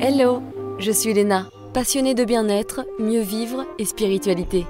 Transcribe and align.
Hello, 0.00 0.42
je 0.78 0.92
suis 0.92 1.12
Léna, 1.12 1.50
passionnée 1.74 2.14
de 2.14 2.24
bien-être, 2.24 2.86
mieux 3.00 3.20
vivre 3.20 3.66
et 3.80 3.84
spiritualité. 3.84 4.64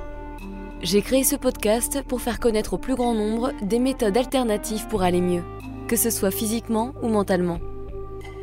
J'ai 0.81 1.03
créé 1.03 1.23
ce 1.23 1.37
podcast 1.37 2.03
pour 2.09 2.23
faire 2.23 2.41
connaître 2.41 2.73
au 2.73 2.79
plus 2.79 2.95
grand 2.95 3.13
nombre 3.13 3.53
des 3.61 3.79
méthodes 3.79 4.17
alternatives 4.17 4.87
pour 4.89 5.03
aller 5.03 5.21
mieux, 5.21 5.43
que 5.87 5.97
ce 5.97 6.09
soit 6.09 6.31
physiquement 6.31 6.95
ou 7.03 7.09
mentalement. 7.09 7.61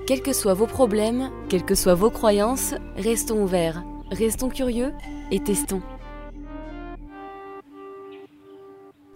Quels 0.05 0.21
que 0.21 0.31
soient 0.31 0.53
vos 0.53 0.67
problèmes, 0.67 1.31
quelles 1.49 1.65
que 1.65 1.73
soient 1.73 1.95
vos 1.95 2.11
croyances, 2.11 2.75
restons 2.97 3.41
ouverts, 3.41 3.83
restons 4.11 4.49
curieux 4.49 4.93
et 5.31 5.39
testons. 5.39 5.81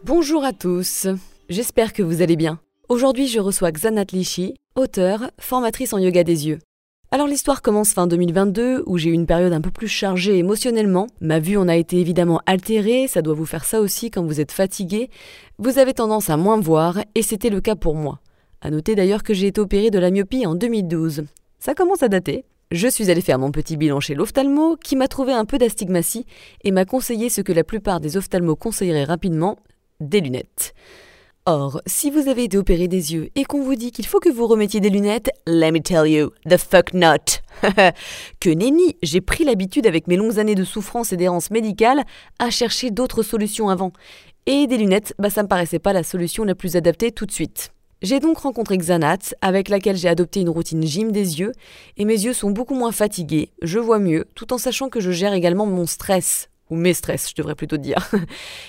Bonjour 0.03 0.43
à 0.43 0.53
tous, 0.53 1.05
j'espère 1.49 1.93
que 1.93 2.01
vous 2.01 2.23
allez 2.23 2.35
bien. 2.35 2.59
Aujourd'hui, 2.87 3.27
je 3.27 3.39
reçois 3.39 3.71
Xanat 3.71 4.05
Lishi, 4.11 4.55
auteure, 4.75 5.29
formatrice 5.39 5.93
en 5.93 5.99
yoga 5.99 6.23
des 6.23 6.47
yeux. 6.47 6.57
Alors 7.11 7.25
l'histoire 7.25 7.63
commence 7.63 7.93
fin 7.93 8.05
2022, 8.05 8.83
où 8.85 8.99
j'ai 8.99 9.09
eu 9.09 9.13
une 9.13 9.25
période 9.25 9.51
un 9.51 9.61
peu 9.61 9.71
plus 9.71 9.87
chargée 9.87 10.37
émotionnellement. 10.37 11.07
Ma 11.21 11.39
vue 11.39 11.57
en 11.57 11.67
a 11.67 11.75
été 11.75 11.97
évidemment 11.97 12.39
altérée, 12.45 13.07
ça 13.07 13.23
doit 13.23 13.33
vous 13.33 13.47
faire 13.47 13.65
ça 13.65 13.81
aussi 13.81 14.11
quand 14.11 14.23
vous 14.23 14.39
êtes 14.39 14.51
fatigué. 14.51 15.09
Vous 15.57 15.79
avez 15.79 15.95
tendance 15.95 16.29
à 16.29 16.37
moins 16.37 16.59
voir, 16.59 16.99
et 17.15 17.23
c'était 17.23 17.49
le 17.49 17.61
cas 17.61 17.75
pour 17.75 17.95
moi. 17.95 18.19
À 18.61 18.69
noter 18.69 18.93
d'ailleurs 18.93 19.23
que 19.23 19.33
j'ai 19.33 19.47
été 19.47 19.59
opérée 19.59 19.89
de 19.89 19.97
la 19.97 20.11
myopie 20.11 20.45
en 20.45 20.53
2012. 20.53 21.23
Ça 21.57 21.73
commence 21.73 22.03
à 22.03 22.09
dater. 22.09 22.45
Je 22.69 22.87
suis 22.87 23.09
allée 23.09 23.21
faire 23.21 23.39
mon 23.39 23.51
petit 23.51 23.75
bilan 23.75 23.99
chez 23.99 24.13
l'ophtalmo, 24.13 24.75
qui 24.75 24.95
m'a 24.95 25.07
trouvé 25.07 25.33
un 25.33 25.45
peu 25.45 25.57
d'astigmatie 25.57 26.27
et 26.63 26.69
m'a 26.69 26.85
conseillé 26.85 27.29
ce 27.29 27.41
que 27.41 27.53
la 27.53 27.63
plupart 27.63 28.01
des 28.01 28.17
ophtalmos 28.17 28.55
conseilleraient 28.55 29.03
rapidement, 29.03 29.57
des 29.99 30.21
lunettes. 30.21 30.75
Or, 31.45 31.81
si 31.87 32.11
vous 32.11 32.27
avez 32.27 32.43
été 32.43 32.57
opéré 32.57 32.87
des 32.87 33.13
yeux 33.13 33.29
et 33.35 33.43
qu'on 33.43 33.63
vous 33.63 33.75
dit 33.75 33.91
qu'il 33.91 34.05
faut 34.05 34.19
que 34.19 34.29
vous 34.29 34.45
remettiez 34.45 34.81
des 34.81 34.89
lunettes, 34.89 35.29
let 35.47 35.71
me 35.71 35.79
tell 35.79 36.07
you, 36.07 36.31
the 36.47 36.57
fuck 36.57 36.93
not. 36.93 37.41
que 38.39 38.49
nenni, 38.49 38.97
j'ai 39.01 39.21
pris 39.21 39.45
l'habitude 39.45 39.87
avec 39.87 40.07
mes 40.07 40.17
longues 40.17 40.37
années 40.37 40.55
de 40.55 40.63
souffrance 40.63 41.11
et 41.11 41.17
d'errance 41.17 41.49
médicale 41.49 42.03
à 42.37 42.49
chercher 42.49 42.91
d'autres 42.91 43.23
solutions 43.23 43.69
avant. 43.69 43.93
Et 44.45 44.67
des 44.67 44.77
lunettes, 44.77 45.13
bah 45.17 45.29
ça 45.29 45.41
me 45.41 45.47
paraissait 45.47 45.79
pas 45.79 45.93
la 45.93 46.03
solution 46.03 46.43
la 46.43 46.55
plus 46.55 46.75
adaptée 46.75 47.11
tout 47.11 47.25
de 47.25 47.31
suite. 47.31 47.71
J'ai 48.01 48.19
donc 48.19 48.37
rencontré 48.37 48.77
Xanath, 48.77 49.33
avec 49.41 49.69
laquelle 49.69 49.97
j'ai 49.97 50.07
adopté 50.07 50.41
une 50.41 50.49
routine 50.49 50.83
gym 50.83 51.11
des 51.11 51.39
yeux, 51.39 51.51
et 51.97 52.05
mes 52.05 52.13
yeux 52.13 52.33
sont 52.33 52.51
beaucoup 52.51 52.75
moins 52.75 52.93
fatigués, 52.93 53.51
je 53.61 53.79
vois 53.79 53.99
mieux, 53.99 54.25
tout 54.35 54.53
en 54.53 54.57
sachant 54.57 54.89
que 54.89 55.01
je 55.01 55.11
gère 55.11 55.33
également 55.33 55.65
mon 55.65 55.85
stress 55.85 56.49
ou 56.69 56.75
mes 56.75 56.93
stress, 56.93 57.29
je 57.29 57.35
devrais 57.35 57.55
plutôt 57.55 57.77
dire. 57.77 58.09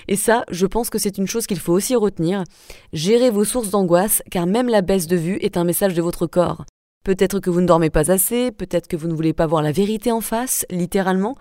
Et 0.08 0.16
ça, 0.16 0.44
je 0.50 0.66
pense 0.66 0.90
que 0.90 0.98
c'est 0.98 1.18
une 1.18 1.26
chose 1.26 1.46
qu'il 1.46 1.58
faut 1.58 1.72
aussi 1.72 1.96
retenir. 1.96 2.44
Gérez 2.92 3.30
vos 3.30 3.44
sources 3.44 3.70
d'angoisse, 3.70 4.22
car 4.30 4.46
même 4.46 4.68
la 4.68 4.82
baisse 4.82 5.06
de 5.06 5.16
vue 5.16 5.38
est 5.40 5.56
un 5.56 5.64
message 5.64 5.94
de 5.94 6.02
votre 6.02 6.26
corps. 6.26 6.64
Peut-être 7.04 7.40
que 7.40 7.50
vous 7.50 7.60
ne 7.60 7.66
dormez 7.66 7.90
pas 7.90 8.10
assez, 8.10 8.52
peut-être 8.52 8.86
que 8.86 8.96
vous 8.96 9.08
ne 9.08 9.14
voulez 9.14 9.32
pas 9.32 9.46
voir 9.46 9.62
la 9.62 9.72
vérité 9.72 10.12
en 10.12 10.20
face, 10.20 10.66
littéralement, 10.70 11.36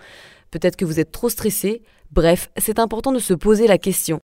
peut-être 0.52 0.77
que 0.77 0.85
vous 0.85 0.99
êtes 0.99 1.11
trop 1.11 1.30
stressé, 1.30 1.81
bref, 2.11 2.49
c'est 2.57 2.80
important 2.80 3.11
de 3.11 3.19
se 3.19 3.33
poser 3.33 3.67
la 3.67 3.77
question. 3.77 4.19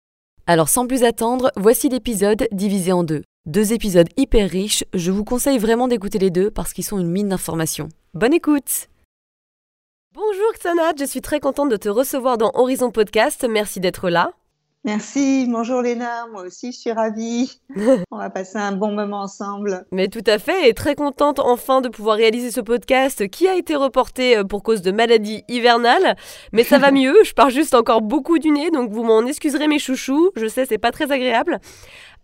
Alors 0.46 0.68
sans 0.68 0.86
plus 0.86 1.04
attendre, 1.04 1.50
voici 1.56 1.88
l'épisode 1.88 2.48
divisé 2.52 2.92
en 2.92 3.04
deux. 3.04 3.22
Deux 3.46 3.72
épisodes 3.72 4.08
hyper 4.16 4.48
riches, 4.48 4.84
je 4.94 5.10
vous 5.10 5.24
conseille 5.24 5.58
vraiment 5.58 5.88
d'écouter 5.88 6.18
les 6.18 6.30
deux 6.30 6.50
parce 6.50 6.72
qu'ils 6.72 6.84
sont 6.84 6.98
une 6.98 7.10
mine 7.10 7.28
d'informations. 7.28 7.88
Bonne 8.14 8.34
écoute 8.34 8.88
Bonjour 10.16 10.50
Xanat, 10.54 10.94
je 10.98 11.04
suis 11.04 11.20
très 11.20 11.40
contente 11.40 11.68
de 11.68 11.76
te 11.76 11.90
recevoir 11.90 12.38
dans 12.38 12.50
Horizon 12.54 12.90
Podcast. 12.90 13.46
Merci 13.46 13.80
d'être 13.80 14.08
là. 14.08 14.32
Merci, 14.82 15.46
bonjour 15.46 15.82
Léna, 15.82 16.26
moi 16.32 16.44
aussi 16.46 16.72
je 16.72 16.78
suis 16.78 16.92
ravie. 16.92 17.60
On 18.10 18.16
va 18.16 18.30
passer 18.30 18.56
un 18.56 18.72
bon 18.72 18.92
moment 18.92 19.20
ensemble. 19.20 19.84
Mais 19.92 20.08
tout 20.08 20.24
à 20.26 20.38
fait, 20.38 20.70
et 20.70 20.72
très 20.72 20.94
contente 20.94 21.38
enfin 21.38 21.82
de 21.82 21.90
pouvoir 21.90 22.16
réaliser 22.16 22.50
ce 22.50 22.62
podcast 22.62 23.28
qui 23.28 23.46
a 23.46 23.56
été 23.56 23.76
reporté 23.76 24.38
euh, 24.38 24.44
pour 24.44 24.62
cause 24.62 24.80
de 24.80 24.90
maladie 24.90 25.42
hivernale. 25.48 26.16
Mais 26.52 26.64
ça 26.64 26.78
va 26.78 26.90
mieux, 26.92 27.16
je 27.22 27.34
pars 27.34 27.50
juste 27.50 27.74
encore 27.74 28.00
beaucoup 28.00 28.38
du 28.38 28.50
nez, 28.50 28.70
donc 28.70 28.92
vous 28.92 29.02
m'en 29.02 29.26
excuserez 29.26 29.68
mes 29.68 29.78
chouchous, 29.78 30.30
je 30.34 30.46
sais 30.46 30.64
c'est 30.64 30.78
pas 30.78 30.92
très 30.92 31.12
agréable. 31.12 31.60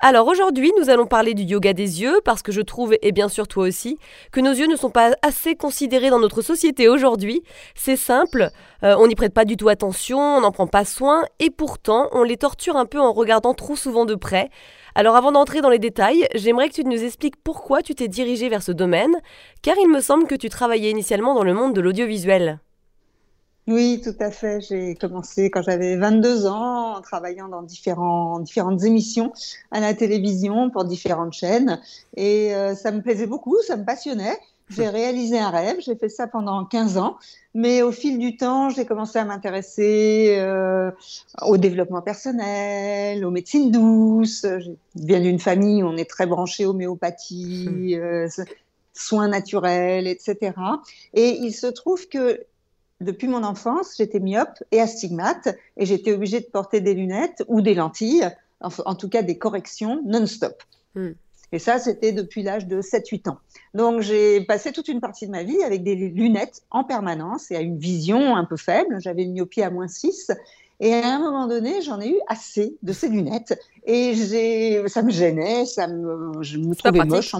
Alors 0.04 0.26
aujourd'hui, 0.26 0.72
nous 0.80 0.90
allons 0.90 1.06
parler 1.06 1.32
du 1.32 1.44
yoga 1.44 1.72
des 1.74 2.02
yeux 2.02 2.20
parce 2.24 2.42
que 2.42 2.50
je 2.50 2.60
trouve, 2.60 2.96
et 3.02 3.12
bien 3.12 3.28
sûr 3.28 3.46
toi 3.46 3.68
aussi, 3.68 3.98
que 4.32 4.40
nos 4.40 4.50
yeux 4.50 4.66
ne 4.66 4.74
sont 4.74 4.90
pas 4.90 5.12
assez 5.22 5.54
considérés 5.54 6.10
dans 6.10 6.18
notre 6.18 6.42
société 6.42 6.88
aujourd'hui. 6.88 7.44
C'est 7.76 7.94
simple, 7.94 8.50
euh, 8.82 8.96
on 8.98 9.06
n'y 9.06 9.14
prête 9.14 9.32
pas 9.32 9.44
du 9.44 9.56
tout 9.56 9.68
attention, 9.68 10.18
on 10.18 10.40
n'en 10.40 10.50
prend 10.50 10.66
pas 10.66 10.84
soin 10.84 11.22
et 11.38 11.50
pourtant 11.50 12.08
on 12.10 12.24
les 12.24 12.36
torture 12.36 12.76
un 12.76 12.84
peu 12.84 12.98
en 12.98 13.12
regardant 13.12 13.54
trop 13.54 13.76
souvent 13.76 14.04
de 14.04 14.16
près. 14.16 14.50
Alors 14.96 15.14
avant 15.14 15.30
d'entrer 15.30 15.60
dans 15.60 15.70
les 15.70 15.78
détails, 15.78 16.26
j'aimerais 16.34 16.68
que 16.68 16.74
tu 16.74 16.84
nous 16.84 17.04
expliques 17.04 17.36
pourquoi 17.36 17.80
tu 17.80 17.94
t'es 17.94 18.08
dirigé 18.08 18.48
vers 18.48 18.64
ce 18.64 18.72
domaine, 18.72 19.14
car 19.62 19.76
il 19.80 19.88
me 19.88 20.00
semble 20.00 20.26
que 20.26 20.34
tu 20.34 20.48
travaillais 20.48 20.90
initialement 20.90 21.32
dans 21.32 21.44
le 21.44 21.54
monde 21.54 21.76
de 21.76 21.80
l'audiovisuel. 21.80 22.58
Oui, 23.68 24.00
tout 24.02 24.16
à 24.18 24.32
fait. 24.32 24.60
J'ai 24.60 24.96
commencé 24.96 25.48
quand 25.48 25.62
j'avais 25.62 25.96
22 25.96 26.46
ans 26.46 26.96
en 26.96 27.00
travaillant 27.00 27.48
dans 27.48 27.62
différents, 27.62 28.40
différentes 28.40 28.82
émissions 28.82 29.32
à 29.70 29.78
la 29.78 29.94
télévision 29.94 30.68
pour 30.70 30.84
différentes 30.84 31.32
chaînes. 31.32 31.80
Et 32.16 32.54
euh, 32.54 32.74
ça 32.74 32.90
me 32.90 33.00
plaisait 33.00 33.28
beaucoup, 33.28 33.56
ça 33.62 33.76
me 33.76 33.84
passionnait. 33.84 34.36
J'ai 34.68 34.88
réalisé 34.88 35.38
un 35.38 35.50
rêve, 35.50 35.76
j'ai 35.78 35.94
fait 35.94 36.08
ça 36.08 36.26
pendant 36.26 36.64
15 36.64 36.98
ans. 36.98 37.18
Mais 37.54 37.82
au 37.82 37.92
fil 37.92 38.18
du 38.18 38.36
temps, 38.36 38.68
j'ai 38.68 38.84
commencé 38.84 39.20
à 39.20 39.24
m'intéresser 39.24 40.34
euh, 40.38 40.90
au 41.42 41.56
développement 41.56 42.02
personnel, 42.02 43.24
aux 43.24 43.30
médecines 43.30 43.70
douces. 43.70 44.44
Je 44.44 44.70
viens 44.96 45.20
d'une 45.20 45.38
famille 45.38 45.84
où 45.84 45.86
on 45.86 45.96
est 45.96 46.10
très 46.10 46.26
branché 46.26 46.66
homéopathie, 46.66 47.94
euh, 47.96 48.26
soins 48.92 49.28
naturels, 49.28 50.08
etc. 50.08 50.52
Et 51.14 51.28
il 51.28 51.52
se 51.52 51.68
trouve 51.68 52.08
que 52.08 52.40
depuis 53.02 53.28
mon 53.28 53.42
enfance, 53.42 53.94
j'étais 53.96 54.20
myope 54.20 54.62
et 54.70 54.80
astigmate 54.80 55.48
et 55.76 55.86
j'étais 55.86 56.12
obligée 56.12 56.40
de 56.40 56.46
porter 56.46 56.80
des 56.80 56.94
lunettes 56.94 57.44
ou 57.48 57.60
des 57.60 57.74
lentilles, 57.74 58.28
en, 58.60 58.94
tout 58.94 59.08
cas 59.08 59.22
des 59.22 59.38
corrections 59.38 60.00
non-stop. 60.04 60.62
Hmm. 60.94 61.10
Et 61.52 61.58
ça, 61.58 61.78
c'était 61.78 62.12
depuis 62.12 62.42
l'âge 62.42 62.66
de 62.66 62.80
7-8 62.80 63.28
ans. 63.28 63.38
Donc, 63.74 64.00
j'ai 64.00 64.40
passé 64.40 64.72
toute 64.72 64.88
une 64.88 65.00
partie 65.00 65.26
de 65.26 65.32
ma 65.32 65.42
vie 65.42 65.62
avec 65.62 65.82
des 65.82 65.94
lunettes 65.94 66.62
en 66.70 66.82
permanence 66.82 67.50
et 67.50 67.56
à 67.56 67.60
une 67.60 67.78
vision 67.78 68.36
un 68.36 68.44
peu 68.44 68.56
faible. 68.56 68.98
J'avais 69.00 69.24
une 69.24 69.32
myopie 69.32 69.62
à 69.62 69.70
moins 69.70 69.88
6. 69.88 70.32
Et 70.82 70.92
à 70.94 71.14
un 71.14 71.20
moment 71.20 71.46
donné, 71.46 71.80
j'en 71.80 72.00
ai 72.00 72.08
eu 72.08 72.18
assez 72.26 72.76
de 72.82 72.92
ces 72.92 73.08
lunettes. 73.08 73.56
Et 73.86 74.14
j'ai, 74.14 74.82
ça 74.88 75.02
me 75.02 75.12
gênait, 75.12 75.64
ça 75.64 75.86
me, 75.86 76.42
je 76.42 76.58
me 76.58 76.74
trouvais 76.74 77.04
moche. 77.04 77.36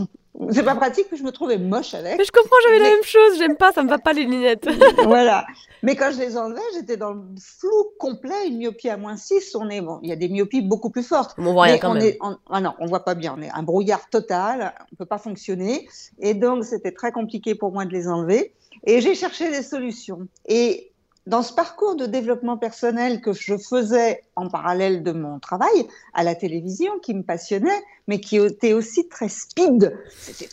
C'est 0.50 0.62
pas 0.62 0.76
pratique, 0.76 1.06
mais 1.10 1.18
je 1.18 1.24
me 1.24 1.32
trouvais 1.32 1.58
moche 1.58 1.92
avec. 1.92 2.18
Mais 2.18 2.24
je 2.24 2.30
comprends, 2.30 2.54
j'avais 2.62 2.78
la 2.78 2.90
même 2.90 3.02
chose. 3.02 3.38
J'aime 3.38 3.56
pas, 3.56 3.72
ça 3.72 3.82
me 3.82 3.88
va 3.88 3.98
pas 3.98 4.12
les 4.12 4.26
lunettes. 4.26 4.68
voilà. 5.02 5.44
Mais 5.82 5.96
quand 5.96 6.12
je 6.12 6.20
les 6.20 6.36
enlevais, 6.36 6.60
j'étais 6.74 6.96
dans 6.96 7.14
le 7.14 7.22
flou 7.40 7.72
complet, 7.98 8.46
une 8.46 8.58
myopie 8.58 8.88
à 8.88 8.96
moins 8.96 9.16
6. 9.16 9.56
On 9.56 9.68
est, 9.70 9.80
bon, 9.80 9.98
il 10.04 10.08
y 10.08 10.12
a 10.12 10.16
des 10.16 10.28
myopies 10.28 10.62
beaucoup 10.62 10.90
plus 10.90 11.02
fortes. 11.02 11.34
On 11.36 11.52
voit 11.52 11.64
rien 11.64 11.78
quand 11.78 11.94
même. 11.94 12.12
ah 12.48 12.60
non, 12.60 12.74
on 12.78 12.86
voit 12.86 13.04
pas 13.04 13.16
bien. 13.16 13.34
On 13.36 13.42
est 13.42 13.50
un 13.50 13.64
brouillard 13.64 14.08
total. 14.08 14.72
On 14.92 14.96
peut 14.96 15.04
pas 15.04 15.18
fonctionner. 15.18 15.88
Et 16.20 16.34
donc, 16.34 16.64
c'était 16.64 16.92
très 16.92 17.10
compliqué 17.10 17.56
pour 17.56 17.72
moi 17.72 17.86
de 17.86 17.92
les 17.92 18.06
enlever. 18.06 18.54
Et 18.86 19.00
j'ai 19.00 19.16
cherché 19.16 19.50
des 19.50 19.62
solutions. 19.62 20.28
Et 20.46 20.91
dans 21.26 21.42
ce 21.42 21.52
parcours 21.52 21.96
de 21.96 22.06
développement 22.06 22.56
personnel 22.56 23.20
que 23.20 23.32
je 23.32 23.56
faisais 23.56 24.22
en 24.36 24.48
parallèle 24.48 25.02
de 25.02 25.12
mon 25.12 25.38
travail 25.38 25.86
à 26.14 26.22
la 26.22 26.34
télévision, 26.34 26.98
qui 27.00 27.14
me 27.14 27.22
passionnait, 27.22 27.82
mais 28.08 28.20
qui 28.20 28.36
était 28.36 28.72
aussi 28.72 29.08
très 29.08 29.28
speed. 29.28 29.96
C'était, 30.10 30.48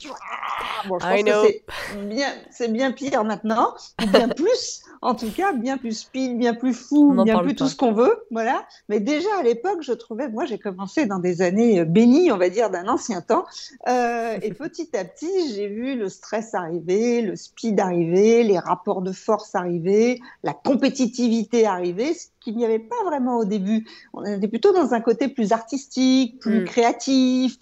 bon, 0.88 1.00
je 1.00 1.06
pense 1.06 1.24
que 1.24 1.62
c'est 1.92 2.06
bien, 2.08 2.34
c'est 2.52 2.72
bien 2.72 2.92
pire 2.92 3.24
maintenant, 3.24 3.74
bien 4.12 4.28
plus, 4.36 4.84
en 5.02 5.16
tout 5.16 5.32
cas, 5.32 5.54
bien 5.54 5.78
plus 5.78 6.00
speed, 6.00 6.38
bien 6.38 6.54
plus 6.54 6.74
fou, 6.74 7.14
bien 7.24 7.40
plus 7.40 7.56
tout 7.56 7.68
ce 7.68 7.76
qu'on 7.76 7.94
veut, 7.94 8.24
voilà. 8.32 8.66
Mais 8.90 9.00
déjà 9.00 9.30
à 9.40 9.44
l'époque, 9.44 9.82
je 9.82 9.94
trouvais, 9.94 10.28
moi, 10.28 10.46
j'ai 10.46 10.60
commencé 10.60 11.06
dans 11.06 11.20
des 11.20 11.42
années 11.42 11.86
bénies, 11.86 12.32
on 12.32 12.38
va 12.38 12.50
dire, 12.50 12.70
d'un 12.70 12.88
ancien 12.88 13.22
temps, 13.22 13.46
euh, 13.88 14.38
et 14.42 14.54
petit 14.54 14.96
à 14.96 15.06
petit, 15.06 15.54
j'ai 15.54 15.68
vu 15.68 15.96
le 15.96 16.10
stress 16.10 16.54
arriver, 16.54 17.22
le 17.22 17.36
speed 17.36 17.80
arriver, 17.80 18.44
les 18.44 18.60
rapports 18.60 19.02
de 19.02 19.12
force 19.12 19.56
arriver, 19.56 20.20
la 20.44 20.54
compétitivité 20.54 21.66
arriver, 21.66 22.14
qu'il 22.40 22.56
n'y 22.56 22.66
avait 22.66 22.80
pas 22.80 23.04
vraiment 23.06 23.38
au 23.38 23.46
début. 23.46 23.88
On 24.14 24.24
était 24.24 24.48
plutôt 24.48 24.74
dans 24.74 24.94
un 24.94 25.02
côté 25.02 25.28
plus 25.28 25.52
artistique, 25.52 26.40
plus 26.40 26.62
mm. 26.62 26.66
créatif. 26.66 27.58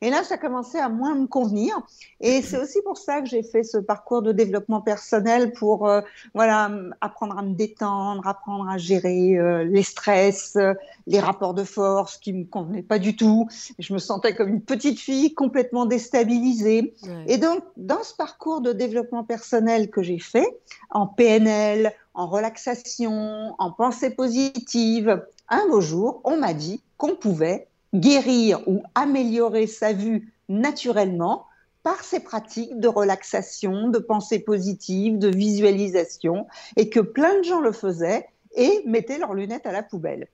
Et 0.00 0.10
là, 0.10 0.22
ça 0.24 0.38
commençait 0.38 0.80
à 0.80 0.88
moins 0.88 1.14
me 1.14 1.26
convenir. 1.26 1.80
Et 2.20 2.40
c'est 2.40 2.58
aussi 2.58 2.78
pour 2.84 2.98
ça 2.98 3.20
que 3.20 3.28
j'ai 3.28 3.42
fait 3.42 3.64
ce 3.64 3.78
parcours 3.78 4.22
de 4.22 4.30
développement 4.30 4.80
personnel 4.80 5.52
pour, 5.52 5.88
euh, 5.88 6.00
voilà, 6.34 6.70
apprendre 7.00 7.36
à 7.36 7.42
me 7.42 7.54
détendre, 7.54 8.26
apprendre 8.26 8.68
à 8.68 8.78
gérer 8.78 9.36
euh, 9.38 9.64
les 9.64 9.82
stress, 9.82 10.54
euh, 10.56 10.74
les 11.08 11.18
rapports 11.18 11.54
de 11.54 11.64
force 11.64 12.16
qui 12.18 12.32
me 12.32 12.44
convenaient 12.44 12.82
pas 12.82 13.00
du 13.00 13.16
tout. 13.16 13.48
Je 13.78 13.92
me 13.92 13.98
sentais 13.98 14.34
comme 14.34 14.48
une 14.48 14.62
petite 14.62 15.00
fille 15.00 15.34
complètement 15.34 15.84
déstabilisée. 15.86 16.94
Et 17.26 17.38
donc, 17.38 17.62
dans 17.76 18.02
ce 18.02 18.14
parcours 18.14 18.60
de 18.60 18.72
développement 18.72 19.24
personnel 19.24 19.90
que 19.90 20.02
j'ai 20.02 20.18
fait 20.18 20.46
en 20.90 21.06
PNL, 21.06 21.92
en 22.14 22.26
relaxation, 22.26 23.54
en 23.58 23.70
pensée 23.70 24.10
positive, 24.10 25.24
un 25.48 25.66
beau 25.68 25.80
jour, 25.80 26.20
on 26.24 26.36
m'a 26.36 26.54
dit 26.54 26.82
qu'on 26.96 27.14
pouvait 27.14 27.66
guérir 27.94 28.60
ou 28.66 28.82
améliorer 28.94 29.66
sa 29.66 29.92
vue 29.92 30.32
naturellement 30.48 31.46
par 31.82 32.04
ces 32.04 32.20
pratiques 32.20 32.78
de 32.78 32.88
relaxation, 32.88 33.88
de 33.88 33.98
pensée 33.98 34.38
positive, 34.38 35.18
de 35.18 35.28
visualisation, 35.28 36.46
et 36.76 36.88
que 36.88 37.00
plein 37.00 37.38
de 37.38 37.44
gens 37.44 37.60
le 37.60 37.72
faisaient 37.72 38.28
et 38.54 38.82
mettaient 38.86 39.18
leurs 39.18 39.34
lunettes 39.34 39.66
à 39.66 39.72
la 39.72 39.82
poubelle. 39.82 40.28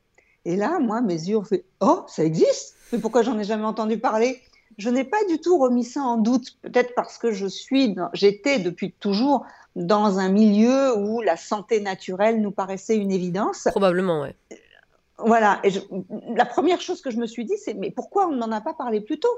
Et 0.45 0.57
là, 0.57 0.79
moi, 0.79 1.01
mes 1.01 1.15
yeux 1.15 1.39
ont 1.39 1.45
fait 1.45 1.65
Oh, 1.81 2.05
ça 2.07 2.25
existe! 2.25 2.75
Mais 2.93 2.99
pourquoi 2.99 3.23
j'en 3.23 3.39
ai 3.39 3.45
jamais 3.45 3.65
entendu 3.65 3.99
parler? 3.99 4.41
Je 4.77 4.91
n'ai 4.91 5.05
pas 5.05 5.25
du 5.29 5.39
tout 5.39 5.59
remis 5.59 5.85
ça 5.85 6.03
en 6.03 6.19
doute, 6.19 6.59
peut-être 6.63 6.95
parce 6.95 7.19
que 7.19 7.33
je 7.33 7.47
suis, 7.47 7.97
j'étais 8.13 8.59
depuis 8.59 8.93
toujours 8.93 9.45
dans 9.79 10.19
un 10.19 10.29
milieu 10.29 10.97
où 10.97 11.21
la 11.21 11.37
santé 11.37 11.81
naturelle 11.81 12.41
nous 12.41 12.51
paraissait 12.51 12.97
une 12.97 13.13
évidence. 13.13 13.69
Probablement, 13.71 14.23
ouais. 14.23 14.35
Voilà. 15.19 15.61
Et 15.65 15.71
la 16.35 16.45
première 16.45 16.81
chose 16.81 17.01
que 17.01 17.11
je 17.11 17.17
me 17.17 17.27
suis 17.27 17.45
dit, 17.45 17.57
c'est 17.57 17.75
mais 17.75 17.91
pourquoi 17.91 18.27
on 18.27 18.37
n'en 18.37 18.53
a 18.53 18.61
pas 18.61 18.75
parlé 18.75 19.01
plus 19.01 19.19
tôt? 19.19 19.37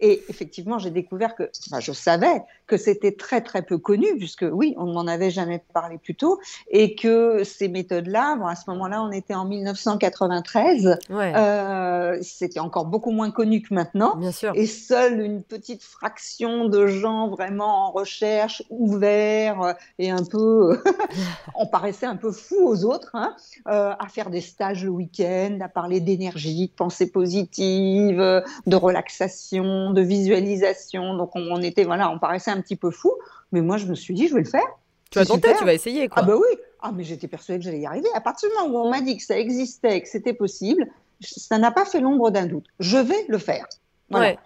Et 0.00 0.22
effectivement, 0.28 0.78
j'ai 0.78 0.90
découvert 0.90 1.34
que, 1.34 1.50
je 1.80 1.92
savais 1.92 2.42
que 2.66 2.76
c'était 2.76 3.12
très 3.12 3.40
très 3.40 3.62
peu 3.62 3.78
connu, 3.78 4.06
puisque 4.16 4.44
oui, 4.50 4.74
on 4.76 4.92
n'en 4.92 5.06
avait 5.06 5.30
jamais 5.30 5.62
parlé 5.72 5.98
plus 5.98 6.14
tôt, 6.14 6.38
et 6.70 6.94
que 6.94 7.42
ces 7.42 7.68
méthodes-là, 7.68 8.36
bon, 8.36 8.46
à 8.46 8.54
ce 8.54 8.70
moment-là, 8.70 9.02
on 9.02 9.10
était 9.10 9.34
en 9.34 9.44
1993, 9.46 10.98
euh, 11.10 12.18
c'était 12.22 12.60
encore 12.60 12.84
beaucoup 12.84 13.10
moins 13.10 13.30
connu 13.30 13.62
que 13.62 13.74
maintenant, 13.74 14.16
Bien 14.16 14.32
sûr. 14.32 14.52
et 14.54 14.66
seule 14.66 15.20
une 15.20 15.42
petite 15.42 15.82
fraction 15.82 16.68
de 16.68 16.86
gens 16.86 17.28
vraiment 17.28 17.86
en 17.86 17.90
recherche, 17.90 18.62
ouverts 18.70 19.62
euh, 19.62 19.72
et 19.98 20.10
un 20.10 20.24
peu, 20.24 20.80
on 21.54 21.66
paraissait 21.66 22.06
un 22.06 22.16
peu 22.16 22.30
fous 22.30 22.66
aux 22.66 22.84
autres, 22.84 23.10
hein, 23.14 23.34
euh, 23.66 23.92
à 23.98 24.08
faire 24.08 24.30
des 24.30 24.42
stages 24.42 24.84
le 24.84 24.90
week-end, 24.90 25.58
à 25.62 25.68
parler 25.68 26.00
d'énergie, 26.00 26.68
de 26.68 26.72
pensée 26.72 27.10
positive, 27.10 28.18
de 28.66 28.76
relaxation 28.76 29.87
de 29.90 30.02
visualisation. 30.02 31.14
Donc 31.14 31.30
on, 31.34 31.60
était, 31.62 31.84
voilà, 31.84 32.10
on 32.10 32.18
paraissait 32.18 32.50
un 32.50 32.60
petit 32.60 32.76
peu 32.76 32.90
fou. 32.90 33.12
Mais 33.52 33.60
moi, 33.60 33.76
je 33.76 33.86
me 33.86 33.94
suis 33.94 34.14
dit, 34.14 34.28
je 34.28 34.34
vais 34.34 34.42
le 34.42 34.48
faire. 34.48 34.66
Tu 35.10 35.18
vas 35.18 35.24
tenter, 35.24 35.54
tu 35.58 35.64
vas 35.64 35.74
essayer. 35.74 36.08
Quoi. 36.08 36.22
Ah 36.22 36.26
bah 36.26 36.36
oui. 36.36 36.58
Ah 36.80 36.92
mais 36.94 37.02
j'étais 37.02 37.28
persuadée 37.28 37.58
que 37.58 37.64
j'allais 37.64 37.80
y 37.80 37.86
arriver. 37.86 38.08
À 38.14 38.20
partir 38.20 38.48
du 38.48 38.54
moment 38.54 38.78
où 38.78 38.86
on 38.86 38.90
m'a 38.90 39.00
dit 39.00 39.16
que 39.16 39.22
ça 39.22 39.38
existait, 39.38 40.00
que 40.00 40.08
c'était 40.08 40.34
possible, 40.34 40.86
ça 41.20 41.58
n'a 41.58 41.70
pas 41.70 41.84
fait 41.84 42.00
l'ombre 42.00 42.30
d'un 42.30 42.46
doute. 42.46 42.66
Je 42.78 42.98
vais 42.98 43.24
le 43.28 43.38
faire. 43.38 43.66
Ouais, 44.10 44.38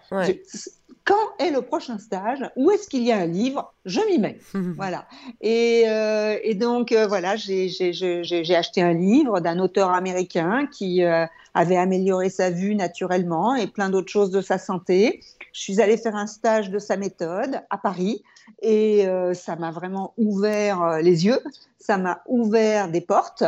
quand 1.05 1.37
est 1.37 1.51
le 1.51 1.61
prochain 1.61 1.97
stage? 1.97 2.49
Où 2.55 2.71
est-ce 2.71 2.87
qu'il 2.87 3.03
y 3.03 3.11
a 3.11 3.17
un 3.17 3.25
livre? 3.25 3.73
Je 3.85 3.99
m'y 4.01 4.19
mets. 4.19 4.39
voilà. 4.53 5.05
Et, 5.41 5.83
euh, 5.87 6.37
et 6.43 6.55
donc, 6.55 6.91
euh, 6.91 7.07
voilà, 7.07 7.35
j'ai 7.35 8.55
acheté 8.55 8.81
un 8.81 8.93
livre 8.93 9.41
d'un 9.41 9.59
auteur 9.59 9.89
américain 9.91 10.65
qui 10.71 11.03
euh, 11.03 11.25
avait 11.53 11.77
amélioré 11.77 12.29
sa 12.29 12.51
vue 12.51 12.75
naturellement 12.75 13.53
et 13.55 13.67
plein 13.67 13.89
d'autres 13.89 14.11
choses 14.11 14.31
de 14.31 14.41
sa 14.41 14.57
santé. 14.57 15.21
Je 15.51 15.61
suis 15.61 15.81
allée 15.81 15.97
faire 15.97 16.15
un 16.15 16.27
stage 16.27 16.69
de 16.69 16.79
sa 16.79 16.95
méthode 16.95 17.61
à 17.69 17.77
Paris 17.77 18.23
et 18.61 19.05
ça 19.33 19.55
m'a 19.55 19.71
vraiment 19.71 20.13
ouvert 20.17 20.99
les 21.01 21.25
yeux, 21.25 21.39
ça 21.77 21.97
m'a 21.97 22.23
ouvert 22.27 22.89
des 22.89 23.01
portes. 23.01 23.43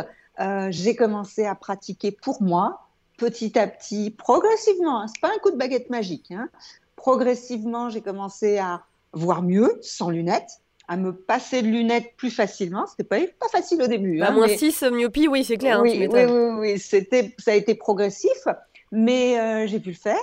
j'ai 0.68 0.94
commencé 0.94 1.44
à 1.46 1.56
pratiquer 1.56 2.12
pour 2.12 2.40
moi, 2.40 2.86
petit 3.18 3.58
à 3.58 3.66
petit, 3.66 4.10
progressivement. 4.10 5.00
Hein, 5.00 5.06
c'est 5.08 5.20
pas 5.20 5.34
un 5.34 5.38
coup 5.38 5.50
de 5.50 5.56
baguette 5.56 5.90
magique. 5.90 6.30
Hein 6.30 6.48
progressivement, 6.96 7.90
j'ai 7.90 8.00
commencé 8.00 8.58
à 8.58 8.82
voir 9.12 9.42
mieux 9.42 9.78
sans 9.82 10.10
lunettes, 10.10 10.60
à 10.88 10.96
me 10.96 11.12
passer 11.12 11.62
de 11.62 11.68
lunettes 11.68 12.14
plus 12.16 12.30
facilement. 12.30 12.86
C'était 12.86 13.04
pas, 13.04 13.18
pas 13.38 13.48
facile 13.48 13.82
au 13.82 13.86
début. 13.86 14.18
Bah, 14.18 14.28
hein, 14.30 14.34
moins 14.34 14.48
6 14.48 14.84
myopie, 14.92 15.28
oui, 15.28 15.44
c'est 15.44 15.56
clair. 15.56 15.78
Hein, 15.78 15.82
oui, 15.82 16.08
oui, 16.10 16.24
oui, 16.24 16.50
oui, 16.58 16.78
c'était, 16.78 17.34
ça 17.38 17.52
a 17.52 17.54
été 17.54 17.74
progressif, 17.74 18.48
mais 18.92 19.38
euh, 19.38 19.66
j'ai 19.66 19.80
pu 19.80 19.90
le 19.90 19.96
faire. 19.96 20.18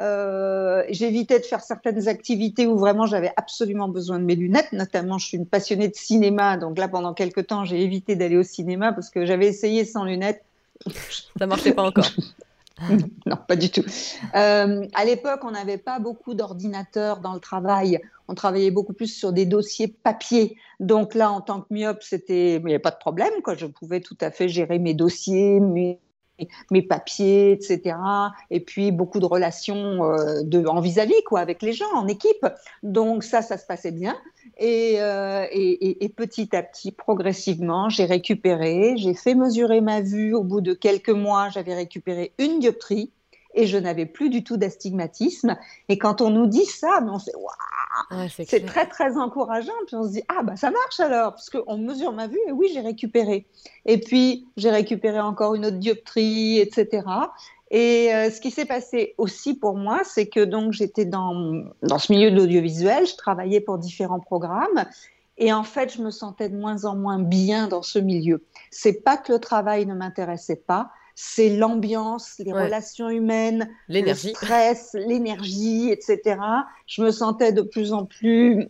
Euh, 0.00 0.84
j'évitais 0.90 1.40
de 1.40 1.44
faire 1.44 1.60
certaines 1.60 2.06
activités 2.06 2.68
où 2.68 2.78
vraiment 2.78 3.06
j'avais 3.06 3.32
absolument 3.36 3.88
besoin 3.88 4.18
de 4.20 4.24
mes 4.24 4.36
lunettes. 4.36 4.72
Notamment, 4.72 5.18
je 5.18 5.26
suis 5.26 5.36
une 5.36 5.46
passionnée 5.46 5.88
de 5.88 5.96
cinéma, 5.96 6.56
donc 6.56 6.78
là, 6.78 6.88
pendant 6.88 7.14
quelques 7.14 7.48
temps, 7.48 7.64
j'ai 7.64 7.82
évité 7.82 8.14
d'aller 8.14 8.36
au 8.36 8.44
cinéma 8.44 8.92
parce 8.92 9.10
que 9.10 9.26
j'avais 9.26 9.46
essayé 9.46 9.84
sans 9.84 10.04
lunettes. 10.04 10.44
Ça 11.38 11.46
marchait 11.46 11.72
pas 11.72 11.82
encore. 11.82 12.08
non, 13.26 13.36
pas 13.46 13.56
du 13.56 13.70
tout. 13.70 13.82
Euh, 14.34 14.86
à 14.94 15.04
l'époque, 15.04 15.40
on 15.42 15.50
n'avait 15.50 15.78
pas 15.78 15.98
beaucoup 15.98 16.34
d'ordinateurs 16.34 17.20
dans 17.20 17.34
le 17.34 17.40
travail. 17.40 18.00
On 18.28 18.34
travaillait 18.34 18.70
beaucoup 18.70 18.92
plus 18.92 19.08
sur 19.08 19.32
des 19.32 19.46
dossiers 19.46 19.88
papier. 19.88 20.56
Donc 20.80 21.14
là, 21.14 21.30
en 21.30 21.40
tant 21.40 21.62
que 21.62 21.66
myope, 21.70 22.02
c'était, 22.02 22.56
il 22.56 22.64
n'y 22.64 22.72
avait 22.72 22.78
pas 22.78 22.90
de 22.90 22.98
problème. 22.98 23.32
Quoi. 23.42 23.54
Je 23.54 23.66
pouvais 23.66 24.00
tout 24.00 24.18
à 24.20 24.30
fait 24.30 24.48
gérer 24.48 24.78
mes 24.78 24.94
dossiers, 24.94 25.60
mes, 25.60 26.00
papiers, 26.88 27.52
etc. 27.52 27.96
Et 28.50 28.60
puis 28.60 28.92
beaucoup 28.92 29.18
de 29.18 29.26
relations 29.26 30.04
euh, 30.04 30.66
en 30.66 30.80
vis-à-vis, 30.80 31.22
quoi, 31.26 31.40
avec 31.40 31.62
les 31.62 31.72
gens, 31.72 31.92
en 31.94 32.06
équipe. 32.06 32.46
Donc 32.82 33.24
ça, 33.24 33.42
ça 33.42 33.58
se 33.58 33.66
passait 33.66 33.92
bien. 33.92 34.16
Euh, 34.60 35.46
et, 35.50 36.04
et, 36.04 36.08
petit 36.08 36.54
à 36.54 36.62
petit, 36.62 36.92
progressivement, 36.92 37.88
j'ai 37.88 38.04
récupéré, 38.04 38.94
j'ai 38.96 39.14
fait 39.14 39.34
mesurer 39.34 39.80
ma 39.80 40.00
vue. 40.00 40.34
Au 40.34 40.42
bout 40.42 40.60
de 40.60 40.74
quelques 40.74 41.10
mois, 41.10 41.48
j'avais 41.50 41.74
récupéré 41.74 42.32
une 42.38 42.58
dioptrie 42.58 43.10
et 43.54 43.66
je 43.66 43.78
n'avais 43.78 44.06
plus 44.06 44.30
du 44.30 44.44
tout 44.44 44.56
d'astigmatisme. 44.56 45.56
Et 45.88 45.98
quand 45.98 46.20
on 46.20 46.30
nous 46.30 46.46
dit 46.46 46.64
ça, 46.64 47.00
on 47.06 47.18
se 47.18 47.30
c'est 48.28 48.64
très 48.64 48.86
très 48.86 49.16
encourageant. 49.16 49.72
Puis 49.86 49.96
on 49.96 50.04
se 50.04 50.12
dit 50.12 50.22
ah 50.28 50.42
bah 50.42 50.56
ça 50.56 50.70
marche 50.70 51.00
alors 51.00 51.32
parce 51.32 51.50
qu'on 51.50 51.78
mesure 51.78 52.12
ma 52.12 52.26
vue 52.26 52.38
et 52.46 52.52
oui 52.52 52.70
j'ai 52.72 52.80
récupéré. 52.80 53.46
Et 53.86 53.98
puis 53.98 54.46
j'ai 54.56 54.70
récupéré 54.70 55.20
encore 55.20 55.54
une 55.54 55.66
autre 55.66 55.78
dioptrie, 55.78 56.58
etc. 56.58 57.02
Et 57.70 58.14
euh, 58.14 58.30
ce 58.30 58.40
qui 58.40 58.50
s'est 58.50 58.64
passé 58.64 59.14
aussi 59.18 59.54
pour 59.54 59.76
moi, 59.76 60.00
c'est 60.04 60.26
que 60.26 60.44
donc 60.44 60.72
j'étais 60.72 61.04
dans, 61.04 61.64
dans 61.82 61.98
ce 61.98 62.12
milieu 62.12 62.30
de 62.30 62.36
l'audiovisuel, 62.36 63.06
je 63.06 63.16
travaillais 63.16 63.60
pour 63.60 63.78
différents 63.78 64.20
programmes, 64.20 64.86
et 65.36 65.52
en 65.52 65.62
fait, 65.62 65.94
je 65.94 66.02
me 66.02 66.10
sentais 66.10 66.48
de 66.48 66.56
moins 66.56 66.84
en 66.84 66.96
moins 66.96 67.18
bien 67.18 67.68
dans 67.68 67.82
ce 67.82 67.98
milieu. 67.98 68.44
C'est 68.70 69.04
pas 69.04 69.16
que 69.16 69.32
le 69.32 69.38
travail 69.38 69.86
ne 69.86 69.94
m'intéressait 69.94 70.56
pas, 70.56 70.90
c'est 71.14 71.50
l'ambiance, 71.50 72.36
les 72.38 72.52
relations 72.52 73.08
humaines, 73.08 73.68
le 73.88 74.14
stress, 74.14 74.90
l'énergie, 74.94 75.90
etc. 75.90 76.40
Je 76.86 77.02
me 77.02 77.10
sentais 77.10 77.52
de 77.52 77.62
plus 77.62 77.92
en 77.92 78.04
plus 78.04 78.68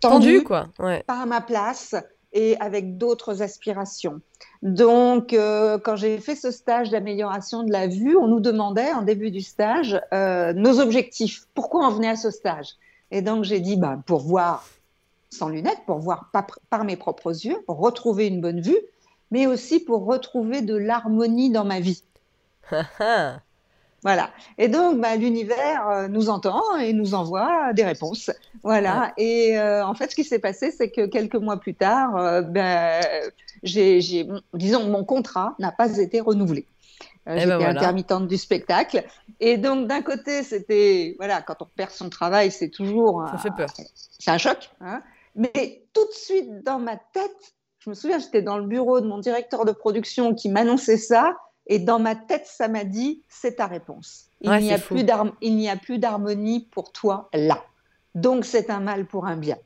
tendue, 0.00 0.42
quoi. 0.42 0.68
pas 0.78 1.22
à 1.22 1.26
ma 1.26 1.40
place 1.40 1.94
et 2.34 2.58
avec 2.60 2.98
d'autres 2.98 3.42
aspirations. 3.42 4.20
Donc, 4.62 5.32
euh, 5.32 5.78
quand 5.78 5.96
j'ai 5.96 6.18
fait 6.18 6.34
ce 6.34 6.50
stage 6.50 6.90
d'amélioration 6.90 7.62
de 7.62 7.72
la 7.72 7.86
vue, 7.86 8.16
on 8.16 8.26
nous 8.26 8.40
demandait 8.40 8.92
en 8.92 9.02
début 9.02 9.30
du 9.30 9.40
stage 9.40 10.00
euh, 10.12 10.52
nos 10.52 10.80
objectifs. 10.80 11.46
Pourquoi 11.54 11.86
on 11.86 11.90
venait 11.90 12.08
à 12.10 12.16
ce 12.16 12.30
stage? 12.30 12.70
Et 13.10 13.22
donc, 13.22 13.44
j'ai 13.44 13.60
dit, 13.60 13.76
bah, 13.76 13.98
pour 14.06 14.20
voir 14.20 14.66
sans 15.30 15.48
lunettes, 15.48 15.80
pour 15.86 15.98
voir 15.98 16.30
par 16.70 16.84
mes 16.84 16.96
propres 16.96 17.44
yeux, 17.44 17.56
pour 17.66 17.78
retrouver 17.78 18.26
une 18.26 18.40
bonne 18.40 18.60
vue, 18.60 18.78
mais 19.30 19.46
aussi 19.46 19.80
pour 19.80 20.04
retrouver 20.04 20.62
de 20.62 20.76
l'harmonie 20.76 21.50
dans 21.50 21.64
ma 21.64 21.80
vie. 21.80 22.02
Voilà. 24.04 24.30
Et 24.58 24.68
donc, 24.68 25.00
bah, 25.00 25.16
l'univers 25.16 25.88
euh, 25.88 26.08
nous 26.08 26.28
entend 26.28 26.76
et 26.76 26.92
nous 26.92 27.14
envoie 27.14 27.72
des 27.72 27.84
réponses. 27.84 28.30
Voilà. 28.62 29.14
Et 29.16 29.58
euh, 29.58 29.84
en 29.84 29.94
fait, 29.94 30.10
ce 30.10 30.14
qui 30.14 30.24
s'est 30.24 30.38
passé, 30.38 30.70
c'est 30.70 30.90
que 30.90 31.06
quelques 31.06 31.36
mois 31.36 31.56
plus 31.56 31.74
tard, 31.74 32.14
euh, 32.16 32.42
ben, 32.42 33.02
j'ai, 33.62 34.28
disons, 34.52 34.86
mon 34.88 35.04
contrat 35.04 35.54
n'a 35.58 35.72
pas 35.72 35.96
été 35.96 36.20
renouvelé. 36.20 36.66
Eh 37.26 37.38
j'étais 37.38 37.56
ben 37.56 37.74
intermittente 37.74 38.28
du 38.28 38.36
spectacle. 38.36 39.02
Et 39.40 39.56
donc, 39.56 39.88
d'un 39.88 40.02
côté, 40.02 40.42
c'était, 40.42 41.14
voilà, 41.16 41.40
quand 41.40 41.62
on 41.62 41.66
perd 41.74 41.90
son 41.90 42.10
travail, 42.10 42.50
c'est 42.50 42.68
toujours. 42.68 43.26
Ça 43.30 43.38
fait 43.38 43.54
peur. 43.56 43.70
C'est 44.18 44.30
un 44.30 44.36
choc. 44.36 44.70
Hein. 44.82 45.00
Mais 45.34 45.82
tout 45.94 46.04
de 46.04 46.12
suite, 46.12 46.62
dans 46.62 46.78
ma 46.78 46.96
tête, 46.96 47.54
je 47.78 47.88
me 47.88 47.94
souviens, 47.94 48.18
j'étais 48.18 48.42
dans 48.42 48.58
le 48.58 48.66
bureau 48.66 49.00
de 49.00 49.06
mon 49.06 49.18
directeur 49.18 49.64
de 49.64 49.72
production 49.72 50.34
qui 50.34 50.50
m'annonçait 50.50 50.98
ça, 50.98 51.34
et 51.66 51.78
dans 51.78 51.98
ma 51.98 52.14
tête, 52.14 52.46
ça 52.46 52.68
m'a 52.68 52.84
dit 52.84 53.22
c'est 53.28 53.56
ta 53.56 53.66
réponse. 53.66 54.26
Il 54.40 54.50
n'y 55.56 55.68
a 55.68 55.76
plus 55.76 55.98
d'harmonie 55.98 56.68
pour 56.70 56.92
toi 56.92 57.28
là. 57.32 57.64
Donc 58.14 58.44
c'est 58.44 58.70
un 58.70 58.80
mal 58.80 59.06
pour 59.06 59.26
un 59.26 59.36
bien. 59.36 59.58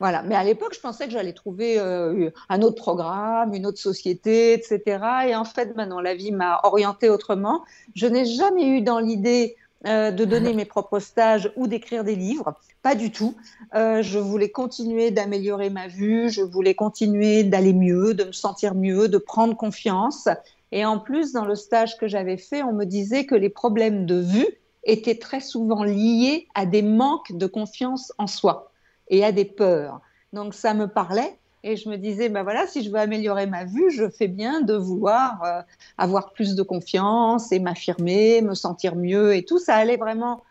Voilà. 0.00 0.22
Mais 0.22 0.34
à 0.34 0.44
l'époque, 0.44 0.74
je 0.74 0.80
pensais 0.80 1.06
que 1.06 1.12
j'allais 1.12 1.34
trouver 1.34 1.78
euh, 1.78 2.30
un 2.48 2.62
autre 2.62 2.76
programme, 2.76 3.52
une 3.54 3.66
autre 3.66 3.78
société, 3.78 4.54
etc. 4.54 4.82
Et 5.28 5.36
en 5.36 5.44
fait, 5.44 5.76
maintenant, 5.76 6.00
la 6.00 6.14
vie 6.14 6.32
m'a 6.32 6.60
orientée 6.62 7.10
autrement. 7.10 7.64
Je 7.94 8.06
n'ai 8.06 8.24
jamais 8.24 8.66
eu 8.66 8.80
dans 8.80 8.98
l'idée 8.98 9.56
euh, 9.86 10.10
de 10.10 10.24
donner 10.24 10.54
mes 10.54 10.64
propres 10.64 11.00
stages 11.00 11.52
ou 11.56 11.66
d'écrire 11.66 12.02
des 12.02 12.16
livres. 12.16 12.54
Pas 12.82 12.94
du 12.94 13.12
tout. 13.12 13.36
Euh, 13.74 14.02
je 14.02 14.18
voulais 14.18 14.48
continuer 14.48 15.10
d'améliorer 15.10 15.68
ma 15.68 15.86
vue, 15.88 16.30
je 16.30 16.42
voulais 16.42 16.74
continuer 16.74 17.44
d'aller 17.44 17.74
mieux, 17.74 18.14
de 18.14 18.24
me 18.24 18.32
sentir 18.32 18.74
mieux, 18.74 19.08
de 19.08 19.18
prendre 19.18 19.56
confiance. 19.56 20.28
Et 20.72 20.84
en 20.84 20.98
plus, 20.98 21.32
dans 21.32 21.44
le 21.44 21.54
stage 21.54 21.96
que 21.96 22.08
j'avais 22.08 22.36
fait, 22.36 22.62
on 22.62 22.72
me 22.72 22.84
disait 22.84 23.24
que 23.26 23.34
les 23.34 23.48
problèmes 23.48 24.06
de 24.06 24.20
vue 24.20 24.48
étaient 24.84 25.18
très 25.18 25.40
souvent 25.40 25.82
liés 25.82 26.48
à 26.54 26.66
des 26.66 26.82
manques 26.82 27.32
de 27.32 27.46
confiance 27.46 28.12
en 28.18 28.26
soi 28.26 28.72
et 29.08 29.24
à 29.24 29.32
des 29.32 29.44
peurs. 29.44 30.00
Donc 30.32 30.54
ça 30.54 30.74
me 30.74 30.86
parlait 30.86 31.38
et 31.64 31.76
je 31.76 31.88
me 31.88 31.96
disais, 31.96 32.28
ben 32.28 32.42
voilà, 32.42 32.66
si 32.66 32.82
je 32.82 32.90
veux 32.90 32.98
améliorer 32.98 33.46
ma 33.46 33.64
vue, 33.64 33.90
je 33.90 34.08
fais 34.08 34.28
bien 34.28 34.60
de 34.60 34.74
vouloir 34.74 35.42
euh, 35.44 35.60
avoir 35.96 36.32
plus 36.32 36.54
de 36.54 36.62
confiance 36.62 37.50
et 37.50 37.58
m'affirmer, 37.58 38.42
me 38.42 38.54
sentir 38.54 38.94
mieux 38.94 39.34
et 39.34 39.44
tout. 39.44 39.58
Ça 39.58 39.74
allait 39.74 39.96
vraiment 39.96 40.42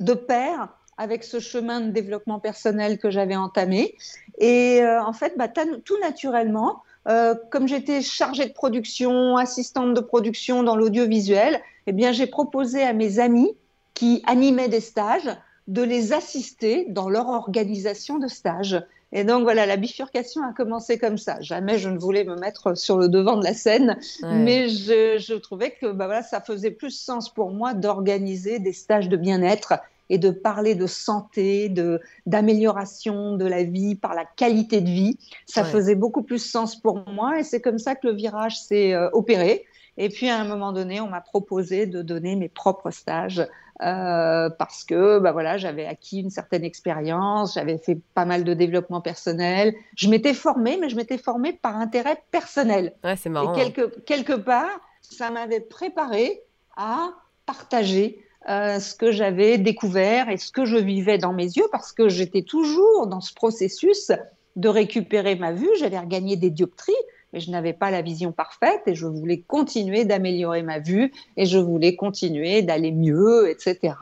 de 0.00 0.14
pair 0.14 0.68
avec 0.96 1.24
ce 1.24 1.40
chemin 1.40 1.80
de 1.80 1.90
développement 1.90 2.38
personnel 2.38 2.98
que 2.98 3.10
j'avais 3.10 3.36
entamé. 3.36 3.96
Et 4.38 4.80
euh, 4.82 5.04
en 5.04 5.12
fait, 5.12 5.34
bah, 5.36 5.48
tout 5.48 5.98
naturellement, 6.00 6.82
euh, 7.08 7.34
comme 7.50 7.68
j'étais 7.68 8.02
chargée 8.02 8.46
de 8.46 8.52
production, 8.52 9.36
assistante 9.36 9.94
de 9.94 10.00
production 10.00 10.62
dans 10.62 10.76
l'audiovisuel, 10.76 11.60
eh 11.86 11.92
bien, 11.92 12.12
j'ai 12.12 12.26
proposé 12.26 12.82
à 12.82 12.92
mes 12.92 13.18
amis 13.18 13.54
qui 13.92 14.22
animaient 14.26 14.68
des 14.68 14.80
stages 14.80 15.30
de 15.68 15.82
les 15.82 16.12
assister 16.12 16.86
dans 16.88 17.08
leur 17.08 17.28
organisation 17.28 18.18
de 18.18 18.28
stage. 18.28 18.82
Et 19.12 19.22
donc 19.22 19.44
voilà, 19.44 19.64
la 19.64 19.76
bifurcation 19.76 20.42
a 20.42 20.52
commencé 20.52 20.98
comme 20.98 21.18
ça. 21.18 21.40
Jamais 21.40 21.78
je 21.78 21.88
ne 21.88 21.98
voulais 21.98 22.24
me 22.24 22.34
mettre 22.34 22.76
sur 22.76 22.98
le 22.98 23.08
devant 23.08 23.36
de 23.36 23.44
la 23.44 23.54
scène, 23.54 23.96
mais 24.22 24.68
je, 24.68 25.18
je, 25.18 25.34
trouvais 25.34 25.70
que 25.70 25.86
bah 25.86 26.06
voilà, 26.06 26.22
ça 26.22 26.40
faisait 26.40 26.72
plus 26.72 26.90
sens 26.90 27.32
pour 27.32 27.50
moi 27.50 27.74
d'organiser 27.74 28.58
des 28.58 28.72
stages 28.72 29.08
de 29.08 29.16
bien-être 29.16 29.74
et 30.14 30.18
de 30.18 30.30
parler 30.30 30.76
de 30.76 30.86
santé, 30.86 31.68
de 31.68 32.00
d'amélioration 32.24 33.36
de 33.36 33.44
la 33.44 33.64
vie 33.64 33.96
par 33.96 34.14
la 34.14 34.24
qualité 34.24 34.80
de 34.80 34.88
vie. 34.88 35.18
Ça 35.44 35.64
faisait 35.64 35.96
beaucoup 35.96 36.22
plus 36.22 36.38
sens 36.38 36.76
pour 36.76 37.02
moi 37.08 37.40
et 37.40 37.42
c'est 37.42 37.60
comme 37.60 37.78
ça 37.78 37.96
que 37.96 38.06
le 38.06 38.14
virage 38.14 38.56
s'est 38.56 38.94
euh, 38.94 39.10
opéré. 39.12 39.64
Et 39.96 40.08
puis 40.08 40.28
à 40.28 40.40
un 40.40 40.44
moment 40.44 40.72
donné, 40.72 41.00
on 41.00 41.08
m'a 41.08 41.20
proposé 41.20 41.86
de 41.86 42.00
donner 42.00 42.36
mes 42.36 42.48
propres 42.48 42.92
stages 42.92 43.40
euh, 43.82 44.50
parce 44.50 44.84
que 44.84 45.18
bah 45.18 45.32
voilà, 45.32 45.56
j'avais 45.56 45.84
acquis 45.84 46.20
une 46.20 46.30
certaine 46.30 46.62
expérience, 46.62 47.54
j'avais 47.54 47.78
fait 47.78 47.98
pas 48.14 48.24
mal 48.24 48.44
de 48.44 48.54
développement 48.54 49.00
personnel. 49.00 49.74
Je 49.96 50.08
m'étais 50.08 50.34
formée, 50.34 50.78
mais 50.80 50.88
je 50.88 50.94
m'étais 50.94 51.18
formée 51.18 51.54
par 51.54 51.76
intérêt 51.76 52.22
personnel. 52.30 52.92
Ouais, 53.02 53.16
c'est 53.16 53.30
marrant. 53.30 53.52
Et 53.52 53.56
quelque, 53.56 54.00
quelque 54.02 54.34
part, 54.34 54.80
ça 55.02 55.30
m'avait 55.30 55.60
préparé 55.60 56.40
à 56.76 57.10
partager 57.46 58.24
euh, 58.48 58.78
ce 58.78 58.94
que 58.94 59.10
j'avais 59.10 59.58
découvert 59.58 60.28
et 60.28 60.36
ce 60.36 60.52
que 60.52 60.64
je 60.64 60.76
vivais 60.76 61.18
dans 61.18 61.32
mes 61.32 61.44
yeux 61.44 61.66
parce 61.72 61.92
que 61.92 62.08
j'étais 62.08 62.42
toujours 62.42 63.06
dans 63.06 63.20
ce 63.20 63.32
processus 63.32 64.12
de 64.56 64.68
récupérer 64.68 65.36
ma 65.36 65.52
vue. 65.52 65.68
J'avais 65.78 65.98
regagné 65.98 66.36
des 66.36 66.50
dioptries, 66.50 66.92
mais 67.32 67.40
je 67.40 67.50
n'avais 67.50 67.72
pas 67.72 67.90
la 67.90 68.02
vision 68.02 68.32
parfaite 68.32 68.82
et 68.86 68.94
je 68.94 69.06
voulais 69.06 69.40
continuer 69.40 70.04
d'améliorer 70.04 70.62
ma 70.62 70.78
vue 70.78 71.12
et 71.36 71.46
je 71.46 71.58
voulais 71.58 71.96
continuer 71.96 72.62
d'aller 72.62 72.92
mieux, 72.92 73.50
etc. 73.50 73.94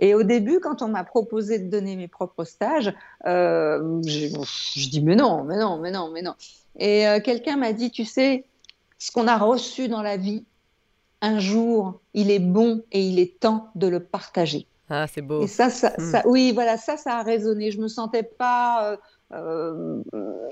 Et 0.00 0.14
au 0.14 0.22
début, 0.22 0.60
quand 0.60 0.82
on 0.82 0.88
m'a 0.88 1.04
proposé 1.04 1.58
de 1.58 1.70
donner 1.70 1.96
mes 1.96 2.08
propres 2.08 2.44
stages, 2.44 2.92
euh, 3.26 4.02
je, 4.06 4.88
dis 4.90 5.02
mais 5.02 5.16
non, 5.16 5.44
mais 5.44 5.56
non, 5.56 5.78
mais 5.78 5.90
non, 5.90 6.10
mais 6.12 6.22
non. 6.22 6.34
Et 6.78 7.06
euh, 7.06 7.20
quelqu'un 7.20 7.56
m'a 7.56 7.72
dit, 7.72 7.90
tu 7.90 8.04
sais, 8.04 8.44
ce 8.98 9.12
qu'on 9.12 9.28
a 9.28 9.38
reçu 9.38 9.88
dans 9.88 10.02
la 10.02 10.16
vie, 10.16 10.44
un 11.24 11.38
jour, 11.38 12.00
il 12.12 12.30
est 12.30 12.38
bon 12.38 12.84
et 12.92 13.00
il 13.00 13.18
est 13.18 13.40
temps 13.40 13.70
de 13.74 13.86
le 13.86 14.00
partager. 14.00 14.66
Ah, 14.90 15.06
c'est 15.06 15.22
beau. 15.22 15.42
Et 15.42 15.46
ça, 15.46 15.70
ça, 15.70 15.94
hmm. 15.96 16.20
oui, 16.26 16.52
voilà, 16.52 16.76
ça, 16.76 16.98
ça 16.98 17.18
a 17.18 17.22
résonné. 17.22 17.70
Je 17.70 17.80
me 17.80 17.88
sentais 17.88 18.22
pas 18.22 18.98
euh, 19.32 20.02
euh, 20.12 20.48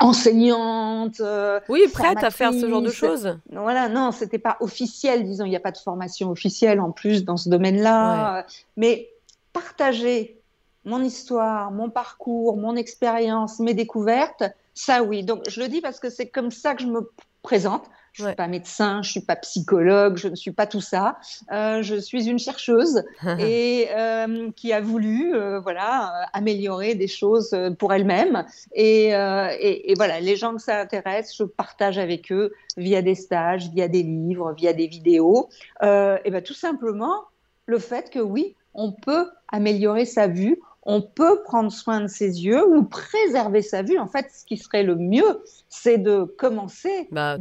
enseignante. 0.00 1.20
Euh, 1.20 1.60
oui, 1.68 1.82
prête 1.92 2.24
à 2.24 2.30
faire 2.30 2.52
ce 2.52 2.68
genre 2.68 2.82
de 2.82 2.90
choses. 2.90 3.38
Voilà, 3.52 3.88
non, 3.88 4.10
c'était 4.10 4.40
pas 4.40 4.56
officiel, 4.60 5.24
disons, 5.24 5.44
il 5.44 5.50
n'y 5.50 5.56
a 5.56 5.60
pas 5.60 5.70
de 5.70 5.78
formation 5.78 6.30
officielle 6.30 6.80
en 6.80 6.90
plus 6.90 7.24
dans 7.24 7.36
ce 7.36 7.48
domaine-là. 7.48 8.44
Mais 8.76 9.10
partager 9.52 10.40
mon 10.84 11.02
histoire, 11.02 11.70
mon 11.70 11.90
parcours, 11.90 12.56
mon 12.56 12.74
expérience, 12.74 13.60
mes 13.60 13.74
découvertes, 13.74 14.42
ça 14.74 15.04
oui. 15.04 15.22
Donc 15.22 15.48
je 15.48 15.60
le 15.60 15.68
dis 15.68 15.80
parce 15.80 16.00
que 16.00 16.10
c'est 16.10 16.28
comme 16.28 16.50
ça 16.50 16.74
que 16.74 16.82
je 16.82 16.88
me 16.88 17.10
présente. 17.42 17.84
Je 18.18 18.24
ne 18.24 18.28
suis 18.30 18.36
pas 18.36 18.48
médecin, 18.48 19.02
je 19.02 19.08
ne 19.08 19.12
suis 19.12 19.20
pas 19.20 19.36
psychologue, 19.36 20.16
je 20.16 20.26
ne 20.26 20.34
suis 20.34 20.50
pas 20.50 20.66
tout 20.66 20.80
ça. 20.80 21.18
Euh, 21.52 21.82
je 21.82 21.94
suis 21.94 22.28
une 22.28 22.40
chercheuse 22.40 23.04
et 23.38 23.86
euh, 23.96 24.50
qui 24.56 24.72
a 24.72 24.80
voulu, 24.80 25.34
euh, 25.34 25.60
voilà, 25.60 26.26
améliorer 26.32 26.96
des 26.96 27.06
choses 27.06 27.56
pour 27.78 27.92
elle-même. 27.92 28.44
Et, 28.74 29.10
et, 29.10 29.94
voilà, 29.96 30.18
les 30.18 30.34
gens 30.34 30.54
que 30.54 30.62
ça 30.62 30.80
intéresse, 30.80 31.36
je 31.36 31.44
partage 31.44 31.98
avec 31.98 32.32
eux 32.32 32.52
via 32.76 33.02
des 33.02 33.14
stages, 33.14 33.70
via 33.70 33.86
des 33.86 34.02
livres, 34.02 34.52
via 34.52 34.72
des 34.72 34.88
vidéos. 34.88 35.48
et 35.82 36.30
ben 36.30 36.42
tout 36.42 36.54
simplement 36.54 37.22
le 37.66 37.78
fait 37.78 38.10
que 38.10 38.18
oui, 38.18 38.56
on 38.74 38.92
peut 38.92 39.28
améliorer 39.48 40.06
sa 40.06 40.26
vue, 40.26 40.60
on 40.90 41.02
peut 41.02 41.42
prendre 41.42 41.70
soin 41.70 42.00
de 42.00 42.06
ses 42.06 42.46
yeux 42.46 42.66
ou 42.66 42.82
préserver 42.82 43.60
sa 43.60 43.82
vue. 43.82 43.98
En 43.98 44.08
fait, 44.08 44.30
ce 44.34 44.46
qui 44.46 44.56
serait 44.56 44.82
le 44.82 44.96
mieux, 44.96 45.44
c'est 45.68 45.98
de 45.98 46.22
commencer, 46.22 47.08
bah, 47.12 47.36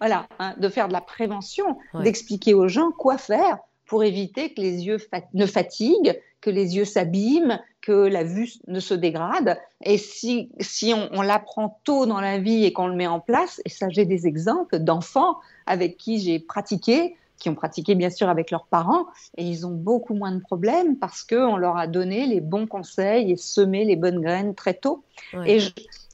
voilà, 0.00 0.26
hein, 0.38 0.54
de 0.58 0.68
faire 0.70 0.88
de 0.88 0.94
la 0.94 1.02
prévention, 1.02 1.76
d'expliquer 2.00 2.54
aux 2.54 2.66
gens 2.66 2.90
quoi 2.90 3.18
faire 3.18 3.58
pour 3.84 4.02
éviter 4.02 4.54
que 4.54 4.62
les 4.62 4.86
yeux 4.86 4.96
ne 5.34 5.44
fatiguent, 5.44 6.18
que 6.40 6.48
les 6.48 6.76
yeux 6.76 6.86
s'abîment, 6.86 7.60
que 7.82 7.92
la 7.92 8.24
vue 8.24 8.48
ne 8.66 8.80
se 8.80 8.94
dégrade. 8.94 9.58
Et 9.82 9.98
si, 9.98 10.48
si 10.58 10.94
on, 10.94 11.10
on 11.12 11.20
l'apprend 11.20 11.78
tôt 11.84 12.06
dans 12.06 12.20
la 12.20 12.38
vie 12.38 12.64
et 12.64 12.72
qu'on 12.72 12.86
le 12.86 12.96
met 12.96 13.06
en 13.06 13.20
place, 13.20 13.60
et 13.66 13.68
ça 13.68 13.90
j'ai 13.90 14.06
des 14.06 14.26
exemples 14.26 14.78
d'enfants 14.78 15.36
avec 15.66 15.98
qui 15.98 16.18
j'ai 16.18 16.38
pratiqué, 16.38 17.14
qui 17.38 17.48
ont 17.48 17.54
pratiqué 17.54 17.94
bien 17.94 18.10
sûr 18.10 18.28
avec 18.28 18.50
leurs 18.50 18.66
parents, 18.66 19.06
et 19.36 19.44
ils 19.44 19.66
ont 19.66 19.70
beaucoup 19.70 20.14
moins 20.14 20.32
de 20.32 20.40
problèmes 20.40 20.96
parce 20.96 21.22
qu'on 21.22 21.56
leur 21.56 21.76
a 21.76 21.86
donné 21.86 22.26
les 22.26 22.40
bons 22.40 22.66
conseils 22.66 23.30
et 23.30 23.36
semé 23.36 23.84
les 23.84 23.96
bonnes 23.96 24.20
graines 24.20 24.54
très 24.54 24.74
tôt. 24.74 25.04
Et 25.46 25.58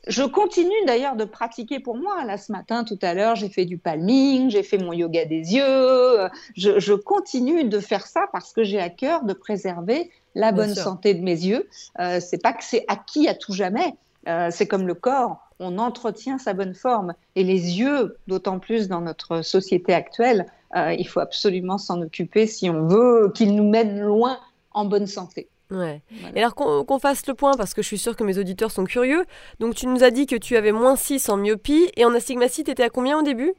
je, 0.07 0.23
continue 0.23 0.71
d'ailleurs 0.87 1.17
de 1.17 1.25
pratiquer 1.25 1.79
pour 1.79 1.97
moi. 1.97 2.25
Là, 2.25 2.39
ce 2.39 2.51
matin, 2.53 2.85
tout 2.85 2.99
à 3.03 3.15
l'heure, 3.15 3.37
j'ai 3.37 3.49
fait 3.49 3.65
du 3.67 3.79
palming, 3.79 4.51
j'ai 4.51 4.63
fait 4.63 4.79
mon 4.79 4.93
yoga 4.93 5.25
des 5.25 5.55
yeux. 5.55 6.29
Je, 6.57 6.95
continue 6.95 7.65
de 7.65 7.81
faire 7.81 8.07
ça 8.07 8.27
parce 8.33 8.53
que 8.53 8.65
j'ai 8.65 8.81
à 8.81 8.91
cœur 8.91 9.25
de 9.25 9.35
préserver 9.35 10.11
la 10.35 10.53
bonne 10.53 10.75
santé 10.75 11.15
de 11.15 11.23
mes 11.23 11.45
yeux. 11.45 11.69
Euh, 11.99 12.19
c'est 12.21 12.43
pas 12.43 12.53
que 12.53 12.65
c'est 12.65 12.85
acquis 12.89 13.29
à 13.29 13.35
tout 13.35 13.53
jamais. 13.53 13.95
Euh, 14.29 14.49
c'est 14.51 14.67
comme 14.67 14.87
le 14.87 14.95
corps, 14.95 15.39
on 15.61 15.79
entretient 15.79 16.39
sa 16.39 16.55
bonne 16.55 16.75
forme. 16.75 17.15
Et 17.37 17.45
les 17.45 17.79
yeux, 17.79 18.17
d'autant 18.27 18.59
plus 18.59 18.89
dans 18.89 19.01
notre 19.01 19.43
société 19.43 19.95
actuelle, 19.95 20.47
euh, 20.77 20.95
il 20.95 21.07
faut 21.07 21.21
absolument 21.21 21.79
s'en 21.79 22.01
occuper 22.03 22.47
si 22.47 22.71
on 22.71 22.87
veut 22.87 23.33
qu'ils 23.35 23.55
nous 23.55 23.69
mènent 23.69 24.01
loin 24.01 24.39
en 24.73 24.85
bonne 24.85 25.07
santé. 25.07 25.49
Ouais. 25.71 26.03
Et 26.35 26.41
alors 26.41 26.55
qu'on 26.55 26.99
fasse 26.99 27.27
le 27.27 27.35
point, 27.35 27.55
parce 27.57 27.75
que 27.75 27.83
je 27.83 27.87
suis 27.87 27.99
sûre 27.99 28.17
que 28.17 28.25
mes 28.25 28.39
auditeurs 28.39 28.71
sont 28.71 28.85
curieux. 28.85 29.25
Donc 29.61 29.75
tu 29.75 29.87
nous 29.87 30.03
as 30.03 30.11
dit 30.11 30.27
que 30.27 30.37
tu 30.37 30.57
avais 30.57 30.73
moins 30.73 30.97
6 30.97 31.29
en 31.29 31.37
myopie 31.37 31.91
et 31.97 32.05
en 32.05 32.15
astigmatie, 32.15 32.65
tu 32.65 32.73
étais 32.73 32.83
à 32.83 32.91
combien 32.91 33.19
au 33.19 33.23
début? 33.23 33.53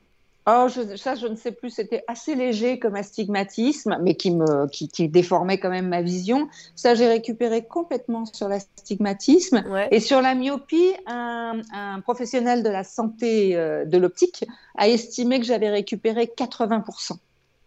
Oh, 0.48 0.68
ça, 0.96 1.14
je 1.14 1.28
ne 1.28 1.36
sais 1.36 1.52
plus. 1.52 1.70
C'était 1.70 2.04
assez 2.08 2.34
léger 2.34 2.80
comme 2.80 2.96
astigmatisme, 2.96 3.98
mais 4.02 4.16
qui 4.16 4.32
me 4.32 4.68
qui, 4.68 5.08
déformait 5.08 5.60
quand 5.60 5.70
même 5.70 5.88
ma 5.88 6.02
vision. 6.02 6.48
Ça, 6.76 6.96
j'ai 6.96 7.08
récupéré 7.08 7.64
complètement 7.64 8.26
sur 8.26 8.48
l'astigmatisme. 8.48 9.64
Et 9.92 10.00
sur 10.00 10.20
la 10.22 10.34
myopie, 10.34 10.94
un, 11.06 11.62
professionnel 12.04 12.64
de 12.64 12.70
la 12.70 12.84
santé 12.84 13.56
euh, 13.56 13.86
de 13.86 13.98
l'optique 13.98 14.46
a 14.78 14.88
estimé 14.88 15.40
que 15.40 15.46
j'avais 15.46 15.70
récupéré 15.70 16.32
80%. 16.36 17.18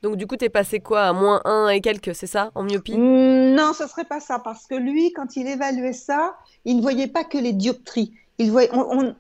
Donc 0.03 0.17
du 0.17 0.27
coup, 0.27 0.37
tu 0.37 0.45
es 0.45 0.51
passé 0.51 0.81
quoi? 0.81 1.05
À 1.05 1.13
moins 1.13 1.41
1 1.45 1.69
et 1.69 1.81
quelques, 1.81 2.15
c'est 2.15 2.27
ça, 2.27 2.51
en 2.55 2.65
myopie? 2.65 2.99
Mmh, 2.99 3.55
Non, 3.55 3.73
ce 3.73 3.87
serait 3.87 4.05
pas 4.05 4.21
ça, 4.21 4.39
parce 4.39 4.67
que 4.67 4.75
lui, 4.75 5.13
quand 5.13 5.37
il 5.37 5.47
évaluait 5.47 5.95
ça, 5.95 6.37
il 6.67 6.77
ne 6.77 6.83
voyait 6.83 7.07
pas 7.07 7.25
que 7.25 7.39
les 7.39 7.53
dioptries. 7.55 8.13
Il 8.37 8.51
voyait, 8.51 8.69
on, 8.75 9.15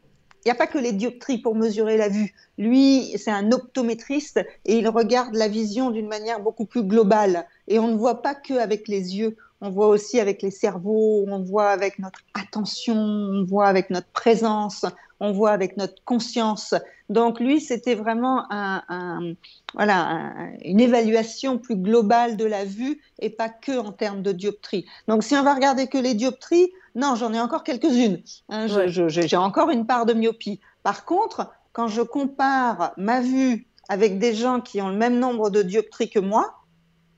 n'y 0.46 0.52
a 0.52 0.56
pas 0.56 0.66
que 0.66 0.78
les 0.78 0.92
dioptries 0.92 1.38
pour 1.38 1.54
mesurer 1.54 1.96
la 1.96 2.08
vue. 2.08 2.34
Lui, 2.58 3.12
c'est 3.16 3.30
un 3.30 3.50
optométriste 3.52 4.40
et 4.64 4.78
il 4.78 4.88
regarde 4.88 5.34
la 5.34 5.48
vision 5.48 5.90
d'une 5.90 6.08
manière 6.08 6.40
beaucoup 6.40 6.66
plus 6.66 6.82
globale. 6.82 7.46
Et 7.68 7.78
on 7.78 7.88
ne 7.88 7.96
voit 7.96 8.22
pas 8.22 8.34
que 8.34 8.54
avec 8.54 8.88
les 8.88 9.16
yeux, 9.16 9.36
on 9.60 9.70
voit 9.70 9.88
aussi 9.88 10.20
avec 10.20 10.42
les 10.42 10.50
cerveaux, 10.50 11.24
on 11.26 11.42
voit 11.42 11.70
avec 11.70 11.98
notre 11.98 12.20
attention, 12.34 12.96
on 12.96 13.44
voit 13.44 13.66
avec 13.66 13.88
notre 13.88 14.08
présence, 14.08 14.84
on 15.20 15.32
voit 15.32 15.52
avec 15.52 15.76
notre 15.76 16.04
conscience. 16.04 16.74
Donc 17.08 17.40
lui, 17.40 17.60
c'était 17.60 17.94
vraiment 17.94 18.44
un, 18.50 19.34
voilà, 19.74 20.32
une 20.62 20.80
évaluation 20.80 21.58
plus 21.58 21.76
globale 21.76 22.36
de 22.36 22.44
la 22.44 22.64
vue 22.64 23.00
et 23.20 23.30
pas 23.30 23.48
que 23.48 23.78
en 23.78 23.92
termes 23.92 24.22
de 24.22 24.32
dioptrie. 24.32 24.86
Donc 25.08 25.24
si 25.24 25.34
on 25.34 25.42
va 25.42 25.54
regarder 25.54 25.86
que 25.86 25.98
les 25.98 26.14
dioptries, 26.14 26.70
non, 26.94 27.16
j'en 27.16 27.32
ai 27.32 27.40
encore 27.40 27.64
quelques-unes. 27.64 28.22
Hein, 28.48 28.66
j'ai 28.68 29.36
encore 29.36 29.70
une 29.70 29.86
part 29.86 30.06
de 30.06 30.12
myopie. 30.12 30.60
Par 30.82 31.04
contre, 31.04 31.50
quand 31.72 31.88
je 31.88 32.02
compare 32.02 32.92
ma 32.96 33.20
vue 33.20 33.66
avec 33.88 34.18
des 34.18 34.34
gens 34.34 34.60
qui 34.60 34.80
ont 34.80 34.88
le 34.88 34.96
même 34.96 35.18
nombre 35.18 35.50
de 35.50 35.62
dioptries 35.62 36.10
que 36.10 36.20
moi, 36.20 36.54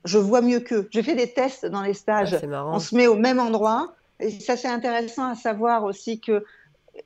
je 0.03 0.17
vois 0.17 0.41
mieux 0.41 0.59
qu'eux. 0.59 0.87
J'ai 0.91 1.03
fait 1.03 1.15
des 1.15 1.31
tests 1.33 1.65
dans 1.65 1.81
les 1.81 1.93
stages. 1.93 2.37
Ah, 2.51 2.65
on 2.67 2.79
se 2.79 2.95
met 2.95 3.07
au 3.07 3.15
même 3.15 3.39
endroit. 3.39 3.93
Et 4.19 4.31
ça, 4.31 4.57
c'est 4.57 4.67
intéressant 4.67 5.29
à 5.29 5.35
savoir 5.35 5.83
aussi 5.83 6.19
que 6.19 6.43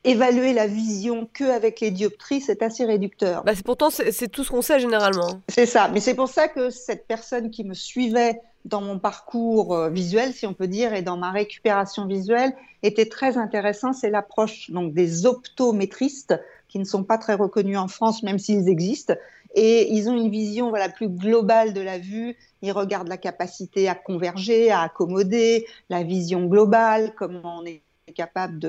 évaluer 0.06 0.54
la 0.54 0.68
vision 0.68 1.30
que 1.34 1.44
avec 1.44 1.82
les 1.82 1.92
dioptries, 1.92 2.40
c'est 2.40 2.62
assez 2.62 2.86
réducteur. 2.86 3.44
Bah 3.44 3.52
pourtant, 3.66 3.90
c'est 3.90 4.30
tout 4.30 4.44
ce 4.46 4.50
qu'on 4.50 4.62
sait 4.62 4.80
généralement. 4.80 5.42
C'est 5.50 5.66
ça. 5.66 5.90
Mais 5.90 6.00
c'est 6.00 6.16
pour 6.16 6.30
ça 6.30 6.48
que 6.48 6.70
cette 6.70 7.08
personne 7.08 7.52
qui 7.52 7.66
me 7.66 7.74
suivait 7.74 8.40
dans 8.66 8.82
mon 8.82 9.00
parcours 9.00 9.76
euh, 9.76 9.90
visuel, 9.90 10.34
si 10.34 10.46
on 10.46 10.54
peut 10.54 10.68
dire, 10.68 10.94
et 10.94 11.02
dans 11.02 11.18
ma 11.18 11.32
récupération 11.32 12.06
visuelle, 12.06 12.54
était 12.84 13.08
très 13.08 13.38
intéressant. 13.38 13.94
C'est 13.94 14.10
l'approche 14.10 14.72
donc 14.72 14.94
des 14.94 15.26
optométristes 15.26 16.40
qui 16.68 16.80
ne 16.80 16.86
sont 16.86 17.04
pas 17.04 17.18
très 17.18 17.34
reconnus 17.34 17.78
en 17.78 17.88
France, 17.88 18.24
même 18.24 18.40
s'ils 18.40 18.70
existent, 18.70 19.16
et 19.56 19.92
ils 19.94 20.10
ont 20.10 20.16
une 20.16 20.32
vision 20.32 20.70
voilà 20.70 20.88
plus 20.88 21.10
globale 21.10 21.74
de 21.74 21.82
la 21.82 21.98
vue. 21.98 22.38
Ils 22.62 22.72
regardent 22.72 23.10
la 23.10 23.18
capacité 23.18 23.90
à 23.90 23.96
converger, 23.96 24.72
à 24.72 24.82
accommoder, 24.82 25.68
la 25.90 26.04
vision 26.04 26.46
globale, 26.46 27.14
comment 27.18 27.60
on 27.60 27.66
est 27.66 27.82
capable 28.12 28.60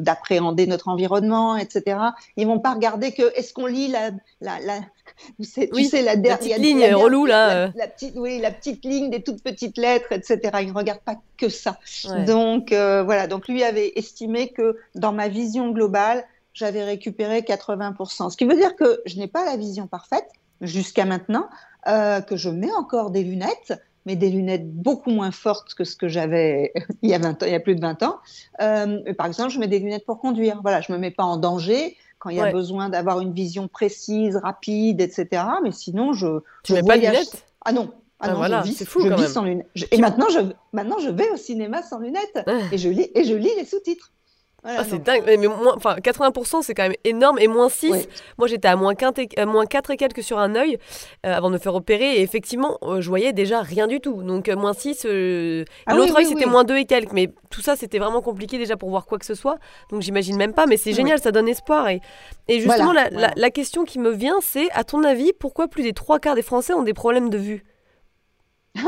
d'appréhender 0.00 0.66
de, 0.66 0.70
notre 0.70 0.88
environnement, 0.88 1.56
etc. 1.56 1.98
Ils 2.36 2.46
vont 2.46 2.58
pas 2.58 2.74
regarder 2.74 3.12
que 3.12 3.36
est-ce 3.36 3.52
qu'on 3.52 3.66
lit 3.66 3.88
la, 3.88 4.10
la, 4.40 4.60
la 4.60 4.80
tu 5.38 5.44
sais, 5.44 6.02
la, 6.02 6.16
petite 6.16 6.58
ligne 6.58 6.94
relou 6.94 7.26
là. 7.26 7.70
La, 7.74 7.86
petite, 7.88 8.14
oui, 8.16 8.38
la 8.38 8.50
petite 8.50 8.84
ligne 8.84 9.10
des 9.10 9.22
toutes 9.22 9.42
petites 9.42 9.76
lettres, 9.76 10.12
etc. 10.12 10.40
Ils 10.60 10.68
ne 10.68 10.72
regardent 10.72 11.00
pas 11.00 11.16
que 11.36 11.48
ça. 11.48 11.78
Donc 12.26 12.72
euh, 12.72 13.02
voilà, 13.02 13.26
donc 13.26 13.48
lui 13.48 13.62
avait 13.62 13.92
estimé 13.96 14.48
que 14.48 14.76
dans 14.94 15.12
ma 15.12 15.28
vision 15.28 15.70
globale, 15.70 16.24
j'avais 16.54 16.84
récupéré 16.84 17.40
80%. 17.40 18.30
Ce 18.30 18.36
qui 18.36 18.44
veut 18.44 18.56
dire 18.56 18.76
que 18.76 19.00
je 19.06 19.16
n'ai 19.16 19.28
pas 19.28 19.44
la 19.44 19.56
vision 19.56 19.86
parfaite 19.86 20.28
jusqu'à 20.60 21.04
maintenant, 21.04 21.48
euh, 21.88 22.20
que 22.20 22.36
je 22.36 22.48
mets 22.48 22.72
encore 22.72 23.10
des 23.10 23.24
lunettes, 23.24 23.74
mais 24.06 24.16
des 24.16 24.30
lunettes 24.30 24.70
beaucoup 24.70 25.10
moins 25.10 25.30
fortes 25.30 25.74
que 25.74 25.84
ce 25.84 25.96
que 25.96 26.08
j'avais 26.08 26.72
il, 27.02 27.10
y 27.10 27.14
a 27.14 27.18
il 27.18 27.52
y 27.52 27.54
a 27.54 27.60
plus 27.60 27.74
de 27.74 27.80
20 27.80 28.02
ans. 28.02 28.18
Euh, 28.60 29.14
par 29.14 29.26
exemple, 29.26 29.50
je 29.50 29.58
mets 29.58 29.68
des 29.68 29.78
lunettes 29.78 30.06
pour 30.06 30.18
conduire. 30.18 30.60
Voilà, 30.62 30.80
je 30.80 30.92
me 30.92 30.98
mets 30.98 31.10
pas 31.10 31.24
en 31.24 31.36
danger 31.36 31.96
quand 32.18 32.30
il 32.30 32.36
y 32.36 32.40
a 32.40 32.52
besoin 32.52 32.88
d'avoir 32.88 33.20
une 33.20 33.32
vision 33.32 33.66
précise, 33.66 34.36
rapide, 34.36 35.00
etc. 35.00 35.42
Mais 35.62 35.72
sinon, 35.72 36.12
je. 36.12 36.40
Tu 36.62 36.72
mets 36.72 36.82
pas 36.82 36.96
de 36.96 37.02
lunettes? 37.02 37.44
Ah 37.64 37.72
non. 37.72 37.92
Ah, 38.22 38.26
ah 38.26 38.32
non, 38.32 38.36
voilà, 38.36 38.62
c'est 38.62 38.84
fou 38.84 39.00
je 39.00 39.08
quand 39.08 39.18
même. 39.18 39.28
sans 39.28 39.42
lunettes. 39.42 39.66
et 39.90 39.98
maintenant 39.98 40.28
je, 40.28 40.38
maintenant, 40.72 41.00
je 41.00 41.08
vais 41.08 41.28
au 41.30 41.36
cinéma 41.36 41.82
sans 41.82 41.98
lunettes 41.98 42.38
et 42.70 42.78
je 42.78 42.88
lis, 42.88 43.10
et 43.16 43.24
je 43.24 43.34
lis 43.34 43.50
les 43.56 43.64
sous-titres. 43.64 44.12
Ah, 44.64 44.84
c'est 44.84 45.02
dingue, 45.02 45.24
mais, 45.26 45.36
moins, 45.38 45.76
80% 45.76 46.62
c'est 46.62 46.72
quand 46.72 46.84
même 46.84 46.94
énorme, 47.02 47.36
et 47.40 47.48
moins 47.48 47.68
6, 47.68 48.06
moi 48.38 48.46
j'étais 48.46 48.68
à 48.68 48.76
moins 48.76 48.94
4, 48.94 49.18
et, 49.18 49.28
euh, 49.40 49.44
moins 49.44 49.66
4 49.66 49.90
et 49.90 49.96
quelques 49.96 50.22
sur 50.22 50.38
un 50.38 50.54
œil 50.54 50.78
euh, 51.26 51.34
avant 51.34 51.48
de 51.48 51.54
me 51.54 51.58
faire 51.58 51.74
opérer, 51.74 52.18
et 52.18 52.22
effectivement 52.22 52.78
euh, 52.84 53.00
je 53.00 53.08
voyais 53.08 53.32
déjà 53.32 53.60
rien 53.60 53.88
du 53.88 53.98
tout, 53.98 54.22
donc 54.22 54.48
moins 54.50 54.72
6, 54.72 55.04
ah 55.04 55.94
l'autre 55.96 56.16
œil 56.16 56.26
c'était 56.26 56.46
moins 56.46 56.62
2 56.62 56.76
et 56.76 56.84
quelques, 56.84 57.12
mais 57.12 57.32
tout 57.50 57.60
ça 57.60 57.74
c'était 57.74 57.98
vraiment 57.98 58.22
compliqué 58.22 58.56
déjà 58.56 58.76
pour 58.76 58.88
voir 58.88 59.06
quoi 59.06 59.18
que 59.18 59.26
ce 59.26 59.34
soit, 59.34 59.58
donc 59.90 60.02
j'imagine 60.02 60.36
même 60.36 60.54
pas, 60.54 60.66
mais 60.66 60.76
c'est 60.76 60.92
génial, 60.92 61.18
ça 61.18 61.32
donne 61.32 61.48
espoir, 61.48 61.88
et, 61.88 62.00
et 62.46 62.60
justement 62.60 62.92
la, 62.92 63.10
La, 63.10 63.50
question 63.50 63.84
qui 63.84 63.98
me 63.98 64.10
vient 64.10 64.38
c'est, 64.42 64.70
à 64.70 64.84
ton 64.84 65.02
avis, 65.02 65.32
pourquoi 65.40 65.66
plus 65.66 65.82
des 65.82 65.92
trois 65.92 66.20
quarts 66.20 66.36
des 66.36 66.42
Français 66.42 66.72
ont 66.72 66.84
des 66.84 66.94
problèmes 66.94 67.30
de 67.30 67.38
vue? 67.38 67.64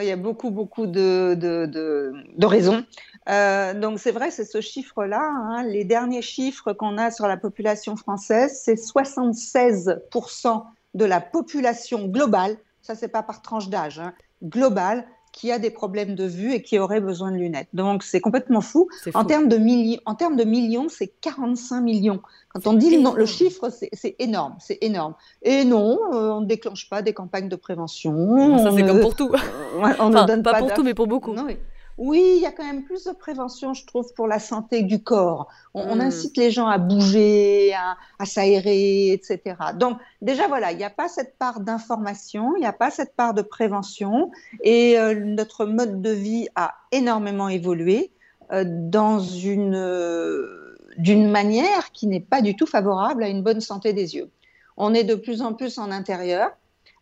Il 0.00 0.06
y 0.06 0.12
a 0.12 0.16
beaucoup, 0.16 0.50
beaucoup 0.50 0.86
de, 0.86 1.34
de, 1.34 1.66
de, 1.66 2.12
de 2.36 2.46
raisons. 2.46 2.84
Euh, 3.28 3.74
donc 3.74 3.98
c'est 3.98 4.12
vrai, 4.12 4.30
c'est 4.30 4.44
ce 4.44 4.60
chiffre-là. 4.60 5.20
Hein. 5.20 5.62
Les 5.64 5.84
derniers 5.84 6.22
chiffres 6.22 6.72
qu'on 6.72 6.96
a 6.98 7.10
sur 7.10 7.26
la 7.26 7.36
population 7.36 7.96
française, 7.96 8.60
c'est 8.64 8.74
76% 8.74 10.64
de 10.94 11.04
la 11.04 11.20
population 11.20 12.06
globale, 12.06 12.56
ça 12.80 12.94
c'est 12.94 13.08
pas 13.08 13.22
par 13.22 13.42
tranche 13.42 13.68
d'âge, 13.68 13.98
hein, 13.98 14.14
globale, 14.42 15.04
qui 15.32 15.52
a 15.52 15.58
des 15.58 15.70
problèmes 15.70 16.14
de 16.14 16.24
vue 16.24 16.52
et 16.54 16.62
qui 16.62 16.78
aurait 16.78 17.02
besoin 17.02 17.30
de 17.30 17.36
lunettes. 17.36 17.68
Donc 17.74 18.02
c'est 18.02 18.20
complètement 18.20 18.62
fou. 18.62 18.88
En, 19.14 19.24
termes 19.24 19.48
de 19.48 19.58
en 20.06 20.14
termes 20.14 20.36
de 20.36 20.44
millions, 20.44 20.88
c'est 20.88 21.08
45 21.20 21.80
millions. 21.82 22.22
Quand 22.48 22.66
on 22.66 22.72
dit 22.72 22.96
le, 22.96 23.26
chiffre, 23.26 23.68
c'est 23.70 24.16
énorme, 24.18 24.56
c'est 24.58 24.78
énorme. 24.80 25.14
Et 25.42 25.64
non, 25.64 25.98
euh, 26.12 26.30
on 26.30 26.40
ne 26.40 26.46
déclenche 26.46 26.88
pas 26.88 27.02
des 27.02 27.12
campagnes 27.12 27.48
de 27.48 27.56
prévention. 27.56 28.58
Ça 28.58 28.72
c'est 28.74 28.84
comme 28.84 29.00
pour 29.00 29.14
tout. 29.14 29.30
on 30.00 30.08
ne 30.08 30.26
donne 30.26 30.42
pas, 30.42 30.58
pour 30.58 30.72
tout, 30.72 30.82
mais 30.82 30.94
pour 30.94 31.06
beaucoup. 31.06 31.34
Non, 31.34 31.44
oui, 31.46 31.58
il 31.98 32.40
y 32.40 32.46
a 32.46 32.52
quand 32.52 32.64
même 32.64 32.84
plus 32.84 33.04
de 33.04 33.12
prévention, 33.12 33.74
je 33.74 33.84
trouve, 33.84 34.12
pour 34.14 34.28
la 34.28 34.38
santé 34.38 34.82
du 34.82 35.02
corps. 35.02 35.48
On, 35.74 35.96
hmm. 35.96 36.00
incite 36.00 36.36
les 36.36 36.50
gens 36.50 36.68
à 36.68 36.78
bouger, 36.78 37.74
à, 37.74 38.24
s'aérer, 38.24 39.12
etc. 39.12 39.56
Donc, 39.74 39.98
déjà, 40.22 40.46
voilà, 40.46 40.72
il 40.72 40.78
n'y 40.78 40.84
a 40.84 40.90
pas 40.90 41.08
cette 41.08 41.36
part 41.38 41.60
d'information, 41.60 42.54
il 42.56 42.60
n'y 42.60 42.66
a 42.66 42.72
pas 42.72 42.90
cette 42.90 43.16
part 43.16 43.34
de 43.34 43.42
prévention, 43.42 44.30
et 44.62 44.98
euh, 44.98 45.14
notre 45.14 45.66
mode 45.66 46.00
de 46.00 46.10
vie 46.10 46.48
a 46.54 46.74
énormément 46.92 47.48
évolué 47.48 48.12
euh, 48.52 48.64
dans 48.66 49.18
une, 49.18 49.74
euh, 49.74 50.76
d'une 50.98 51.28
manière 51.30 51.92
qui 51.92 52.06
n'est 52.06 52.20
pas 52.20 52.42
du 52.42 52.54
tout 52.54 52.66
favorable 52.66 53.24
à 53.24 53.28
une 53.28 53.42
bonne 53.42 53.60
santé 53.60 53.92
des 53.92 54.14
yeux. 54.14 54.30
On 54.76 54.94
est 54.94 55.04
de 55.04 55.16
plus 55.16 55.42
en 55.42 55.52
plus 55.52 55.78
en 55.78 55.90
intérieur, 55.90 56.50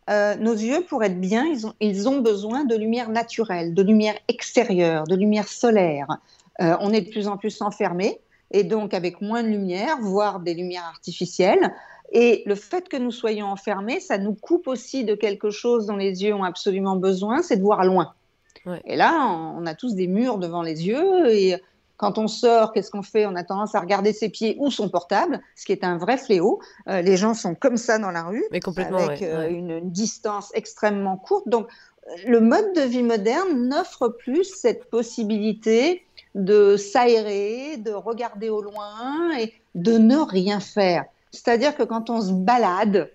euh, 0.08 0.36
nos 0.36 0.52
yeux, 0.52 0.84
pour 0.88 1.02
être 1.02 1.20
bien, 1.20 1.44
ils 1.44 1.66
ont, 1.66 1.74
ils 1.80 2.08
ont, 2.08 2.20
besoin 2.20 2.64
de 2.64 2.76
lumière 2.76 3.08
naturelle, 3.08 3.74
de 3.74 3.82
lumière 3.82 4.14
extérieure, 4.28 5.04
de 5.04 5.16
lumière 5.16 5.48
solaire. 5.48 6.06
Euh, 6.60 6.76
on 6.80 6.92
est 6.92 7.00
de 7.00 7.10
plus 7.10 7.26
en 7.28 7.36
plus 7.36 7.60
enfermé 7.60 8.20
et 8.52 8.62
donc 8.62 8.94
avec 8.94 9.20
moins 9.20 9.42
de 9.42 9.48
lumière, 9.48 9.98
voire 10.00 10.40
des 10.40 10.54
lumières 10.54 10.84
artificielles. 10.84 11.74
Et 12.12 12.44
le 12.46 12.54
fait 12.54 12.88
que 12.88 12.96
nous 12.96 13.10
soyons 13.10 13.46
enfermés, 13.46 13.98
ça 13.98 14.16
nous 14.16 14.34
coupe 14.34 14.68
aussi 14.68 15.04
de 15.04 15.14
quelque 15.14 15.50
chose 15.50 15.86
dont 15.86 15.96
les 15.96 16.22
yeux 16.22 16.34
ont 16.34 16.44
absolument 16.44 16.96
besoin, 16.96 17.42
c'est 17.42 17.56
de 17.56 17.62
voir 17.62 17.84
loin. 17.84 18.14
Et 18.84 18.96
là, 18.96 19.28
on 19.56 19.64
a 19.66 19.74
tous 19.74 19.94
des 19.94 20.08
murs 20.08 20.38
devant 20.38 20.62
les 20.62 20.86
yeux 20.86 21.28
et 21.30 21.56
quand 21.96 22.18
on 22.18 22.28
sort, 22.28 22.72
qu'est-ce 22.72 22.90
qu'on 22.90 23.02
fait? 23.02 23.26
On 23.26 23.34
a 23.36 23.44
tendance 23.44 23.74
à 23.74 23.80
regarder 23.80 24.12
ses 24.12 24.28
pieds 24.28 24.56
ou 24.58 24.70
son 24.70 24.88
portable, 24.88 25.40
ce 25.54 25.64
qui 25.64 25.72
est 25.72 25.84
un 25.84 25.96
vrai 25.96 26.18
fléau. 26.18 26.60
Euh, 26.88 27.00
les 27.00 27.16
gens 27.16 27.34
sont 27.34 27.54
comme 27.54 27.76
ça 27.76 27.98
dans 27.98 28.10
la 28.10 28.24
rue, 28.24 28.44
avec 28.50 29.22
euh, 29.22 29.48
Une, 29.48 29.90
distance 29.90 30.50
extrêmement 30.54 31.16
courte. 31.16 31.48
Donc, 31.48 31.68
le 32.26 32.40
mode 32.40 32.72
de 32.74 32.82
vie 32.82 33.02
moderne 33.02 33.68
n'offre 33.68 34.08
plus 34.08 34.44
cette 34.44 34.90
possibilité 34.90 36.04
de 36.34 36.76
s'aérer, 36.76 37.78
de 37.78 37.92
regarder 37.92 38.50
au 38.50 38.60
loin 38.60 39.36
et 39.38 39.52
de 39.74 39.98
ne 39.98 40.16
rien 40.16 40.60
faire. 40.60 41.04
C'est-à-dire 41.32 41.76
que 41.76 41.82
quand 41.82 42.10
on 42.10 42.20
se 42.20 42.32
balade, 42.32 43.10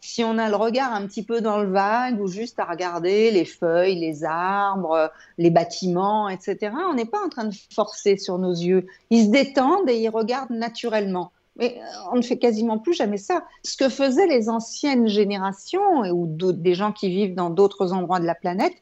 si 0.00 0.24
on 0.24 0.38
a 0.38 0.48
le 0.48 0.56
regard 0.56 0.92
un 0.92 1.06
petit 1.06 1.22
peu 1.22 1.40
dans 1.40 1.60
le 1.60 1.70
vague 1.70 2.20
ou 2.20 2.26
juste 2.26 2.58
à 2.58 2.64
regarder 2.64 3.30
les 3.30 3.44
feuilles, 3.44 3.96
les 3.96 4.24
arbres, 4.24 5.12
les 5.36 5.50
bâtiments, 5.50 6.28
etc., 6.28 6.72
on 6.88 6.94
n'est 6.94 7.04
pas 7.04 7.22
en 7.24 7.28
train 7.28 7.44
de 7.44 7.54
forcer 7.74 8.16
sur 8.16 8.38
nos 8.38 8.52
yeux. 8.52 8.86
Ils 9.10 9.26
se 9.26 9.30
détendent 9.30 9.88
et 9.88 9.98
ils 9.98 10.08
regardent 10.08 10.52
naturellement. 10.52 11.32
Mais 11.56 11.78
euh, 11.78 12.10
on 12.12 12.16
ne 12.16 12.22
fait 12.22 12.38
quasiment 12.38 12.78
plus 12.78 12.94
jamais 12.94 13.18
ça. 13.18 13.44
Ce 13.62 13.76
que 13.76 13.88
faisaient 13.88 14.26
les 14.26 14.48
anciennes 14.48 15.08
générations 15.08 16.00
ou 16.10 16.26
des 16.26 16.74
gens 16.74 16.92
qui 16.92 17.10
vivent 17.10 17.34
dans 17.34 17.50
d'autres 17.50 17.92
endroits 17.92 18.20
de 18.20 18.26
la 18.26 18.34
planète 18.34 18.74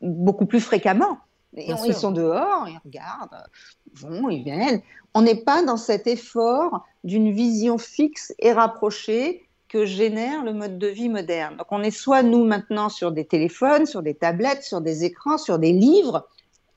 beaucoup 0.00 0.46
plus 0.46 0.60
fréquemment. 0.60 1.18
ils 1.54 1.94
sont 1.94 2.12
dehors, 2.12 2.66
ils 2.68 2.80
regardent, 2.84 3.44
ils 3.92 3.98
vont, 4.00 4.30
ils 4.30 4.42
viennent. 4.42 4.80
On 5.14 5.22
n'est 5.22 5.36
pas 5.44 5.62
dans 5.62 5.76
cet 5.76 6.06
effort 6.06 6.86
d'une 7.04 7.30
vision 7.30 7.76
fixe 7.76 8.34
et 8.38 8.52
rapprochée 8.52 9.46
que 9.72 9.86
génère 9.86 10.44
le 10.44 10.52
mode 10.52 10.78
de 10.78 10.86
vie 10.86 11.08
moderne. 11.08 11.56
Donc 11.56 11.68
on 11.70 11.82
est 11.82 11.90
soit 11.90 12.22
nous 12.22 12.44
maintenant 12.44 12.90
sur 12.90 13.10
des 13.10 13.24
téléphones, 13.24 13.86
sur 13.86 14.02
des 14.02 14.12
tablettes, 14.12 14.62
sur 14.62 14.82
des 14.82 15.04
écrans, 15.04 15.38
sur 15.38 15.58
des 15.58 15.72
livres, 15.72 16.28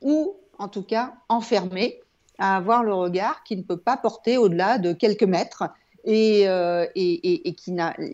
ou 0.01 0.37
en 0.59 0.69
tout 0.69 0.81
cas 0.81 1.13
enfermés 1.27 1.99
à 2.39 2.55
avoir 2.55 2.83
le 2.83 2.93
regard 2.93 3.43
qui 3.43 3.57
ne 3.57 3.63
peut 3.63 3.77
pas 3.77 3.97
porter 3.97 4.37
au-delà 4.37 4.77
de 4.77 4.93
quelques 4.93 5.23
mètres 5.23 5.65
et, 6.05 6.47
euh, 6.47 6.85
et, 6.95 7.49
et, 7.49 7.55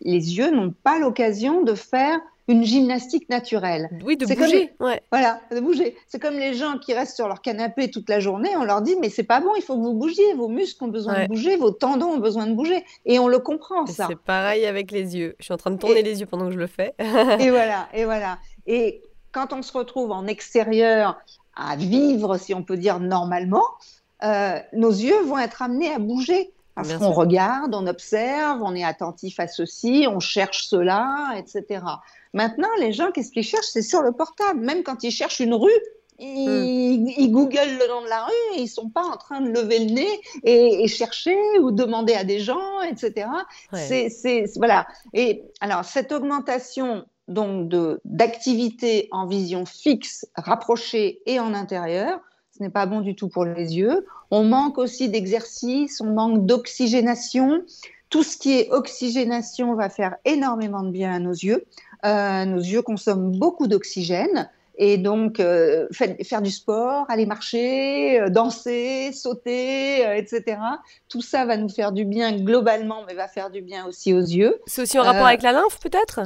les 0.02 0.38
yeux 0.38 0.50
n'ont 0.50 0.74
pas 0.84 0.98
l'occasion 0.98 1.62
de 1.62 1.76
faire 1.76 2.20
une 2.52 2.64
gymnastique 2.64 3.30
naturelle. 3.30 3.90
Oui, 4.04 4.18
de 4.18 4.26
bouger. 4.26 4.74
ouais. 4.80 5.02
Voilà, 5.12 5.42
de 5.52 5.60
bouger. 5.60 5.96
C'est 6.08 6.20
comme 6.20 6.36
les 6.36 6.54
gens 6.54 6.78
qui 6.78 6.94
restent 6.94 7.16
sur 7.16 7.28
leur 7.28 7.42
canapé 7.42 7.90
toute 7.90 8.10
la 8.10 8.20
journée, 8.20 8.50
on 8.58 8.64
leur 8.64 8.82
dit 8.82 8.96
mais 9.00 9.10
c'est 9.10 9.24
pas 9.24 9.40
bon, 9.40 9.52
il 9.58 9.64
faut 9.64 9.76
que 9.76 9.82
vous 9.82 9.94
bougiez, 9.94 10.34
vos 10.34 10.48
muscles 10.48 10.84
ont 10.84 10.90
besoin 10.90 11.24
de 11.24 11.28
bouger, 11.28 11.56
vos 11.56 11.72
tendons 11.72 12.12
ont 12.12 12.20
besoin 12.20 12.48
de 12.48 12.54
bouger, 12.54 12.84
et 13.06 13.20
on 13.20 13.28
le 13.28 13.40
comprend 13.40 13.86
ça. 13.86 14.08
C'est 14.08 14.20
pareil 14.20 14.66
avec 14.66 14.92
les 14.92 15.18
yeux. 15.18 15.36
Je 15.40 15.46
suis 15.46 15.54
en 15.54 15.58
train 15.58 15.72
de 15.72 15.78
tourner 15.78 16.04
les 16.04 16.20
yeux 16.20 16.26
pendant 16.26 16.46
que 16.46 16.54
je 16.54 16.60
le 16.60 16.68
fais. 16.68 16.94
et 17.00 17.04
voilà, 17.50 17.88
et 17.94 18.06
voilà. 18.06 18.38
Et 18.68 19.02
quand 19.32 19.54
on 19.54 19.62
se 19.62 19.72
retrouve 19.76 20.12
en 20.12 20.28
extérieur 20.28 21.20
à 21.56 21.76
vivre, 21.76 22.38
si 22.38 22.54
on 22.54 22.64
peut 22.64 22.78
dire 22.78 23.00
normalement, 23.00 23.64
euh, 24.24 24.60
nos 24.74 24.92
yeux 24.92 25.22
vont 25.24 25.38
être 25.38 25.62
amenés 25.62 25.92
à 25.92 26.00
bouger. 26.00 26.52
Parce 26.74 26.94
qu'on 26.94 27.12
regarde, 27.12 27.76
on 27.76 27.86
observe, 27.86 28.62
on 28.64 28.74
est 28.74 28.84
attentif 28.84 29.40
à 29.40 29.48
ceci, 29.48 30.08
on 30.10 30.20
cherche 30.20 30.64
cela, 30.68 31.34
etc. 31.38 31.84
Maintenant, 32.34 32.70
les 32.80 32.94
gens, 32.94 33.12
qu'est-ce 33.12 33.32
qu'ils 33.32 33.44
cherchent? 33.44 33.68
C'est 33.72 33.82
sur 33.82 34.02
le 34.02 34.12
portable. 34.12 34.62
Même 34.62 34.84
quand 34.84 35.04
ils 35.04 35.12
cherchent 35.12 35.40
une 35.40 35.54
rue, 35.54 35.70
ils, 36.20 37.28
hmm. 37.28 37.32
googlent 37.32 37.78
le 37.80 37.88
nom 37.88 38.02
de 38.04 38.10
la 38.10 38.26
rue 38.26 38.58
et 38.58 38.62
ils 38.62 38.68
sont 38.68 38.90
pas 38.90 39.04
en 39.04 39.18
train 39.18 39.42
de 39.42 39.50
lever 39.50 39.80
le 39.80 39.94
nez 39.94 40.22
et, 40.44 40.88
chercher 40.88 41.36
ou 41.60 41.72
demander 41.72 42.14
à 42.14 42.24
des 42.24 42.40
gens, 42.40 42.82
etc. 42.82 43.28
C'est 43.74 44.46
voilà. 44.56 44.86
Et 45.14 45.44
alors 45.62 45.84
cette 45.84 46.12
augmentation 46.12 47.06
donc 47.28 47.72
d'activité 48.06 49.08
en 49.12 49.26
vision 49.26 49.66
fixe, 49.66 50.28
rapprochée 50.36 51.22
et 51.26 51.40
en 51.40 51.54
intérieur, 51.54 52.20
ce 52.56 52.62
n'est 52.62 52.70
pas 52.70 52.86
bon 52.86 53.02
du 53.02 53.16
tout 53.16 53.30
pour 53.30 53.46
les 53.46 53.78
yeux. 53.78 54.06
On 54.30 54.44
manque 54.44 54.78
aussi 54.78 55.10
d'exercice, 55.10 56.02
on 56.02 56.14
manque 56.14 56.46
d'oxygénation. 56.46 57.64
Tout 58.10 58.24
ce 58.24 58.38
qui 58.38 58.60
est 58.60 58.70
oxygénation 58.72 59.74
va 59.76 59.90
faire 59.90 60.18
énormément 60.26 60.84
de 60.84 60.92
bien 60.92 61.14
à 61.14 61.20
nos 61.20 61.32
yeux. 61.32 61.64
Euh, 62.06 62.46
nos 62.46 62.60
yeux 62.60 62.82
consomment 62.82 63.32
beaucoup 63.38 63.68
d'oxygène 63.68 64.50
Et 64.78 64.98
donc, 64.98 65.40
euh, 65.40 65.88
faire 65.92 66.42
du 66.42 66.50
sport, 66.50 67.06
aller 67.10 67.28
marcher, 67.28 68.20
euh, 68.20 68.30
danser, 68.30 69.12
sauter, 69.14 70.08
euh, 70.08 70.16
etc. 70.16 70.58
Tout 71.10 71.22
ça 71.22 71.46
va 71.46 71.58
nous 71.58 71.70
faire 71.70 71.92
du 71.92 72.06
bien 72.06 72.32
globalement, 72.32 73.04
mais 73.06 73.14
va 73.14 73.28
faire 73.28 73.52
du 73.52 73.62
bien 73.62 73.86
aussi 73.86 74.14
aux 74.14 74.22
yeux. 74.22 74.60
C'est 74.66 74.82
aussi 74.82 74.98
en 74.98 75.04
rapport 75.04 75.28
avec 75.28 75.44
la 75.44 75.52
lymphe, 75.52 75.80
peut-être? 75.80 76.22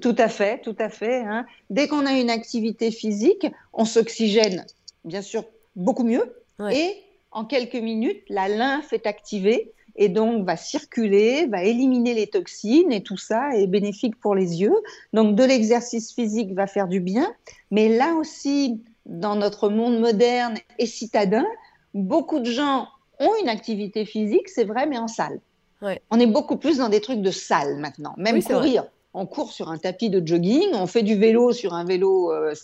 Tout 0.00 0.14
à 0.18 0.28
fait, 0.28 0.60
tout 0.60 0.76
à 0.78 0.90
fait. 0.90 1.22
Hein. 1.22 1.46
Dès 1.70 1.88
qu'on 1.88 2.06
a 2.06 2.12
une 2.12 2.30
activité 2.30 2.92
physique, 2.92 3.46
on 3.72 3.84
s'oxygène, 3.84 4.64
bien 5.04 5.22
sûr, 5.22 5.44
beaucoup 5.74 6.04
mieux. 6.04 6.36
Et 6.70 6.94
en 7.32 7.44
quelques 7.44 7.74
minutes, 7.74 8.22
la 8.28 8.48
lymphe 8.48 8.92
est 8.92 9.06
activée 9.06 9.72
et 9.98 10.08
donc 10.08 10.46
va 10.46 10.56
circuler, 10.56 11.46
va 11.46 11.64
éliminer 11.64 12.14
les 12.14 12.28
toxines 12.28 12.92
et 12.92 13.02
tout 13.02 13.16
ça 13.16 13.50
est 13.56 13.66
bénéfique 13.66 14.18
pour 14.18 14.34
les 14.34 14.60
yeux. 14.60 14.74
Donc 15.12 15.34
de 15.34 15.44
l'exercice 15.44 16.14
physique 16.14 16.54
va 16.54 16.66
faire 16.66 16.86
du 16.86 17.00
bien, 17.00 17.30
mais 17.72 17.94
là 17.94 18.14
aussi, 18.14 18.80
dans 19.04 19.34
notre 19.34 19.68
monde 19.68 19.98
moderne 19.98 20.54
et 20.78 20.86
citadin, 20.86 21.44
beaucoup 21.94 22.38
de 22.38 22.50
gens 22.50 22.86
ont 23.18 23.32
une 23.42 23.48
activité 23.48 24.04
physique, 24.04 24.48
c'est 24.48 24.64
vrai, 24.64 24.86
mais 24.86 24.98
en 24.98 25.08
salle. 25.08 25.40
On 26.10 26.18
est 26.18 26.26
beaucoup 26.26 26.56
plus 26.56 26.78
dans 26.78 26.88
des 26.88 27.00
trucs 27.00 27.20
de 27.20 27.30
salle 27.30 27.76
maintenant, 27.76 28.14
même 28.16 28.42
courir. 28.42 28.86
On 29.14 29.26
court 29.26 29.52
sur 29.52 29.68
un 29.68 29.78
tapis 29.78 30.10
de 30.10 30.24
jogging, 30.24 30.68
on 30.74 30.86
fait 30.86 31.02
du 31.02 31.16
vélo 31.16 31.52
sur 31.52 31.74
un 31.74 31.84
vélo 31.84 32.32
euh, 32.32 32.54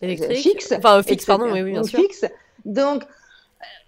fixe. 0.00 0.72
Enfin, 0.76 1.02
fixe, 1.02 1.24
pardon, 1.24 1.52
oui, 1.52 1.62
bien 1.62 1.84
sûr. 1.84 2.00
Fixe. 2.00 2.24
Donc, 2.64 3.04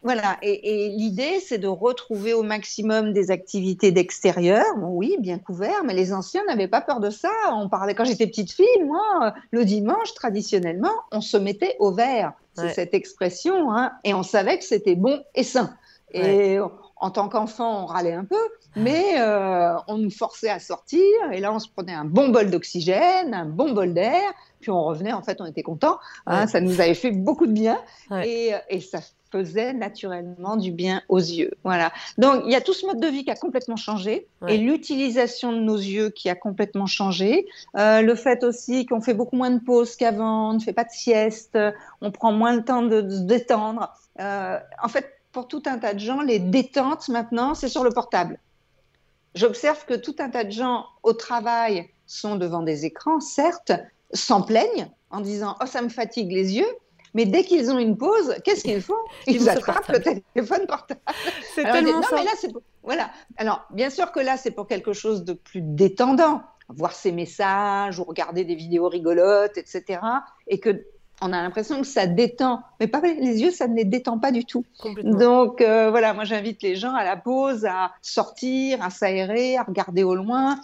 voilà, 0.02 0.36
et, 0.42 0.88
l'idée, 0.88 1.40
c'est 1.40 1.58
de 1.58 1.68
retrouver 1.68 2.34
au 2.34 2.42
maximum 2.42 3.12
des 3.12 3.30
activités 3.30 3.92
d'extérieur. 3.92 4.64
oui, 4.80 5.16
bien 5.20 5.38
couvert, 5.38 5.84
mais 5.84 5.94
les 5.94 6.12
anciens 6.12 6.44
n'avaient 6.46 6.68
pas 6.68 6.80
peur 6.80 7.00
de 7.00 7.10
ça. 7.10 7.30
On 7.52 7.68
parlait 7.68 7.94
quand 7.94 8.04
j'étais 8.04 8.26
petite 8.26 8.52
fille, 8.52 8.82
moi, 8.84 9.32
le 9.50 9.64
dimanche, 9.64 10.14
traditionnellement, 10.14 10.92
on 11.12 11.20
se 11.20 11.36
mettait 11.36 11.76
au 11.78 11.92
vert. 11.92 12.32
C'est 12.54 12.74
cette 12.74 12.92
expression, 12.92 13.72
hein, 13.72 13.92
et 14.04 14.12
on 14.12 14.22
savait 14.22 14.58
que 14.58 14.64
c'était 14.64 14.94
bon 14.94 15.22
et 15.34 15.42
sain. 15.42 15.74
Et 16.12 16.58
en 16.96 17.10
tant 17.10 17.28
qu'enfant, 17.28 17.84
on 17.84 17.86
râlait 17.86 18.12
un 18.12 18.24
peu, 18.24 18.48
mais 18.76 19.18
euh, 19.18 19.74
on 19.88 19.96
nous 19.96 20.10
forçait 20.10 20.50
à 20.50 20.58
sortir, 20.58 21.00
et 21.32 21.40
là, 21.40 21.52
on 21.52 21.58
se 21.58 21.68
prenait 21.68 21.94
un 21.94 22.04
bon 22.04 22.28
bol 22.28 22.50
d'oxygène, 22.50 23.32
un 23.32 23.46
bon 23.46 23.72
bol 23.72 23.94
d'air, 23.94 24.22
puis 24.60 24.70
on 24.70 24.84
revenait, 24.84 25.12
en 25.12 25.22
fait, 25.22 25.40
on 25.40 25.46
était 25.46 25.62
content. 25.62 25.98
Hein, 26.26 26.46
ça 26.46 26.60
nous 26.60 26.80
avait 26.80 26.94
fait 26.94 27.10
beaucoup 27.10 27.46
de 27.46 27.52
bien, 27.52 27.80
et, 28.22 28.52
et 28.68 28.80
ça 28.80 29.00
faisait 29.32 29.72
naturellement 29.72 30.56
du 30.56 30.70
bien 30.70 31.02
aux 31.08 31.18
yeux. 31.18 31.52
Voilà. 31.64 31.90
Donc, 32.18 32.42
il 32.44 32.52
y 32.52 32.54
a 32.54 32.60
tout 32.60 32.74
ce 32.74 32.86
mode 32.86 33.00
de 33.00 33.06
vie 33.08 33.24
qui 33.24 33.30
a 33.30 33.34
complètement 33.34 33.76
changé 33.76 34.28
et 34.46 34.58
l'utilisation 34.58 35.52
de 35.52 35.58
nos 35.58 35.76
yeux 35.76 36.10
qui 36.10 36.28
a 36.28 36.34
complètement 36.34 36.86
changé. 36.86 37.46
Euh, 37.76 38.02
le 38.02 38.14
fait 38.14 38.44
aussi 38.44 38.86
qu'on 38.86 39.00
fait 39.00 39.14
beaucoup 39.14 39.36
moins 39.36 39.50
de 39.50 39.60
pauses 39.60 39.96
qu'avant, 39.96 40.50
on 40.50 40.54
ne 40.54 40.60
fait 40.60 40.74
pas 40.74 40.84
de 40.84 40.90
sieste, 40.90 41.58
on 42.00 42.10
prend 42.10 42.32
moins 42.32 42.54
le 42.54 42.64
temps 42.64 42.82
de, 42.82 43.08
se 43.08 43.22
détendre. 43.22 43.92
Euh, 44.20 44.58
en 44.82 44.88
fait, 44.88 45.06
pour 45.32 45.48
tout 45.48 45.62
un 45.66 45.78
tas 45.78 45.94
de 45.94 45.98
gens, 45.98 46.20
les 46.20 46.38
détentes 46.38 47.08
maintenant, 47.08 47.54
c'est 47.54 47.68
sur 47.68 47.84
le 47.84 47.90
portable. 47.90 48.38
J'observe 49.34 49.86
que 49.86 49.94
tout 49.94 50.16
un 50.18 50.28
tas 50.28 50.44
de 50.44 50.50
gens 50.50 50.84
au 51.02 51.14
travail 51.14 51.88
sont 52.06 52.36
devant 52.36 52.62
des 52.62 52.84
écrans, 52.84 53.20
certes, 53.20 53.72
s'en 54.12 54.42
plaignent 54.42 54.90
en 55.10 55.20
disant 55.20 55.56
Oh, 55.62 55.66
ça 55.66 55.80
me 55.80 55.88
fatigue 55.88 56.30
les 56.30 56.56
yeux. 56.56 56.76
Mais 57.14 57.26
dès 57.26 57.44
qu'ils 57.44 57.70
ont 57.70 57.78
une 57.78 57.96
pause, 57.96 58.36
qu'est-ce 58.44 58.64
qu'ils 58.64 58.82
font? 58.82 58.94
Ils, 59.26 59.48
attrapent 59.48 59.88
le 59.88 60.00
téléphone 60.00 60.66
portable. 60.66 61.00
C'est 61.54 61.64
tellement 61.64 62.00
non, 62.00 62.06
Mais 62.12 62.24
là, 62.24 62.30
voilà. 62.82 63.10
Alors, 63.36 63.64
bien 63.70 63.90
sûr 63.90 64.12
que 64.12 64.20
là, 64.20 64.36
c'est 64.36 64.50
pour 64.50 64.66
quelque 64.66 64.92
chose 64.92 65.24
de 65.24 65.34
plus 65.34 65.60
détendant, 65.60 66.42
voir 66.68 66.92
ces 66.92 67.12
messages 67.12 67.98
ou 67.98 68.04
regarder 68.04 68.44
des 68.44 68.54
vidéos 68.54 68.88
rigolotes, 68.88 69.56
etc. 69.58 70.00
Et 70.48 70.58
que 70.58 70.84
on 71.24 71.32
a 71.32 71.40
l'impression 71.40 71.80
que 71.80 71.86
ça 71.86 72.06
détend, 72.06 72.62
mais 72.80 72.88
pas 72.88 73.00
les 73.00 73.40
yeux, 73.42 73.52
ça 73.52 73.68
ne 73.68 73.76
les 73.76 73.84
détend 73.84 74.18
pas 74.18 74.32
du 74.32 74.44
tout. 74.44 74.64
Donc 75.04 75.60
euh, 75.60 75.88
voilà, 75.88 76.14
moi 76.14 76.24
j'invite 76.24 76.62
les 76.62 76.74
gens 76.74 76.92
à 76.94 77.04
la 77.04 77.16
pause, 77.16 77.64
à 77.64 77.92
sortir, 78.02 78.82
à 78.82 78.90
s'aérer, 78.90 79.56
à 79.56 79.62
regarder 79.62 80.02
au 80.02 80.16
loin, 80.16 80.58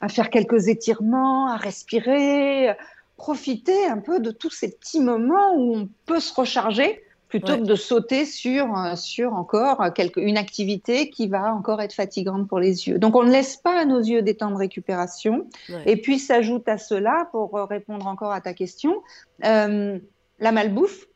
à 0.00 0.08
faire 0.08 0.30
quelques 0.30 0.66
étirements, 0.66 1.48
à 1.48 1.56
respirer, 1.56 2.74
profiter 3.16 3.86
un 3.86 3.98
peu 3.98 4.20
de 4.20 4.30
tous 4.30 4.50
ces 4.50 4.70
petits 4.70 5.00
moments 5.00 5.54
où 5.56 5.76
on 5.76 5.88
peut 6.06 6.20
se 6.20 6.34
recharger 6.34 7.00
plutôt 7.40 7.56
que 7.56 7.66
de 7.66 7.74
sauter 7.74 8.26
sur, 8.26 8.76
euh, 8.76 8.94
sur 8.94 9.34
encore 9.34 9.92
quelque, 9.92 10.20
une 10.20 10.36
activité 10.36 11.10
qui 11.10 11.26
va 11.26 11.52
encore 11.52 11.80
être 11.82 11.92
fatigante 11.92 12.46
pour 12.46 12.60
les 12.60 12.86
yeux. 12.86 12.98
Donc 12.98 13.16
on 13.16 13.24
ne 13.24 13.30
laisse 13.30 13.56
pas 13.56 13.80
à 13.80 13.84
nos 13.84 13.98
yeux 13.98 14.22
des 14.22 14.36
temps 14.36 14.52
de 14.52 14.56
récupération. 14.56 15.48
Et 15.84 15.96
puis 15.96 16.20
s'ajoute 16.20 16.68
à 16.68 16.78
cela, 16.78 17.28
pour 17.32 17.56
euh, 17.56 17.64
répondre 17.64 18.06
encore 18.06 18.30
à 18.30 18.40
ta 18.40 18.54
question, 18.54 19.02
euh, 19.44 19.98
la 20.38 20.52
malbouffe. 20.52 21.06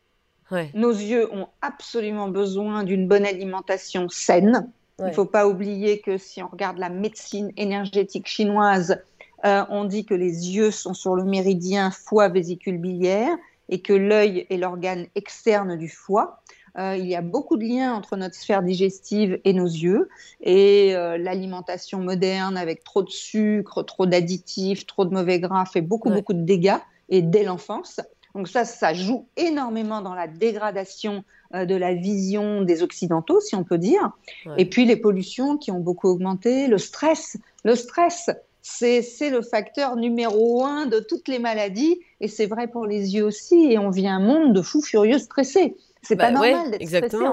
Nos 0.73 0.93
yeux 0.93 1.33
ont 1.33 1.47
absolument 1.61 2.29
besoin 2.29 2.83
d'une 2.83 3.07
bonne 3.07 3.27
alimentation 3.27 4.09
saine. 4.09 4.73
Il 4.99 5.05
ne 5.05 5.13
faut 5.13 5.27
pas 5.27 5.47
oublier 5.47 6.01
que 6.01 6.17
si 6.17 6.43
on 6.43 6.49
regarde 6.49 6.79
la 6.79 6.89
médecine 6.89 7.53
énergétique 7.57 8.27
chinoise, 8.27 8.99
euh, 9.44 9.64
on 9.70 9.85
dit 9.85 10.05
que 10.05 10.14
les 10.14 10.51
yeux 10.51 10.70
sont 10.70 10.94
sur 10.94 11.14
le 11.14 11.24
méridien 11.24 11.90
foie-vésicule 11.90 12.79
biliaire 12.79 13.37
et 13.68 13.81
que 13.81 13.92
l'œil 13.92 14.46
est 14.51 14.57
l'organe 14.57 15.07
externe 15.14 15.77
du 15.77 15.88
foie. 15.88 16.42
Euh, 16.79 16.96
il 16.96 17.07
y 17.07 17.16
a 17.16 17.22
beaucoup 17.22 17.57
de 17.57 17.64
liens 17.64 17.94
entre 17.94 18.16
notre 18.16 18.35
sphère 18.35 18.62
digestive 18.62 19.40
et 19.44 19.53
nos 19.53 19.66
yeux. 19.66 20.09
Et 20.40 20.94
euh, 20.94 21.18
l'alimentation 21.18 22.01
moderne 22.01 22.57
avec 22.57 22.85
trop 22.85 23.03
de 23.03 23.11
sucre, 23.11 23.83
trop 23.83 24.07
d'additifs, 24.07 24.87
trop 24.87 25.05
de 25.05 25.12
mauvais 25.12 25.40
gras 25.40 25.64
fait 25.66 25.81
beaucoup, 25.81 26.11
beaucoup 26.11 26.35
de 26.35 26.42
dégâts 26.42 26.79
et 27.09 27.22
dès 27.22 27.44
l'enfance. 27.44 28.01
Donc 28.35 28.48
ça, 28.48 28.64
ça 28.64 28.94
joue 28.94 29.27
énormément 29.37 30.03
dans 30.03 30.14
la 30.14 30.29
dégradation 30.29 31.24
de 31.55 31.74
la 31.74 31.94
vision 31.94 32.61
des 32.61 32.83
Occidentaux, 32.83 33.40
si 33.40 33.57
on 33.57 33.64
peut 33.64 33.79
dire. 33.79 34.11
Et 34.59 34.66
puis 34.66 34.85
les 34.85 34.96
pollutions 34.96 35.57
qui 35.57 35.70
ont 35.70 35.81
beaucoup 35.81 36.07
augmenté, 36.09 36.66
le 36.68 36.77
stress. 36.77 37.38
Le 37.64 37.74
stress, 37.74 38.31
c'est 38.71 39.31
le 39.31 39.43
facteur 39.43 39.97
numéro 39.97 40.65
un 40.65 40.87
de 40.87 41.01
toutes 41.01 41.29
les 41.29 41.39
maladies 41.39 42.01
et 42.21 42.29
c'est 42.29 42.47
vrai 42.47 42.69
pour 42.69 42.87
les 42.87 43.15
yeux 43.15 43.25
aussi. 43.25 43.73
Et 43.73 43.79
on 43.79 43.91
vit 43.91 44.09
un 44.09 44.21
monde 44.21 44.53
de 44.53 44.63
fous 44.63 44.83
furieux 44.83 45.19
stressés. 45.19 45.77
C'est 46.03 46.17
pas 46.17 46.31
bah 46.31 46.51
normal 46.53 46.71
d'être 46.71 46.87
stressé. 46.87 47.25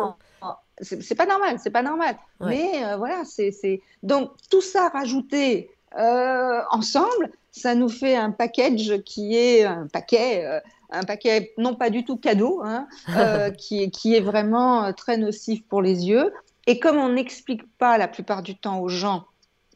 C'est 0.82 1.16
pas 1.16 1.26
normal, 1.26 1.58
c'est 1.62 1.70
pas 1.70 1.84
normal. 1.84 2.18
Mais 2.42 2.84
euh, 2.84 2.98
voilà, 2.98 3.24
c'est 3.26 3.82
donc 4.04 4.32
tout 4.50 4.62
ça 4.62 4.90
rajouté 4.90 5.70
euh, 5.98 6.62
ensemble, 6.72 7.32
ça 7.52 7.76
nous 7.76 7.88
fait 7.88 8.16
un 8.16 8.32
package 8.32 9.02
qui 9.06 9.38
est 9.38 9.64
un 9.64 9.88
paquet, 9.88 10.44
euh, 10.46 10.60
un 10.92 11.04
paquet 11.04 11.54
non 11.58 11.76
pas 11.76 11.90
du 11.90 12.04
tout 12.04 12.18
cadeau, 12.18 12.62
hein, 12.66 12.88
qui, 13.58 13.90
qui 13.92 14.16
est 14.16 14.22
vraiment 14.22 14.92
très 14.92 15.18
nocif 15.18 15.64
pour 15.68 15.82
les 15.82 16.08
yeux. 16.08 16.34
Et 16.68 16.80
comme 16.80 16.98
on 16.98 17.10
n'explique 17.10 17.64
pas 17.78 17.98
la 17.98 18.08
plupart 18.08 18.42
du 18.42 18.58
temps 18.58 18.80
aux 18.80 18.90
gens 18.90 19.26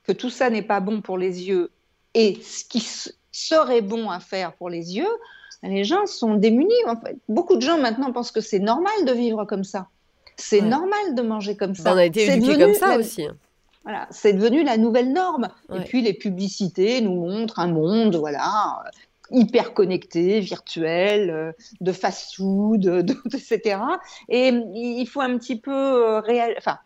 que 0.04 0.12
tout 0.12 0.30
ça 0.30 0.50
n'est 0.50 0.62
pas 0.62 0.80
bon 0.80 1.02
pour 1.02 1.18
les 1.18 1.48
yeux 1.48 1.72
et 2.14 2.40
ce 2.42 2.64
qui 2.66 2.86
serait 3.32 3.82
bon 3.82 4.10
à 4.10 4.20
faire 4.20 4.54
pour 4.54 4.70
les 4.70 4.96
yeux, 4.96 5.08
les 5.64 5.84
gens 5.84 6.06
sont 6.06 6.36
démunis. 6.36 6.74
En 6.88 6.96
fait. 6.96 7.18
Beaucoup 7.28 7.56
de 7.56 7.62
gens 7.62 7.78
maintenant 7.78 8.12
pensent 8.12 8.32
que 8.32 8.42
c'est 8.42 8.60
normal 8.60 9.06
de 9.06 9.14
vivre 9.14 9.46
comme 9.46 9.64
ça. 9.64 9.88
C'est 10.38 10.62
normal 10.62 11.16
de 11.16 11.22
manger 11.22 11.58
comme 11.58 11.76
ça. 11.76 11.94
On 11.94 11.98
a 11.98 12.06
été 12.06 12.26
éduqués 12.26 12.58
comme 12.58 12.74
ça 12.74 12.98
aussi. 12.98 13.28
Voilà, 13.84 14.08
c'est 14.10 14.34
devenu 14.34 14.64
la 14.64 14.78
nouvelle 14.78 15.12
norme. 15.12 15.50
Et 15.74 15.82
puis 15.82 16.02
les 16.02 16.14
publicités 16.14 17.02
nous 17.02 17.16
montrent 17.16 17.60
un 17.60 17.68
monde, 17.68 18.16
voilà, 18.16 18.84
hyper 19.32 19.74
connecté, 19.74 20.40
virtuel, 20.40 21.30
euh, 21.30 21.52
de 21.82 21.92
fast-food, 21.92 23.16
etc. 23.34 23.80
Et 24.28 24.50
il 24.50 25.06
faut 25.08 25.22
un 25.22 25.38
petit 25.38 25.60
peu 25.60 25.72
euh, 25.72 26.20
réagir. 26.20 26.56
Enfin, 26.58 26.80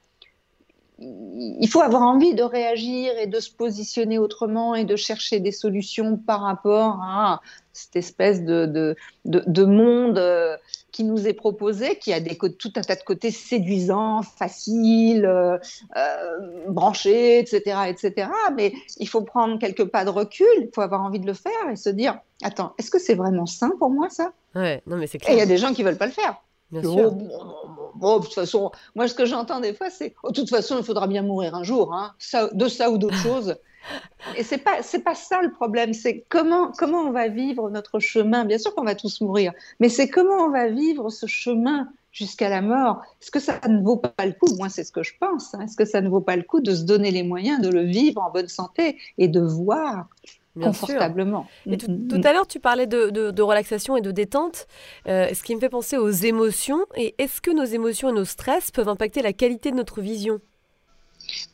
il 1.03 1.67
faut 1.67 1.81
avoir 1.81 2.01
envie 2.03 2.33
de 2.33 2.43
réagir 2.43 3.17
et 3.17 3.27
de 3.27 3.39
se 3.39 3.51
positionner 3.51 4.17
autrement 4.17 4.75
et 4.75 4.85
de 4.85 4.95
chercher 4.95 5.39
des 5.39 5.51
solutions 5.51 6.17
par 6.17 6.41
rapport 6.41 6.99
à 7.01 7.41
cette 7.73 7.95
espèce 7.95 8.43
de, 8.43 8.95
de, 9.25 9.63
monde 9.65 10.19
euh, 10.19 10.55
qui 10.91 11.03
nous 11.03 11.27
est 11.27 11.33
proposé, 11.33 11.97
qui 11.97 12.13
a 12.13 12.19
des, 12.19 12.37
tout 12.37 12.71
un 12.75 12.81
tas 12.81 12.95
de 12.95 13.01
côtés 13.01 13.31
séduisants, 13.31 14.21
faciles, 14.21 15.25
euh, 15.25 15.57
euh, 15.97 16.67
branchés, 16.67 17.39
etc., 17.39 17.79
etc. 17.87 18.29
Mais 18.55 18.73
il 18.97 19.07
faut 19.07 19.23
prendre 19.23 19.57
quelques 19.57 19.85
pas 19.85 20.05
de 20.05 20.11
recul, 20.11 20.45
il 20.59 20.69
faut 20.73 20.81
avoir 20.81 21.01
envie 21.01 21.19
de 21.19 21.25
le 21.25 21.33
faire 21.33 21.69
et 21.71 21.75
se 21.75 21.89
dire, 21.89 22.19
attends, 22.43 22.73
est-ce 22.77 22.91
que 22.91 22.99
c'est 22.99 23.15
vraiment 23.15 23.47
sain 23.47 23.71
pour 23.79 23.89
moi 23.89 24.09
ça? 24.09 24.33
Ouais, 24.53 24.83
non 24.85 24.97
mais 24.97 25.07
c'est 25.07 25.17
clair. 25.17 25.31
Et 25.31 25.37
il 25.37 25.39
y 25.39 25.43
a 25.43 25.47
des 25.47 25.57
gens 25.57 25.73
qui 25.73 25.81
veulent 25.81 25.97
pas 25.97 26.05
le 26.05 26.11
faire. 26.11 26.43
Oh, 28.01 28.19
de 28.19 28.25
toute 28.25 28.33
façon, 28.33 28.71
moi, 28.95 29.07
ce 29.07 29.13
que 29.13 29.25
j'entends 29.25 29.59
des 29.59 29.73
fois, 29.73 29.89
c'est 29.89 30.15
oh, 30.23 30.29
de 30.29 30.33
toute 30.33 30.49
façon, 30.49 30.77
il 30.77 30.83
faudra 30.83 31.07
bien 31.07 31.21
mourir 31.21 31.55
un 31.55 31.63
jour, 31.63 31.93
hein, 31.93 32.13
ça, 32.17 32.49
de 32.51 32.67
ça 32.67 32.89
ou 32.89 32.97
d'autre 32.97 33.17
chose. 33.23 33.55
Et 34.37 34.43
c'est 34.43 34.59
pas 34.59 34.81
c'est 34.81 35.03
pas 35.03 35.13
ça 35.13 35.41
le 35.41 35.51
problème, 35.51 35.93
c'est 35.93 36.23
comment 36.29 36.71
comment 36.71 36.99
on 36.99 37.11
va 37.11 37.27
vivre 37.27 37.69
notre 37.69 37.99
chemin. 37.99 38.45
Bien 38.45 38.57
sûr 38.57 38.73
qu'on 38.73 38.85
va 38.85 38.95
tous 38.95 39.19
mourir, 39.19 39.51
mais 39.81 39.89
c'est 39.89 40.07
comment 40.07 40.45
on 40.45 40.49
va 40.49 40.69
vivre 40.69 41.09
ce 41.09 41.27
chemin 41.27 41.89
jusqu'à 42.13 42.47
la 42.47 42.61
mort. 42.61 43.01
Est-ce 43.21 43.31
que 43.31 43.39
ça 43.39 43.59
ne 43.67 43.81
vaut 43.81 43.97
pas 43.97 44.25
le 44.25 44.31
coup? 44.33 44.55
Moi, 44.55 44.69
c'est 44.69 44.85
ce 44.85 44.91
que 44.91 45.03
je 45.03 45.13
pense. 45.19 45.53
Hein. 45.53 45.61
Est-ce 45.61 45.75
que 45.75 45.85
ça 45.85 45.99
ne 45.99 46.07
vaut 46.07 46.21
pas 46.21 46.37
le 46.37 46.43
coup 46.43 46.61
de 46.61 46.73
se 46.73 46.83
donner 46.83 47.11
les 47.11 47.23
moyens 47.23 47.59
de 47.59 47.69
le 47.69 47.81
vivre 47.81 48.21
en 48.21 48.31
bonne 48.31 48.47
santé 48.47 48.97
et 49.17 49.27
de 49.27 49.41
voir 49.41 50.07
confortablement. 50.61 51.47
Et 51.65 51.77
tout, 51.77 51.89
mm, 51.89 52.17
mm. 52.17 52.25
à 52.25 52.33
l'heure, 52.33 52.47
tu 52.47 52.59
parlais 52.59 52.87
de, 52.87 53.41
relaxation 53.41 53.97
et 53.97 54.01
de 54.01 54.11
détente, 54.11 54.67
ce 55.05 55.43
qui 55.43 55.55
me 55.55 55.59
fait 55.59 55.69
penser 55.69 55.97
aux 55.97 56.09
émotions. 56.09 56.85
Et 56.95 57.15
est-ce 57.17 57.41
que 57.41 57.51
nos 57.51 57.65
émotions 57.65 58.09
et 58.09 58.13
nos 58.13 58.25
stress 58.25 58.71
peuvent 58.71 58.89
impacter 58.89 59.21
la 59.21 59.33
qualité 59.33 59.71
de 59.71 59.75
notre 59.75 60.01
vision? 60.01 60.39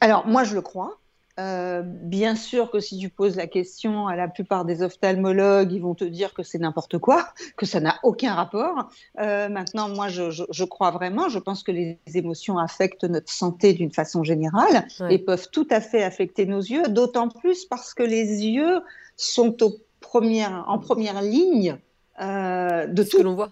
Alors, 0.02 0.26
moi, 0.28 0.44
je 0.44 0.56
le 0.56 0.62
crois. 0.62 1.00
Euh, 1.39 1.84
bien 1.86 2.36
sûr 2.36 2.69
que 2.69 2.80
si 2.80 2.97
tu 2.97 3.10
poses 3.10 3.36
la 3.38 3.47
question 3.47 4.08
à 4.08 4.15
la 4.15 4.28
plupart 4.28 4.65
des 4.65 4.82
ophtalmologues, 4.82 5.71
ils 5.71 5.82
vont 5.82 5.95
te 5.95 6.04
dire 6.04 6.34
que 6.34 6.43
c'est 6.43 6.58
n'importe 6.58 6.97
quoi, 6.97 7.30
que 7.58 7.65
ça 7.65 7.80
n'a 7.80 7.95
aucun 8.04 8.34
rapport. 8.34 8.89
Euh, 9.19 9.47
maintenant, 9.47 9.89
moi, 9.89 10.10
je, 10.10 10.63
crois 10.65 10.91
vraiment, 10.91 11.30
je 11.30 11.39
pense 11.39 11.63
que 11.63 11.71
les 11.71 11.99
émotions 12.13 12.58
affectent 12.58 13.06
notre 13.06 13.32
santé 13.32 13.73
d'une 13.73 13.91
façon 13.91 14.23
générale 14.23 14.88
et 15.10 15.17
peuvent 15.17 15.49
tout 15.52 15.67
à 15.69 15.80
fait 15.80 16.04
affecter 16.04 16.45
nos 16.45 16.60
yeux, 16.60 16.84
d'autant 16.89 17.30
plus 17.30 17.65
parce 17.65 17.93
que 17.93 18.04
les 18.04 18.45
yeux 18.45 18.82
sont 19.15 19.56
en 19.62 20.80
première 20.80 21.21
ligne 21.21 21.78
euh, 22.21 22.86
de 22.88 23.04
tout. 23.04 23.12
ce 23.12 23.17
que 23.17 23.23
l'on 23.23 23.36
voit. 23.36 23.52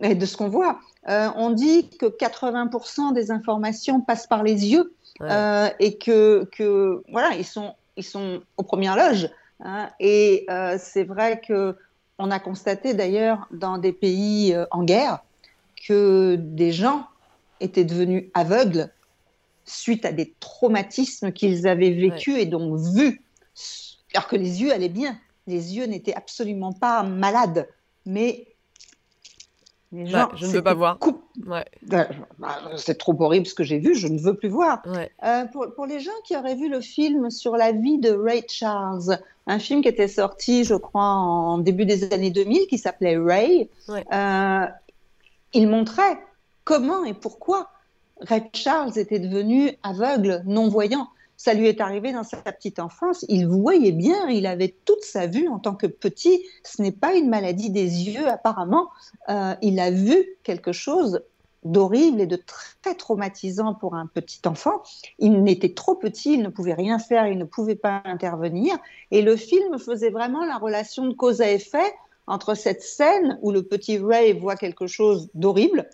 Et 0.00 0.14
de 0.14 0.26
ce 0.26 0.36
qu'on 0.36 0.48
voit. 0.48 0.78
on 1.06 1.50
dit 1.50 1.88
que 1.90 2.06
80% 2.06 3.12
des 3.12 3.30
informations 3.30 4.00
passent 4.00 4.26
par 4.26 4.42
les 4.42 4.66
yeux 4.68 4.92
euh, 5.20 5.68
et 5.78 5.98
que, 5.98 6.48
que, 6.52 7.02
voilà, 7.10 7.34
ils 7.34 7.44
sont, 7.44 7.74
ils 7.96 8.04
sont 8.04 8.42
aux 8.56 8.62
premières 8.62 8.96
loges. 8.96 9.28
Hein, 9.60 9.90
et 9.98 10.46
euh, 10.50 10.76
c'est 10.78 11.04
vrai 11.04 11.40
que 11.40 11.76
on 12.18 12.30
a 12.30 12.38
constaté 12.38 12.94
d'ailleurs 12.94 13.48
dans 13.50 13.78
des 13.78 13.92
pays 13.92 14.54
euh, 14.54 14.66
en 14.70 14.84
guerre 14.84 15.20
que 15.86 16.36
des 16.38 16.72
gens 16.72 17.06
étaient 17.60 17.84
devenus 17.84 18.24
aveugles 18.34 18.90
suite 19.64 20.04
à 20.04 20.12
des 20.12 20.34
traumatismes 20.40 21.32
qu'ils 21.32 21.66
avaient 21.66 21.90
vécus 21.90 22.38
et 22.38 22.46
donc 22.46 22.78
vus, 22.78 23.22
alors 24.14 24.28
que 24.28 24.36
les 24.36 24.62
yeux 24.62 24.72
allaient 24.72 24.88
bien. 24.88 25.18
Les 25.46 25.76
yeux 25.76 25.86
n'étaient 25.86 26.14
absolument 26.14 26.72
pas 26.72 27.02
malades, 27.02 27.68
mais 28.06 28.46
bah, 29.90 30.28
je 30.34 30.46
ne 30.46 30.50
veux 30.50 30.62
pas 30.62 30.74
voir. 30.74 30.98
Ouais. 31.46 31.64
Bah, 31.82 32.08
bah, 32.38 32.58
c'est 32.76 32.98
trop 32.98 33.16
horrible 33.20 33.46
ce 33.46 33.54
que 33.54 33.64
j'ai 33.64 33.78
vu, 33.78 33.94
je 33.94 34.06
ne 34.06 34.18
veux 34.18 34.34
plus 34.34 34.48
voir. 34.48 34.82
Euh, 35.24 35.44
pour, 35.46 35.72
pour, 35.74 35.86
les 35.86 36.00
gens 36.00 36.10
qui 36.24 36.36
auraient 36.36 36.56
vu 36.56 36.68
le 36.68 36.80
film 36.80 37.30
sur 37.30 37.56
la 37.56 37.72
vie 37.72 37.98
de 37.98 38.10
Ray 38.10 38.44
Charles, 38.48 39.18
un 39.46 39.58
film 39.58 39.80
qui 39.80 39.88
était 39.88 40.08
sorti, 40.08 40.64
je 40.64 40.74
crois, 40.74 41.02
en 41.02 41.58
début 41.58 41.86
des 41.86 42.12
années 42.12 42.30
2000, 42.30 42.66
qui 42.66 42.76
s'appelait 42.76 43.16
Ray, 43.16 43.70
euh, 43.88 44.66
il 45.54 45.68
montrait 45.68 46.18
comment 46.64 47.04
et 47.04 47.14
pourquoi 47.14 47.70
Ray 48.20 48.42
Charles 48.52 48.98
était 48.98 49.20
devenu 49.20 49.72
aveugle, 49.82 50.42
non-voyant 50.44 51.08
ça 51.38 51.54
lui 51.54 51.68
est 51.68 51.80
arrivé 51.80 52.12
dans 52.12 52.24
sa 52.24 52.36
petite 52.38 52.80
enfance. 52.80 53.24
Il 53.28 53.46
voyait 53.46 53.92
bien, 53.92 54.28
il 54.28 54.44
avait 54.44 54.74
toute 54.84 55.02
sa 55.02 55.26
vue 55.26 55.48
en 55.48 55.60
tant 55.60 55.74
que 55.74 55.86
petit. 55.86 56.44
Ce 56.64 56.82
n'est 56.82 56.92
pas 56.92 57.14
une 57.14 57.30
maladie 57.30 57.70
des 57.70 58.10
yeux, 58.10 58.28
apparemment. 58.28 58.90
Euh, 59.30 59.54
il 59.62 59.78
a 59.78 59.92
vu 59.92 60.26
quelque 60.42 60.72
chose 60.72 61.22
d'horrible 61.64 62.20
et 62.20 62.26
de 62.26 62.36
très 62.36 62.94
traumatisant 62.96 63.72
pour 63.72 63.94
un 63.94 64.06
petit 64.06 64.40
enfant. 64.46 64.82
Il 65.20 65.44
n'était 65.44 65.74
trop 65.74 65.94
petit, 65.94 66.34
il 66.34 66.42
ne 66.42 66.48
pouvait 66.48 66.74
rien 66.74 66.98
faire, 66.98 67.28
il 67.28 67.38
ne 67.38 67.44
pouvait 67.44 67.76
pas 67.76 68.02
intervenir. 68.04 68.76
Et 69.12 69.22
le 69.22 69.36
film 69.36 69.78
faisait 69.78 70.10
vraiment 70.10 70.44
la 70.44 70.58
relation 70.58 71.06
de 71.06 71.14
cause 71.14 71.40
à 71.40 71.50
effet 71.50 71.94
entre 72.26 72.54
cette 72.54 72.82
scène 72.82 73.38
où 73.42 73.52
le 73.52 73.62
petit 73.62 73.98
Ray 73.98 74.32
voit 74.32 74.56
quelque 74.56 74.88
chose 74.88 75.30
d'horrible 75.34 75.88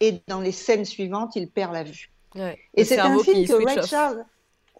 et 0.00 0.22
dans 0.26 0.40
les 0.40 0.52
scènes 0.52 0.84
suivantes, 0.84 1.36
il 1.36 1.48
perd 1.48 1.72
la 1.72 1.84
vue. 1.84 2.10
Et 2.74 2.84
c'est 2.84 2.98
un 2.98 3.18
film 3.18 3.46
que 3.46 3.64
Ray 3.64 3.86
Charles, 3.86 4.24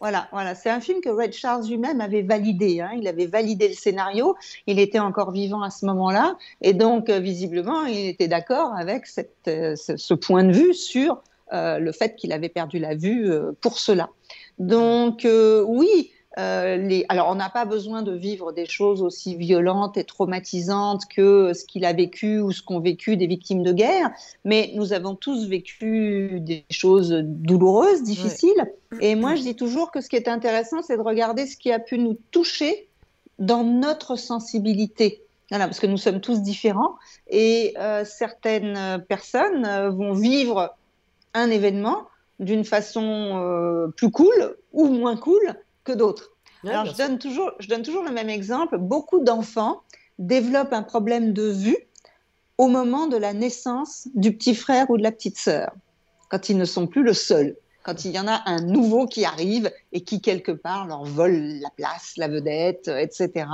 voilà, 0.04 0.28
voilà. 0.32 0.54
C'est 0.54 0.68
un 0.68 0.80
film 0.80 1.00
que 1.00 1.08
Red 1.08 1.32
Charles 1.32 1.66
lui-même 1.66 2.02
avait 2.02 2.20
validé. 2.20 2.82
Hein. 2.82 2.90
Il 2.94 3.08
avait 3.08 3.24
validé 3.24 3.68
le 3.68 3.72
scénario. 3.72 4.36
Il 4.66 4.78
était 4.78 4.98
encore 4.98 5.30
vivant 5.30 5.62
à 5.62 5.70
ce 5.70 5.86
moment-là. 5.86 6.36
Et 6.60 6.74
donc, 6.74 7.08
euh, 7.08 7.20
visiblement, 7.20 7.86
il 7.86 8.08
était 8.08 8.28
d'accord 8.28 8.74
avec 8.74 9.06
euh, 9.48 9.74
ce, 9.76 10.12
point 10.12 10.44
de 10.44 10.52
vue 10.52 10.74
sur 10.74 11.22
euh, 11.54 11.78
le 11.78 11.90
fait 11.90 12.16
qu'il 12.16 12.34
avait 12.34 12.50
perdu 12.50 12.78
la 12.78 12.94
vue 12.94 13.32
pour 13.62 13.78
cela. 13.78 14.10
Donc, 14.58 15.26
oui, 15.26 16.10
euh, 16.38 17.02
alors, 17.08 17.28
on 17.28 17.36
n'a 17.36 17.48
pas 17.48 17.64
besoin 17.64 18.02
de 18.02 18.12
vivre 18.12 18.52
des 18.52 18.66
choses 18.66 19.02
aussi 19.02 19.36
violentes 19.36 19.96
et 19.96 20.04
traumatisantes 20.04 21.02
que 21.08 21.52
ce 21.52 21.64
qu'il 21.64 21.84
a 21.84 21.92
vécu 21.92 22.40
ou 22.40 22.50
ce 22.50 22.62
qu'ont 22.62 22.80
vécu 22.80 23.16
des 23.16 23.26
victimes 23.26 23.62
de 23.62 23.72
guerre, 23.72 24.10
mais 24.44 24.72
nous 24.74 24.92
avons 24.92 25.14
tous 25.14 25.46
vécu 25.46 26.40
des 26.40 26.64
choses 26.70 27.10
douloureuses, 27.22 28.02
difficiles. 28.02 28.72
Et 29.00 29.14
moi, 29.14 29.36
je 29.36 29.42
dis 29.42 29.54
toujours 29.54 29.90
que 29.90 30.00
ce 30.00 30.08
qui 30.08 30.16
est 30.16 30.28
intéressant, 30.28 30.82
c'est 30.82 30.96
de 30.96 31.02
regarder 31.02 31.46
ce 31.46 31.56
qui 31.56 31.70
a 31.70 31.78
pu 31.78 31.98
nous 31.98 32.18
toucher 32.32 32.88
dans 33.38 33.62
notre 33.62 34.16
sensibilité. 34.16 35.22
Voilà, 35.50 35.66
parce 35.66 35.78
que 35.78 35.86
nous 35.86 35.98
sommes 35.98 36.20
tous 36.20 36.40
différents 36.40 36.96
et 37.28 37.74
euh, 37.78 38.04
certaines 38.04 39.04
personnes 39.08 39.66
euh, 39.66 39.90
vont 39.90 40.14
vivre 40.14 40.74
un 41.34 41.50
événement 41.50 42.08
d'une 42.40 42.64
façon 42.64 43.92
plus 43.96 44.10
cool 44.10 44.56
ou 44.72 44.88
moins 44.88 45.16
cool 45.16 45.54
que 45.84 45.92
d'autres. 45.92 46.30
Alors, 46.66 46.86
je 46.86 46.96
donne, 46.96 47.18
toujours, 47.18 47.52
je 47.60 47.68
donne 47.68 47.82
toujours 47.82 48.04
le 48.04 48.10
même 48.10 48.30
exemple. 48.30 48.78
Beaucoup 48.78 49.20
d'enfants 49.20 49.82
développent 50.18 50.72
un 50.72 50.82
problème 50.82 51.32
de 51.32 51.50
vue 51.50 51.76
au 52.58 52.68
moment 52.68 53.06
de 53.06 53.16
la 53.16 53.32
naissance 53.32 54.08
du 54.14 54.34
petit 54.36 54.54
frère 54.54 54.88
ou 54.90 54.96
de 54.96 55.02
la 55.02 55.12
petite 55.12 55.38
sœur, 55.38 55.72
quand 56.30 56.48
ils 56.48 56.56
ne 56.56 56.64
sont 56.64 56.86
plus 56.86 57.02
le 57.02 57.12
seul, 57.12 57.56
quand 57.82 58.04
il 58.04 58.12
y 58.12 58.18
en 58.18 58.28
a 58.28 58.42
un 58.46 58.62
nouveau 58.62 59.06
qui 59.06 59.24
arrive 59.24 59.70
et 59.92 60.02
qui, 60.02 60.20
quelque 60.20 60.52
part, 60.52 60.86
leur 60.86 61.04
vole 61.04 61.36
la 61.60 61.70
place, 61.70 62.14
la 62.16 62.28
vedette, 62.28 62.88
etc. 62.88 63.46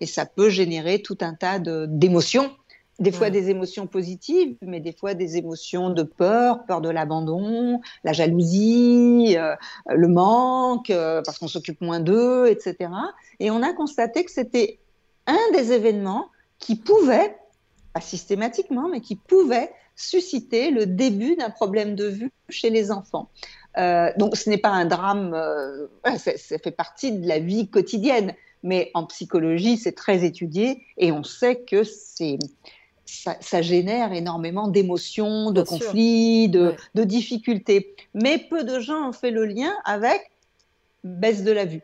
Et 0.00 0.06
ça 0.06 0.24
peut 0.24 0.50
générer 0.50 1.02
tout 1.02 1.18
un 1.20 1.34
tas 1.34 1.58
d'émotions 1.58 2.50
des 3.00 3.12
fois 3.12 3.30
des 3.30 3.50
émotions 3.50 3.86
positives, 3.86 4.56
mais 4.62 4.80
des 4.80 4.92
fois 4.92 5.14
des 5.14 5.36
émotions 5.36 5.90
de 5.90 6.02
peur, 6.02 6.64
peur 6.66 6.80
de 6.80 6.88
l'abandon, 6.88 7.80
la 8.04 8.12
jalousie, 8.12 9.34
euh, 9.36 9.54
le 9.88 10.08
manque, 10.08 10.90
euh, 10.90 11.20
parce 11.24 11.38
qu'on 11.38 11.48
s'occupe 11.48 11.80
moins 11.80 12.00
d'eux, 12.00 12.46
etc. 12.46 12.90
Et 13.40 13.50
on 13.50 13.62
a 13.62 13.72
constaté 13.72 14.24
que 14.24 14.30
c'était 14.30 14.78
un 15.26 15.52
des 15.52 15.72
événements 15.72 16.28
qui 16.58 16.76
pouvait, 16.76 17.36
pas 17.92 18.00
systématiquement, 18.00 18.88
mais 18.88 19.00
qui 19.00 19.16
pouvait 19.16 19.72
susciter 19.96 20.70
le 20.70 20.86
début 20.86 21.36
d'un 21.36 21.50
problème 21.50 21.94
de 21.96 22.06
vue 22.06 22.32
chez 22.48 22.70
les 22.70 22.90
enfants. 22.90 23.28
Euh, 23.76 24.12
donc 24.18 24.36
ce 24.36 24.48
n'est 24.48 24.58
pas 24.58 24.70
un 24.70 24.84
drame, 24.84 25.36
ça, 26.04 26.36
ça 26.36 26.58
fait 26.58 26.70
partie 26.70 27.12
de 27.12 27.26
la 27.26 27.40
vie 27.40 27.68
quotidienne, 27.68 28.34
mais 28.62 28.90
en 28.94 29.04
psychologie, 29.04 29.76
c'est 29.76 29.92
très 29.92 30.24
étudié 30.24 30.84
et 30.96 31.12
on 31.12 31.22
sait 31.22 31.60
que 31.60 31.84
c'est 31.84 32.38
ça, 33.06 33.62
génère 33.62 34.12
énormément 34.12 34.68
d'émotions, 34.68 35.50
de 35.50 35.62
conflits, 35.62 36.48
de, 36.48 36.74
difficultés. 36.94 37.94
Mais 38.14 38.38
peu 38.38 38.64
de 38.64 38.80
gens 38.80 39.08
ont 39.08 39.12
fait 39.12 39.30
le 39.30 39.44
lien 39.44 39.72
avec 39.84 40.30
baisse 41.02 41.44
de 41.44 41.52
la 41.52 41.64
vue. 41.64 41.82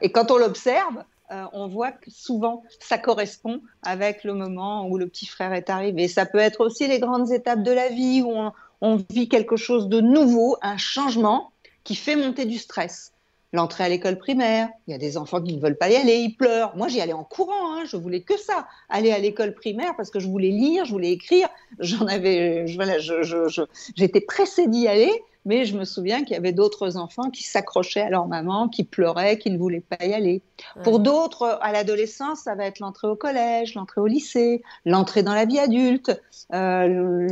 Et 0.00 0.12
quand 0.12 0.30
on 0.30 0.36
l'observe, 0.36 1.02
euh, 1.32 1.44
on 1.52 1.66
voit 1.66 1.92
que 1.92 2.10
souvent 2.10 2.62
ça 2.78 2.98
correspond 2.98 3.60
avec 3.82 4.22
le 4.22 4.34
moment 4.34 4.86
où 4.86 4.98
le 4.98 5.08
petit 5.08 5.26
frère 5.26 5.52
est 5.52 5.70
arrivé. 5.70 6.06
Ça 6.06 6.26
peut 6.26 6.38
être 6.38 6.60
aussi 6.60 6.86
les 6.86 7.00
grandes 7.00 7.32
étapes 7.32 7.62
de 7.62 7.72
la 7.72 7.88
vie 7.88 8.22
où 8.22 8.34
on 8.80 8.96
vit 9.10 9.28
quelque 9.28 9.56
chose 9.56 9.88
de 9.88 10.00
nouveau, 10.00 10.58
un 10.62 10.76
changement 10.76 11.52
qui 11.84 11.96
fait 11.96 12.16
monter 12.16 12.44
du 12.44 12.58
stress 12.58 13.11
l'entrée 13.52 13.84
à 13.84 13.88
l'école 13.88 14.18
primaire. 14.18 14.68
Il 14.86 14.92
y 14.92 14.94
a 14.94 14.98
des 14.98 15.16
enfants 15.16 15.40
qui 15.42 15.54
ne 15.54 15.60
veulent 15.60 15.76
pas 15.76 15.90
y 15.90 15.96
aller, 15.96 16.16
ils 16.16 16.34
pleurent. 16.34 16.74
Moi, 16.76 16.88
j'y 16.88 17.00
allais 17.00 17.12
en 17.12 17.24
courant. 17.24 17.74
Hein. 17.74 17.84
Je 17.86 17.96
voulais 17.96 18.22
que 18.22 18.38
ça, 18.38 18.66
aller 18.88 19.12
à 19.12 19.18
l'école 19.18 19.54
primaire 19.54 19.94
parce 19.96 20.10
que 20.10 20.20
je 20.20 20.28
voulais 20.28 20.48
lire, 20.48 20.84
je 20.84 20.92
voulais 20.92 21.12
écrire. 21.12 21.48
J'en 21.78 22.06
avais, 22.06 22.64
voilà, 22.74 22.98
j'étais 22.98 24.20
pressée 24.20 24.66
d'y 24.68 24.88
aller. 24.88 25.12
Mais 25.44 25.64
je 25.64 25.76
me 25.76 25.84
souviens 25.84 26.22
qu'il 26.22 26.34
y 26.34 26.36
avait 26.36 26.52
d'autres 26.52 26.96
enfants 26.96 27.30
qui 27.30 27.42
s'accrochaient 27.42 28.02
à 28.02 28.10
leur 28.10 28.26
maman, 28.26 28.68
qui 28.68 28.84
pleuraient, 28.84 29.38
qui 29.38 29.50
ne 29.50 29.58
voulaient 29.58 29.80
pas 29.80 30.04
y 30.04 30.14
aller. 30.14 30.42
Pour 30.84 31.00
d'autres, 31.00 31.58
à 31.60 31.72
l'adolescence, 31.72 32.40
ça 32.40 32.54
va 32.54 32.66
être 32.66 32.78
l'entrée 32.78 33.08
au 33.08 33.16
collège, 33.16 33.74
l'entrée 33.74 34.00
au 34.00 34.06
lycée, 34.06 34.62
l'entrée 34.84 35.22
dans 35.22 35.34
la 35.34 35.44
vie 35.44 35.58
adulte, 35.58 36.20
euh, 36.54 37.26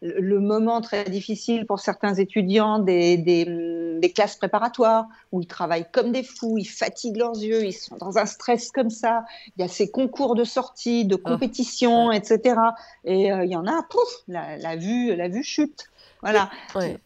le 0.00 0.40
moment 0.40 0.80
très 0.80 1.04
difficile 1.04 1.66
pour 1.66 1.78
certains 1.78 2.14
étudiants 2.14 2.78
des, 2.78 3.16
des, 3.16 4.12
classes 4.12 4.36
préparatoires 4.36 5.06
où 5.30 5.40
ils 5.40 5.46
travaillent 5.46 5.86
comme 5.92 6.10
des 6.10 6.22
fous, 6.22 6.58
ils 6.58 6.64
fatiguent 6.64 7.18
leurs 7.18 7.36
yeux, 7.36 7.64
ils 7.64 7.72
sont 7.72 7.96
dans 7.96 8.18
un 8.18 8.26
stress 8.26 8.70
comme 8.72 8.90
ça. 8.90 9.24
Il 9.56 9.60
y 9.60 9.64
a 9.64 9.68
ces 9.68 9.90
concours 9.90 10.34
de 10.34 10.44
sortie, 10.44 11.04
de 11.04 11.20
ah. 11.24 11.30
compétition, 11.30 12.10
etc. 12.10 12.56
Et 13.04 13.30
euh, 13.30 13.44
il 13.44 13.50
y 13.50 13.56
en 13.56 13.66
a, 13.66 13.82
pouf, 13.88 14.24
la, 14.26 14.76
vue, 14.76 15.14
la 15.14 15.28
vue 15.28 15.44
chute. 15.44 15.89
Voilà. 16.22 16.50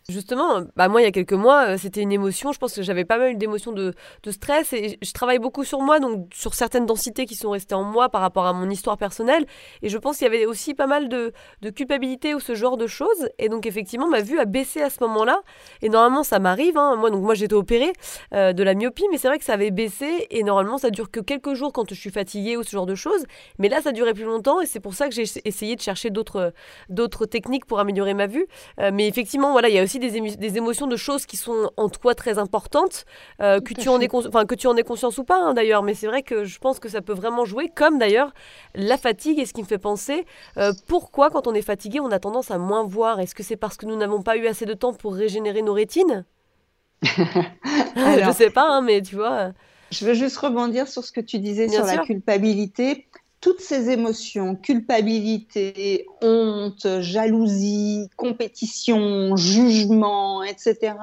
Justement, 0.08 0.62
bah 0.76 0.88
moi, 0.88 1.00
il 1.00 1.04
y 1.04 1.06
a 1.06 1.12
quelques 1.12 1.34
mois, 1.34 1.68
euh, 1.68 1.78
c'était 1.78 2.00
une 2.00 2.10
émotion. 2.10 2.52
Je 2.52 2.58
pense 2.58 2.74
que 2.74 2.82
j'avais 2.82 3.04
pas 3.04 3.18
mal 3.18 3.38
d'émotions 3.38 3.72
de, 3.72 3.94
de 4.22 4.30
stress 4.30 4.72
et 4.72 4.98
je 5.00 5.12
travaille 5.12 5.38
beaucoup 5.38 5.64
sur 5.64 5.80
moi, 5.80 6.00
donc 6.00 6.26
sur 6.34 6.54
certaines 6.54 6.86
densités 6.86 7.24
qui 7.24 7.36
sont 7.36 7.50
restées 7.50 7.76
en 7.76 7.84
moi 7.84 8.08
par 8.08 8.20
rapport 8.20 8.46
à 8.46 8.52
mon 8.52 8.68
histoire 8.68 8.98
personnelle. 8.98 9.46
Et 9.82 9.88
je 9.88 9.98
pense 9.98 10.18
qu'il 10.18 10.24
y 10.24 10.28
avait 10.28 10.46
aussi 10.46 10.74
pas 10.74 10.86
mal 10.86 11.08
de, 11.08 11.32
de, 11.62 11.70
culpabilité 11.70 12.34
ou 12.34 12.40
ce 12.40 12.54
genre 12.54 12.76
de 12.76 12.86
choses. 12.86 13.28
Et 13.38 13.48
donc, 13.48 13.66
effectivement, 13.66 14.08
ma 14.08 14.20
vue 14.20 14.40
a 14.40 14.46
baissé 14.46 14.82
à 14.82 14.90
ce 14.90 15.02
moment-là. 15.04 15.42
Et 15.80 15.88
normalement, 15.88 16.24
ça 16.24 16.40
m'arrive. 16.40 16.76
Hein. 16.76 16.96
Moi, 16.96 17.10
donc, 17.10 17.22
moi, 17.22 17.34
j'étais 17.34 17.54
opérée 17.54 17.92
euh, 18.32 18.52
de 18.52 18.62
la 18.62 18.74
myopie, 18.74 19.04
mais 19.12 19.18
c'est 19.18 19.28
vrai 19.28 19.38
que 19.38 19.44
ça 19.44 19.54
avait 19.54 19.70
baissé. 19.70 20.26
Et 20.30 20.42
normalement, 20.42 20.78
ça 20.78 20.90
dure 20.90 21.10
que 21.10 21.20
quelques 21.20 21.54
jours 21.54 21.72
quand 21.72 21.88
je 21.88 21.94
suis 21.94 22.10
fatiguée 22.10 22.56
ou 22.56 22.64
ce 22.64 22.70
genre 22.70 22.86
de 22.86 22.96
choses. 22.96 23.24
Mais 23.60 23.68
là, 23.68 23.80
ça 23.80 23.92
durait 23.92 24.14
plus 24.14 24.24
longtemps 24.24 24.60
et 24.60 24.66
c'est 24.66 24.80
pour 24.80 24.94
ça 24.94 25.08
que 25.08 25.14
j'ai 25.14 25.24
essayé 25.44 25.76
de 25.76 25.80
chercher 25.80 26.10
d'autres 26.10 27.26
techniques 27.26 27.66
pour 27.66 27.78
améliorer 27.78 28.14
ma 28.14 28.26
vue. 28.26 28.46
Euh, 28.80 28.90
mais 28.92 29.03
effectivement, 29.06 29.52
voilà, 29.52 29.68
il 29.68 29.74
y 29.74 29.78
a 29.78 29.82
aussi 29.82 29.98
des, 29.98 30.10
des, 30.10 30.56
émotions 30.56 30.86
de 30.86 30.96
choses 30.96 31.26
qui 31.26 31.36
sont 31.36 31.70
en 31.76 31.88
toi 31.88 32.14
très 32.14 32.38
importantes, 32.38 33.04
euh, 33.40 33.60
que, 33.60 33.74
tu 33.74 33.88
en 33.88 34.00
aies 34.00 34.08
que 34.08 34.54
tu 34.54 34.66
en 34.66 34.76
aies 34.76 34.82
conscience 34.82 35.18
ou 35.18 35.24
pas 35.24 35.38
hein, 35.38 35.54
d'ailleurs. 35.54 35.82
Mais 35.82 35.94
c'est 35.94 36.06
vrai 36.06 36.22
que 36.22 36.44
je 36.44 36.58
pense 36.58 36.78
que 36.78 36.88
ça 36.88 37.00
peut 37.00 37.12
vraiment 37.12 37.44
jouer, 37.44 37.70
comme 37.74 37.98
d'ailleurs 37.98 38.32
la 38.74 38.96
fatigue 38.96 39.38
et 39.38 39.46
ce 39.46 39.52
qui 39.52 39.62
me 39.62 39.66
fait 39.66 39.78
penser 39.78 40.26
euh, 40.56 40.72
pourquoi 40.86 41.30
quand 41.30 41.46
on 41.46 41.54
est 41.54 41.62
fatigué, 41.62 42.00
on 42.00 42.10
a 42.10 42.18
tendance 42.18 42.50
à 42.50 42.58
moins 42.58 42.84
voir? 42.84 43.20
Est-ce 43.20 43.34
que 43.34 43.42
c'est 43.42 43.56
parce 43.56 43.76
que 43.76 43.86
nous 43.86 43.96
n'avons 43.96 44.22
pas 44.22 44.36
eu 44.36 44.46
assez 44.46 44.66
de 44.66 44.74
temps 44.74 44.92
pour 44.92 45.14
régénérer 45.14 45.62
nos 45.62 45.72
rétines? 45.72 46.24
Je 47.02 48.32
sais 48.36 48.50
pas, 48.50 48.68
hein, 48.68 48.80
mais 48.80 49.02
tu 49.02 49.16
vois. 49.16 49.52
Je 49.90 50.04
veux 50.06 50.14
juste 50.14 50.36
rebondir 50.38 50.88
sur 50.88 51.04
ce 51.04 51.12
que 51.12 51.20
tu 51.20 51.38
disais 51.38 51.68
sur 51.68 51.84
la 51.84 51.98
culpabilité 51.98 53.06
toutes 53.44 53.60
ces 53.60 53.90
émotions, 53.90 54.56
culpabilité, 54.56 56.06
honte, 56.22 56.86
jalousie, 57.00 58.08
compétition, 58.16 59.36
jugement, 59.36 60.42
etc., 60.42 60.94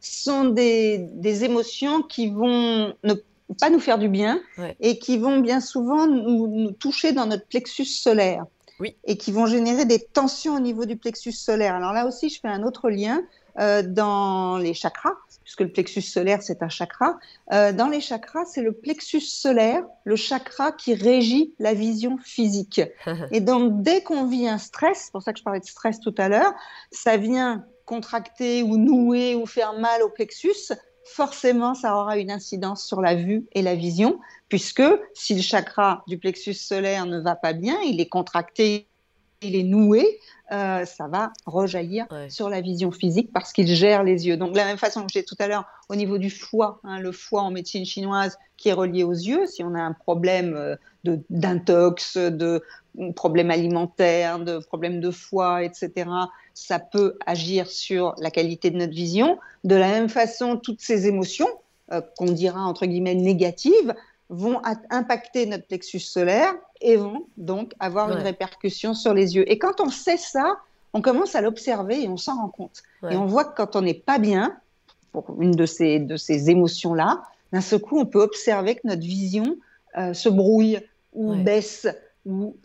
sont 0.00 0.46
des, 0.46 1.44
émotions 1.44 2.00
qui 2.00 2.30
vont 2.30 2.94
ne 3.04 3.12
pas 3.60 3.68
nous 3.68 3.80
faire 3.80 3.98
du 3.98 4.08
bien 4.08 4.40
et 4.80 4.98
qui 4.98 5.18
vont 5.18 5.40
bien 5.40 5.60
souvent 5.60 6.06
nous, 6.06 6.70
toucher 6.72 7.12
dans 7.12 7.26
notre 7.26 7.46
plexus 7.46 7.84
solaire. 7.84 8.46
Et 9.04 9.18
qui 9.18 9.30
vont 9.30 9.44
générer 9.44 9.84
des 9.84 9.98
tensions 9.98 10.56
au 10.56 10.60
niveau 10.60 10.86
du 10.86 10.96
plexus 10.96 11.32
solaire. 11.32 11.74
Alors 11.74 11.92
là 11.92 12.06
aussi, 12.06 12.30
je 12.30 12.40
fais 12.40 12.48
un 12.48 12.62
autre 12.62 12.88
lien 12.88 13.20
euh, 13.60 13.82
dans 13.82 14.56
les 14.56 14.72
chakras 14.72 15.14
puisque 15.44 15.60
le 15.60 15.70
plexus 15.70 16.02
solaire, 16.02 16.42
c'est 16.42 16.62
un 16.62 16.68
chakra. 16.68 17.18
Euh, 17.52 17.72
dans 17.72 17.88
les 17.88 18.00
chakras, 18.00 18.46
c'est 18.46 18.62
le 18.62 18.72
plexus 18.72 19.20
solaire, 19.20 19.84
le 20.04 20.16
chakra 20.16 20.72
qui 20.72 20.94
régit 20.94 21.54
la 21.58 21.74
vision 21.74 22.18
physique. 22.18 22.80
Et 23.30 23.40
donc, 23.40 23.82
dès 23.82 24.02
qu'on 24.02 24.26
vit 24.26 24.48
un 24.48 24.58
stress, 24.58 25.04
c'est 25.04 25.12
pour 25.12 25.22
ça 25.22 25.32
que 25.32 25.38
je 25.38 25.44
parlais 25.44 25.60
de 25.60 25.66
stress 25.66 26.00
tout 26.00 26.14
à 26.18 26.28
l'heure, 26.28 26.52
ça 26.90 27.16
vient 27.16 27.64
contracter 27.84 28.62
ou 28.62 28.78
nouer 28.78 29.34
ou 29.34 29.46
faire 29.46 29.74
mal 29.74 30.02
au 30.02 30.08
plexus, 30.08 30.72
forcément, 31.04 31.74
ça 31.74 31.96
aura 31.96 32.16
une 32.16 32.30
incidence 32.30 32.86
sur 32.86 33.02
la 33.02 33.14
vue 33.14 33.46
et 33.52 33.60
la 33.60 33.74
vision, 33.74 34.18
puisque 34.48 34.82
si 35.12 35.34
le 35.34 35.42
chakra 35.42 36.02
du 36.06 36.18
plexus 36.18 36.54
solaire 36.54 37.04
ne 37.06 37.20
va 37.20 37.36
pas 37.36 37.52
bien, 37.52 37.78
il 37.82 38.00
est 38.00 38.08
contracté, 38.08 38.88
il 39.42 39.54
est 39.54 39.64
noué, 39.64 40.18
euh, 40.52 40.84
ça 40.84 41.08
va 41.08 41.32
rejaillir 41.46 42.06
sur 42.28 42.50
la 42.50 42.60
vision 42.60 42.92
physique 42.92 43.30
parce 43.32 43.52
qu'il 43.52 43.66
gère 43.66 44.02
les 44.02 44.26
yeux. 44.26 44.36
Donc, 44.36 44.52
de 44.52 44.56
la 44.56 44.66
même 44.66 44.76
façon 44.76 45.02
que 45.02 45.12
j'ai 45.12 45.24
tout 45.24 45.36
à 45.38 45.48
l'heure 45.48 45.64
au 45.88 45.94
niveau 45.94 46.18
du 46.18 46.30
foie, 46.30 46.80
hein, 46.84 47.00
le 47.00 47.12
foie 47.12 47.42
en 47.42 47.50
médecine 47.50 47.84
chinoise 47.84 48.38
qui 48.56 48.68
est 48.68 48.74
relié 48.74 49.04
aux 49.04 49.12
yeux, 49.12 49.46
si 49.46 49.62
on 49.62 49.74
a 49.74 49.80
un 49.80 49.92
problème 49.92 50.54
euh, 50.54 50.76
d'intox, 51.30 52.16
de, 52.16 52.62
de 52.94 53.12
problème 53.12 53.50
alimentaire, 53.50 54.38
de 54.38 54.58
problème 54.58 55.00
de 55.00 55.10
foie, 55.10 55.64
etc., 55.64 56.10
ça 56.52 56.78
peut 56.78 57.18
agir 57.26 57.66
sur 57.66 58.14
la 58.18 58.30
qualité 58.30 58.70
de 58.70 58.76
notre 58.76 58.94
vision. 58.94 59.38
De 59.64 59.74
la 59.74 59.88
même 59.88 60.08
façon, 60.08 60.56
toutes 60.56 60.80
ces 60.80 61.06
émotions, 61.06 61.48
euh, 61.92 62.00
qu'on 62.16 62.26
dira 62.26 62.60
entre 62.60 62.86
guillemets 62.86 63.14
négatives, 63.14 63.94
vont 64.34 64.60
impacter 64.90 65.46
notre 65.46 65.66
plexus 65.66 66.00
solaire 66.00 66.54
et 66.80 66.96
vont 66.96 67.26
donc 67.36 67.72
avoir 67.78 68.10
une 68.10 68.22
répercussion 68.22 68.94
sur 68.94 69.14
les 69.14 69.36
yeux. 69.36 69.50
Et 69.50 69.58
quand 69.58 69.80
on 69.80 69.90
sait 69.90 70.16
ça, 70.16 70.56
on 70.92 71.00
commence 71.00 71.34
à 71.34 71.40
l'observer 71.40 72.02
et 72.02 72.08
on 72.08 72.16
s'en 72.16 72.36
rend 72.36 72.48
compte. 72.48 72.82
Et 73.10 73.16
on 73.16 73.26
voit 73.26 73.44
que 73.44 73.56
quand 73.56 73.76
on 73.76 73.82
n'est 73.82 73.94
pas 73.94 74.18
bien, 74.18 74.56
pour 75.12 75.40
une 75.40 75.52
de 75.52 75.66
ces, 75.66 76.00
de 76.00 76.16
ces 76.16 76.50
émotions-là, 76.50 77.22
d'un 77.52 77.60
seul 77.60 77.80
coup, 77.80 77.98
on 77.98 78.06
peut 78.06 78.22
observer 78.22 78.74
que 78.74 78.80
notre 78.84 79.02
vision 79.02 79.56
euh, 79.96 80.12
se 80.12 80.28
brouille 80.28 80.80
ou 81.12 81.34
baisse 81.36 81.86
ou 82.26 82.56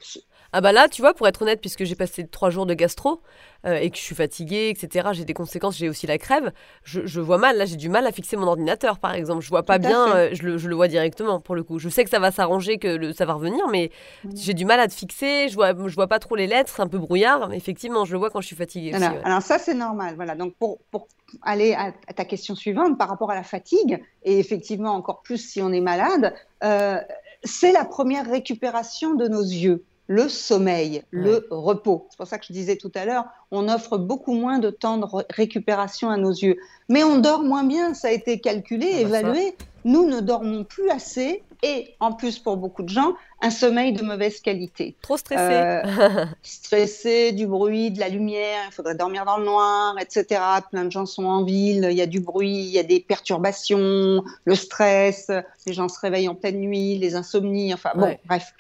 ah 0.52 0.62
bah 0.62 0.72
là, 0.72 0.88
tu 0.88 1.02
vois, 1.02 1.14
pour 1.14 1.28
être 1.28 1.42
honnête, 1.42 1.62
puisque 1.62 1.84
j'ai 1.84 1.96
passé 1.96 2.26
trois 2.26 2.50
jours 2.50 2.66
de 2.66 2.74
gastro 2.74 3.22
euh, 3.66 3.76
et 3.76 3.90
que 3.90 3.98
je 3.98 4.02
suis 4.02 4.16
fatiguée, 4.16 4.70
etc., 4.70 5.10
j'ai 5.12 5.26
des 5.26 5.34
conséquences, 5.34 5.78
j'ai 5.78 5.90
aussi 5.90 6.08
la 6.08 6.18
crève, 6.18 6.52
je, 6.84 7.20
vois 7.20 7.38
mal. 7.38 7.58
Là, 7.58 7.66
j'ai 7.66 7.76
du 7.76 7.90
mal 7.90 8.08
à 8.08 8.12
fixer 8.12 8.36
mon 8.36 8.48
ordinateur, 8.48 9.00
par 9.00 9.14
exemple. 9.14 9.44
Je 9.44 9.50
vois 9.50 9.64
pas 9.64 9.78
bien, 9.78 10.16
euh, 10.16 10.30
je, 10.32 10.44
le, 10.44 10.76
vois 10.76 10.88
directement, 10.88 11.40
pour 11.40 11.56
le 11.56 11.64
coup. 11.64 11.78
Je 11.78 11.90
sais 11.90 12.04
que 12.04 12.10
ça 12.10 12.20
va 12.20 12.32
s'arranger, 12.32 12.78
que 12.78 13.14
ça 13.14 13.26
va 13.26 13.34
revenir, 13.34 13.68
mais 13.68 13.92
j'ai 14.34 14.54
du 14.54 14.66
mal 14.66 14.80
à 14.80 14.88
te 14.88 14.94
fixer. 14.94 15.50
Je 15.50 15.56
vois, 15.56 15.74
je 15.74 15.96
vois 15.96 16.08
pas 16.08 16.20
trop 16.20 16.36
les 16.36 16.48
lettres, 16.48 16.72
c'est 16.76 16.82
un 16.82 16.88
peu 16.88 16.98
brouillard. 16.98 17.50
Mais 17.50 17.58
effectivement, 17.58 18.06
je 18.06 18.14
le 18.14 18.18
vois 18.18 18.30
quand 18.30 18.42
je 18.42 18.48
suis 18.48 18.56
fatiguée. 18.56 18.94
Alors, 18.94 19.18
alors 19.24 19.42
ça, 19.42 19.60
c'est 19.60 19.76
normal. 19.76 20.16
Voilà. 20.16 20.36
Donc, 20.36 20.56
pour, 20.56 20.80
pour 20.90 21.08
aller 21.44 21.74
à, 21.74 21.92
ta 22.14 22.26
question 22.26 22.56
suivante, 22.56 22.98
par 22.98 23.10
rapport 23.10 23.30
à 23.30 23.36
la 23.36 23.44
fatigue, 23.44 24.02
et 24.24 24.40
effectivement, 24.40 24.94
encore 24.94 25.22
plus 25.22 25.38
si 25.38 25.62
on 25.62 25.72
est 25.72 25.82
malade, 25.82 26.34
euh, 26.64 27.00
c'est 27.44 27.72
la 27.72 27.86
première 27.86 28.30
récupération 28.30 29.14
de 29.14 29.28
nos 29.28 29.44
yeux 29.44 29.84
le 30.10 30.28
sommeil, 30.28 31.04
le 31.12 31.46
repos. 31.52 32.08
C'est 32.10 32.18
pour 32.18 32.26
ça 32.26 32.40
que 32.40 32.46
je 32.48 32.52
disais 32.52 32.78
tout 32.78 32.92
à 32.96 33.06
l'heure, 33.06 33.26
on 33.52 33.70
offre 33.70 34.00
beaucoup 34.00 34.34
moins 34.34 34.58
de 34.58 34.72
temps 34.72 34.98
de 34.98 35.06
récupération 35.30 36.10
à 36.10 36.18
nos 36.18 36.32
yeux. 36.32 36.58
Mais 36.90 37.04
on 37.04 37.20
dort 37.20 37.44
moins 37.44 37.64
bien, 37.64 37.94
ça 37.94 38.08
a 38.08 38.12
été 38.12 38.40
calculé, 38.40 38.88
ah 38.90 39.04
bah 39.04 39.20
évalué. 39.20 39.56
Nous 39.86 40.08
ne 40.08 40.20
dormons 40.20 40.64
plus 40.64 40.90
assez 40.90 41.44
et 41.62 41.94
en 42.00 42.12
plus 42.14 42.40
pour 42.40 42.58
beaucoup 42.58 42.82
de 42.82 42.90
gens, 42.90 43.14
un 43.42 43.52
sommeil 43.52 43.94
de 43.94 44.02
mauvaise 44.02 44.40
qualité. 44.40 44.96
Trop 45.04 45.16
stressé. 45.18 45.44
Euh, 45.44 46.26
stressé, 46.42 47.32
du 47.32 47.46
bruit, 47.46 47.92
de 47.92 48.00
la 48.00 48.10
lumière, 48.10 48.64
il 48.68 48.74
faudrait 48.74 48.96
dormir 48.96 49.26
dans 49.26 49.38
le 49.38 49.46
noir, 49.46 49.96
etc. 50.00 50.42
Plein 50.72 50.86
de 50.86 50.92
gens 50.92 51.06
sont 51.06 51.26
en 51.26 51.44
ville, 51.44 51.88
il 51.92 51.98
y 51.98 52.02
a 52.02 52.08
du 52.08 52.20
bruit, 52.20 52.64
il 52.64 52.72
y 52.72 52.80
a 52.80 52.84
des 52.84 53.00
perturbations, 53.00 54.24
le 54.44 54.56
stress, 54.56 55.30
les 55.68 55.74
gens 55.74 55.88
se 55.88 56.00
réveillent 56.00 56.30
en 56.30 56.36
pleine 56.36 56.60
nuit, 56.60 56.98
les 56.98 57.14
insomnies, 57.16 57.74
enfin 57.76 57.92
bon, 57.96 58.18
bref 58.26 58.54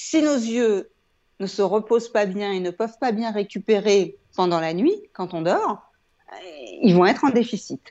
si 0.00 0.22
nos 0.22 0.36
yeux 0.36 0.90
ne 1.40 1.46
se 1.46 1.60
reposent 1.60 2.08
pas 2.08 2.24
bien 2.24 2.52
et 2.52 2.60
ne 2.60 2.70
peuvent 2.70 2.98
pas 3.00 3.10
bien 3.10 3.32
récupérer 3.32 4.16
pendant 4.36 4.60
la 4.60 4.72
nuit, 4.72 4.94
quand 5.12 5.34
on 5.34 5.42
dort, 5.42 5.92
ils 6.82 6.94
vont 6.94 7.04
être 7.04 7.24
en 7.24 7.30
déficit. 7.30 7.82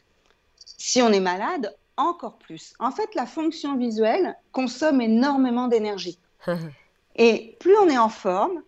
Si 0.65 1.01
on 1.01 1.11
est 1.11 1.19
malade, 1.19 1.75
encore 1.97 2.37
plus. 2.37 2.73
En 2.79 2.91
fait, 2.91 3.13
la 3.13 3.25
fonction 3.25 3.75
visuelle 3.77 4.37
consomme 4.53 5.01
énormément 5.01 5.67
d'énergie. 5.67 6.17
et 7.15 7.57
plus 7.59 7.75
on 7.77 7.89
est 7.89 7.97
en 7.97 8.09
forme, 8.09 8.63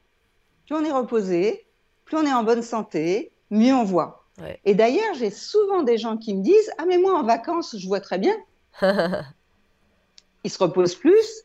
plus 0.65 0.75
on 0.75 0.83
est 0.83 0.91
reposé, 0.91 1.65
plus 2.03 2.17
on 2.17 2.25
est 2.25 2.33
en 2.33 2.43
bonne 2.43 2.61
santé, 2.61 3.31
mieux 3.51 3.73
on 3.73 3.85
voit. 3.85 4.25
Et 4.65 4.75
d'ailleurs, 4.75 5.13
j'ai 5.15 5.31
souvent 5.31 5.83
des 5.83 5.97
gens 5.97 6.17
qui 6.17 6.33
me 6.33 6.43
disent 6.43 6.71
Ah, 6.77 6.85
mais 6.85 6.97
moi 6.97 7.17
en 7.17 7.23
vacances, 7.23 7.75
je 7.77 7.87
vois 7.87 8.01
très 8.01 8.19
bien. 8.19 8.35
Ils 10.43 10.51
se 10.51 10.61
reposent 10.61 10.95
plus, 10.95 11.43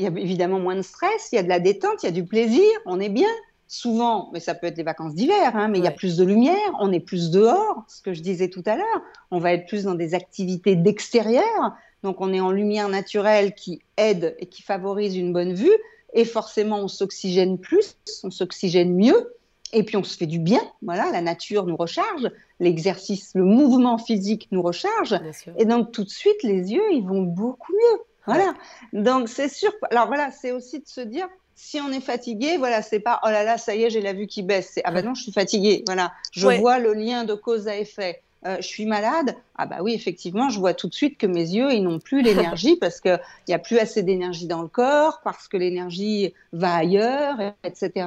il 0.00 0.04
y 0.04 0.06
a 0.06 0.18
évidemment 0.18 0.58
moins 0.58 0.76
de 0.76 0.82
stress, 0.82 1.28
il 1.30 1.36
y 1.36 1.38
a 1.38 1.42
de 1.42 1.48
la 1.48 1.60
détente, 1.60 2.02
il 2.02 2.06
y 2.06 2.08
a 2.08 2.12
du 2.12 2.24
plaisir, 2.24 2.64
on 2.86 2.98
est 3.00 3.10
bien. 3.10 3.28
Souvent, 3.68 4.30
mais 4.32 4.40
ça 4.40 4.54
peut 4.54 4.66
être 4.66 4.78
les 4.78 4.82
vacances 4.82 5.14
d'hiver, 5.14 5.54
hein, 5.54 5.68
mais 5.68 5.78
il 5.78 5.84
y 5.84 5.88
a 5.88 5.92
plus 5.92 6.16
de 6.16 6.24
lumière, 6.24 6.56
on 6.80 6.90
est 6.90 7.00
plus 7.00 7.30
dehors, 7.30 7.84
ce 7.86 8.00
que 8.00 8.14
je 8.14 8.20
disais 8.20 8.48
tout 8.48 8.64
à 8.64 8.76
l'heure. 8.76 9.02
On 9.30 9.38
va 9.38 9.52
être 9.52 9.66
plus 9.66 9.84
dans 9.84 9.94
des 9.94 10.14
activités 10.14 10.74
d'extérieur, 10.74 11.74
donc 12.02 12.20
on 12.20 12.32
est 12.32 12.40
en 12.40 12.50
lumière 12.50 12.88
naturelle 12.88 13.54
qui 13.54 13.82
aide 13.98 14.34
et 14.40 14.46
qui 14.46 14.62
favorise 14.62 15.16
une 15.16 15.32
bonne 15.34 15.52
vue, 15.52 15.76
et 16.14 16.24
forcément 16.24 16.78
on 16.78 16.88
s'oxygène 16.88 17.58
plus, 17.58 17.96
on 18.24 18.30
s'oxygène 18.30 18.96
mieux, 18.96 19.34
et 19.72 19.84
puis 19.84 19.96
on 19.98 20.02
se 20.02 20.16
fait 20.16 20.26
du 20.26 20.40
bien. 20.40 20.62
Voilà, 20.82 21.12
la 21.12 21.20
nature 21.20 21.66
nous 21.66 21.76
recharge, 21.76 22.28
l'exercice, 22.58 23.32
le 23.34 23.44
mouvement 23.44 23.98
physique 23.98 24.48
nous 24.50 24.62
recharge, 24.62 25.14
et 25.58 25.64
donc 25.66 25.92
tout 25.92 26.04
de 26.04 26.10
suite 26.10 26.42
les 26.42 26.72
yeux 26.72 26.90
ils 26.92 27.06
vont 27.06 27.22
beaucoup 27.22 27.72
mieux. 27.72 28.00
Voilà. 28.26 28.54
Donc 28.92 29.28
c'est 29.28 29.48
sûr. 29.48 29.72
Alors 29.90 30.06
voilà, 30.06 30.30
c'est 30.30 30.52
aussi 30.52 30.80
de 30.80 30.86
se 30.86 31.00
dire 31.00 31.28
si 31.54 31.78
on 31.80 31.90
est 31.92 32.00
fatigué, 32.00 32.56
voilà, 32.56 32.80
c'est 32.80 33.00
pas 33.00 33.20
oh 33.22 33.28
là 33.28 33.44
là, 33.44 33.58
ça 33.58 33.74
y 33.74 33.82
est, 33.82 33.90
j'ai 33.90 34.00
la 34.00 34.12
vue 34.12 34.26
qui 34.26 34.42
baisse. 34.42 34.70
C'est 34.74 34.82
ah 34.84 34.92
ben 34.92 35.04
non, 35.04 35.14
je 35.14 35.22
suis 35.22 35.32
fatigué. 35.32 35.82
Voilà, 35.86 36.12
je 36.32 36.48
vois 36.48 36.78
le 36.78 36.94
lien 36.94 37.24
de 37.24 37.34
cause 37.34 37.68
à 37.68 37.76
effet. 37.76 38.22
Euh, 38.46 38.56
je 38.60 38.66
suis 38.66 38.86
malade. 38.86 39.36
Ah 39.56 39.66
bah 39.66 39.78
oui, 39.82 39.92
effectivement, 39.92 40.48
je 40.48 40.58
vois 40.58 40.72
tout 40.72 40.88
de 40.88 40.94
suite 40.94 41.18
que 41.18 41.26
mes 41.26 41.50
yeux, 41.50 41.72
ils 41.72 41.82
n'ont 41.82 41.98
plus 41.98 42.22
l'énergie 42.22 42.76
parce 42.76 43.00
qu'il 43.00 43.20
n'y 43.48 43.54
a 43.54 43.58
plus 43.58 43.78
assez 43.78 44.02
d'énergie 44.02 44.46
dans 44.46 44.62
le 44.62 44.68
corps, 44.68 45.20
parce 45.22 45.48
que 45.48 45.58
l'énergie 45.58 46.32
va 46.52 46.76
ailleurs, 46.76 47.36
etc. 47.64 48.06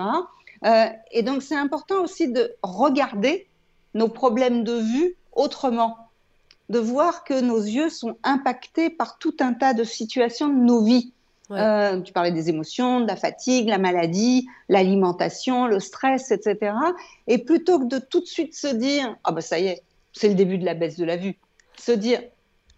Euh, 0.65 0.85
et 1.11 1.21
donc, 1.21 1.43
c'est 1.43 1.55
important 1.55 2.03
aussi 2.03 2.31
de 2.31 2.55
regarder 2.63 3.47
nos 3.93 4.07
problèmes 4.07 4.63
de 4.63 4.73
vue 4.73 5.15
autrement 5.33 6.02
de 6.69 6.79
voir 6.79 7.23
que 7.23 7.39
nos 7.39 7.59
yeux 7.59 7.89
sont 7.89 8.17
impactés 8.23 8.89
par 8.89 9.17
tout 9.17 9.35
un 9.39 9.53
tas 9.53 9.73
de 9.73 9.83
situations 9.83 10.47
de 10.47 10.59
nos 10.59 10.83
vies. 10.83 11.11
Euh, 11.51 12.01
tu 12.01 12.13
parlais 12.13 12.31
des 12.31 12.49
émotions, 12.49 13.01
de 13.01 13.07
la 13.07 13.15
fatigue, 13.15 13.67
la 13.67 13.77
maladie, 13.77 14.47
l'alimentation, 14.69 15.67
le 15.67 15.79
stress, 15.79 16.31
etc. 16.31 16.73
Et 17.27 17.37
plutôt 17.37 17.79
que 17.79 17.85
de 17.85 17.99
tout 17.99 18.21
de 18.21 18.25
suite 18.25 18.55
se 18.55 18.67
dire 18.67 19.15
ah 19.23 19.31
ben 19.31 19.41
ça 19.41 19.59
y 19.59 19.67
est, 19.67 19.83
c'est 20.13 20.29
le 20.29 20.35
début 20.35 20.57
de 20.57 20.65
la 20.65 20.73
baisse 20.73 20.97
de 20.97 21.05
la 21.05 21.17
vue, 21.17 21.37
se 21.77 21.91
dire 21.91 22.21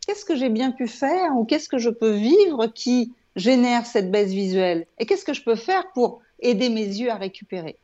qu'est-ce 0.06 0.26
que 0.26 0.36
j'ai 0.36 0.50
bien 0.50 0.72
pu 0.72 0.88
faire 0.88 1.38
ou 1.38 1.46
qu'est-ce 1.46 1.70
que 1.70 1.78
je 1.78 1.90
peux 1.90 2.12
vivre 2.12 2.68
qui 2.68 3.14
génère 3.36 3.86
cette 3.86 4.12
baisse 4.12 4.32
visuelle? 4.32 4.88
Et 5.00 5.06
qu'est-ce 5.06 5.24
que 5.26 5.34
je 5.34 5.44
peux 5.44 5.56
faire 5.56 5.92
pour 5.94 6.22
aider 6.40 6.70
mes 6.70 6.86
yeux 6.86 7.12
à 7.12 7.16
récupérer? 7.16 7.78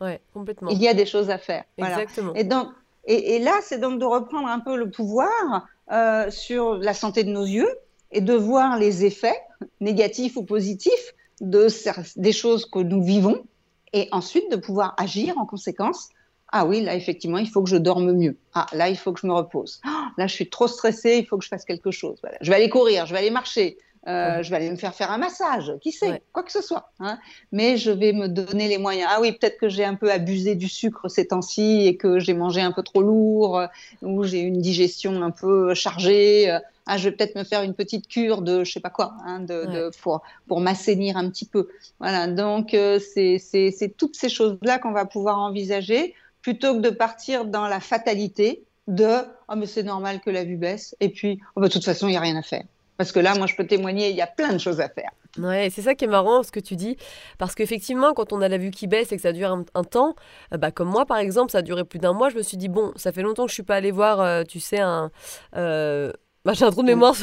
Ouais, 0.00 0.20
complètement. 0.34 0.70
Il 0.70 0.78
y 0.78 0.88
a 0.88 0.94
des 0.94 1.06
choses 1.06 1.30
à 1.30 1.38
faire. 1.38 1.64
Exactement. 1.78 2.34
Et 2.34 2.44
donc, 2.44 2.68
et, 3.06 3.38
là, 3.38 3.52
c'est 3.62 3.78
donc 3.78 4.00
de 4.00 4.04
reprendre 4.04 4.48
un 4.48 4.60
peu 4.60 4.76
le 4.76 4.90
pouvoir 4.90 5.66
euh, 5.92 6.30
sur 6.30 6.76
la 6.76 6.94
santé 6.94 7.22
de 7.24 7.30
nos 7.30 7.44
yeux 7.44 7.70
et 8.10 8.20
de 8.20 8.34
voir 8.34 8.78
les 8.78 9.04
effets 9.04 9.40
négatifs 9.80 10.36
ou 10.36 10.42
positifs 10.42 11.14
de 11.40 11.68
des 12.16 12.32
choses 12.32 12.66
que 12.66 12.78
nous 12.78 13.02
vivons 13.02 13.44
et 13.92 14.08
ensuite 14.10 14.50
de 14.50 14.56
pouvoir 14.56 14.94
agir 14.98 15.38
en 15.38 15.46
conséquence. 15.46 16.08
Ah 16.52 16.64
oui, 16.64 16.80
là 16.80 16.94
effectivement, 16.94 17.38
il 17.38 17.48
faut 17.48 17.62
que 17.62 17.70
je 17.70 17.76
dorme 17.76 18.12
mieux. 18.12 18.36
Ah 18.54 18.66
là, 18.72 18.88
il 18.88 18.96
faut 18.96 19.12
que 19.12 19.20
je 19.20 19.26
me 19.26 19.32
repose. 19.32 19.80
Ah, 19.84 20.08
là, 20.16 20.26
je 20.26 20.34
suis 20.34 20.48
trop 20.48 20.68
stressée, 20.68 21.18
il 21.18 21.26
faut 21.26 21.38
que 21.38 21.44
je 21.44 21.48
fasse 21.48 21.64
quelque 21.64 21.90
chose. 21.90 22.20
Je 22.40 22.50
vais 22.50 22.56
aller 22.56 22.70
courir, 22.70 23.06
je 23.06 23.12
vais 23.12 23.18
aller 23.18 23.30
marcher, 23.30 23.78
euh, 24.06 24.42
je 24.42 24.50
vais 24.50 24.56
aller 24.56 24.70
me 24.70 24.76
faire 24.76 24.94
faire 24.94 25.10
un 25.10 25.18
massage, 25.18 25.72
qui 25.80 25.90
sait, 25.90 26.22
quoi 26.32 26.44
que 26.44 26.52
ce 26.52 26.62
soit. 26.62 26.90
Hein. 27.00 27.18
Mais 27.50 27.76
je 27.76 27.90
vais 27.90 28.12
me 28.12 28.28
donner 28.28 28.68
les 28.68 28.78
moyens. 28.78 29.08
Ah 29.12 29.20
oui, 29.20 29.32
peut-être 29.32 29.58
que 29.58 29.68
j'ai 29.68 29.84
un 29.84 29.96
peu 29.96 30.12
abusé 30.12 30.54
du 30.54 30.68
sucre 30.68 31.08
ces 31.08 31.26
temps-ci 31.26 31.86
et 31.86 31.96
que 31.96 32.20
j'ai 32.20 32.34
mangé 32.34 32.60
un 32.60 32.70
peu 32.70 32.82
trop 32.82 33.02
lourd 33.02 33.58
euh, 33.58 33.66
ou 34.02 34.22
j'ai 34.22 34.40
une 34.40 34.60
digestion 34.60 35.22
un 35.22 35.32
peu 35.32 35.74
chargée. 35.74 36.50
Euh, 36.50 36.60
ah, 36.86 36.98
je 36.98 37.08
vais 37.08 37.16
peut-être 37.16 37.34
me 37.34 37.42
faire 37.42 37.62
une 37.62 37.74
petite 37.74 38.06
cure 38.06 38.42
de 38.42 38.62
je 38.62 38.70
sais 38.70 38.80
pas 38.80 38.90
quoi, 38.90 39.14
hein, 39.24 39.40
de, 39.40 39.90
pour, 40.02 40.22
pour 40.46 40.60
m'assainir 40.60 41.16
un 41.16 41.28
petit 41.28 41.44
peu. 41.44 41.68
Voilà, 41.98 42.28
donc 42.28 42.70
c'est 42.70 43.94
toutes 43.96 44.14
ces 44.14 44.28
choses-là 44.28 44.78
qu'on 44.78 44.92
va 44.92 45.04
pouvoir 45.04 45.38
envisager 45.38 46.14
plutôt 46.42 46.76
que 46.76 46.80
de 46.80 46.90
partir 46.90 47.44
dans 47.44 47.66
la 47.66 47.80
fatalité 47.80 48.62
de 48.86 49.16
oh 49.48 49.56
mais 49.56 49.66
c'est 49.66 49.82
normal 49.82 50.20
que 50.20 50.30
la 50.30 50.44
vue 50.44 50.56
baisse 50.56 50.94
et 51.00 51.08
puis 51.08 51.40
oh, 51.56 51.60
bah, 51.60 51.66
de 51.66 51.72
toute 51.72 51.84
façon 51.84 52.06
il 52.06 52.12
n'y 52.12 52.16
a 52.16 52.20
rien 52.20 52.36
à 52.36 52.42
faire. 52.42 52.62
Parce 52.96 53.12
que 53.12 53.20
là, 53.20 53.34
moi, 53.34 53.46
je 53.46 53.54
peux 53.54 53.66
témoigner, 53.66 54.10
il 54.10 54.16
y 54.16 54.22
a 54.22 54.26
plein 54.26 54.52
de 54.52 54.58
choses 54.58 54.80
à 54.80 54.88
faire. 54.88 55.10
Ouais, 55.38 55.68
c'est 55.70 55.82
ça 55.82 55.94
qui 55.94 56.06
est 56.06 56.08
marrant 56.08 56.42
ce 56.42 56.50
que 56.50 56.60
tu 56.60 56.76
dis, 56.76 56.96
parce 57.38 57.54
qu'effectivement, 57.54 58.14
quand 58.14 58.32
on 58.32 58.40
a 58.40 58.48
la 58.48 58.58
vue 58.58 58.70
qui 58.70 58.86
baisse 58.86 59.12
et 59.12 59.16
que 59.16 59.22
ça 59.22 59.32
dure 59.32 59.52
un, 59.74 59.84
temps, 59.84 60.14
euh, 60.54 60.56
bah, 60.56 60.70
comme 60.70 60.88
moi 60.88 61.04
par 61.04 61.18
exemple, 61.18 61.52
ça 61.52 61.58
a 61.58 61.62
duré 61.62 61.84
plus 61.84 61.98
d'un 61.98 62.14
mois, 62.14 62.30
je 62.30 62.36
me 62.36 62.42
suis 62.42 62.56
dit, 62.56 62.68
bon, 62.68 62.92
ça 62.96 63.12
fait 63.12 63.22
longtemps 63.22 63.44
que 63.44 63.50
je 63.50 63.54
suis 63.54 63.62
pas 63.62 63.74
allée 63.76 63.90
voir, 63.90 64.20
euh, 64.20 64.44
tu 64.44 64.60
sais, 64.60 64.80
un... 64.80 65.10
Euh, 65.56 66.10
bah, 66.44 66.52
j'ai 66.54 66.64
un 66.64 66.70
trou 66.70 66.82
de 66.82 66.86
mémoire. 66.86 67.16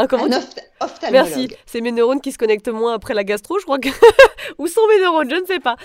Hein, 0.00 0.06
un 0.80 1.10
Merci. 1.12 1.48
C'est 1.66 1.80
mes 1.80 1.92
neurones 1.92 2.20
qui 2.20 2.32
se 2.32 2.38
connectent 2.38 2.68
moins 2.68 2.94
après 2.94 3.12
la 3.14 3.24
gastro, 3.24 3.58
je 3.58 3.64
crois 3.64 3.78
que. 3.78 3.88
Où 4.58 4.66
sont 4.66 4.80
mes 4.88 5.00
neurones? 5.00 5.30
Je 5.30 5.36
ne 5.36 5.44
sais 5.44 5.60
pas. 5.60 5.76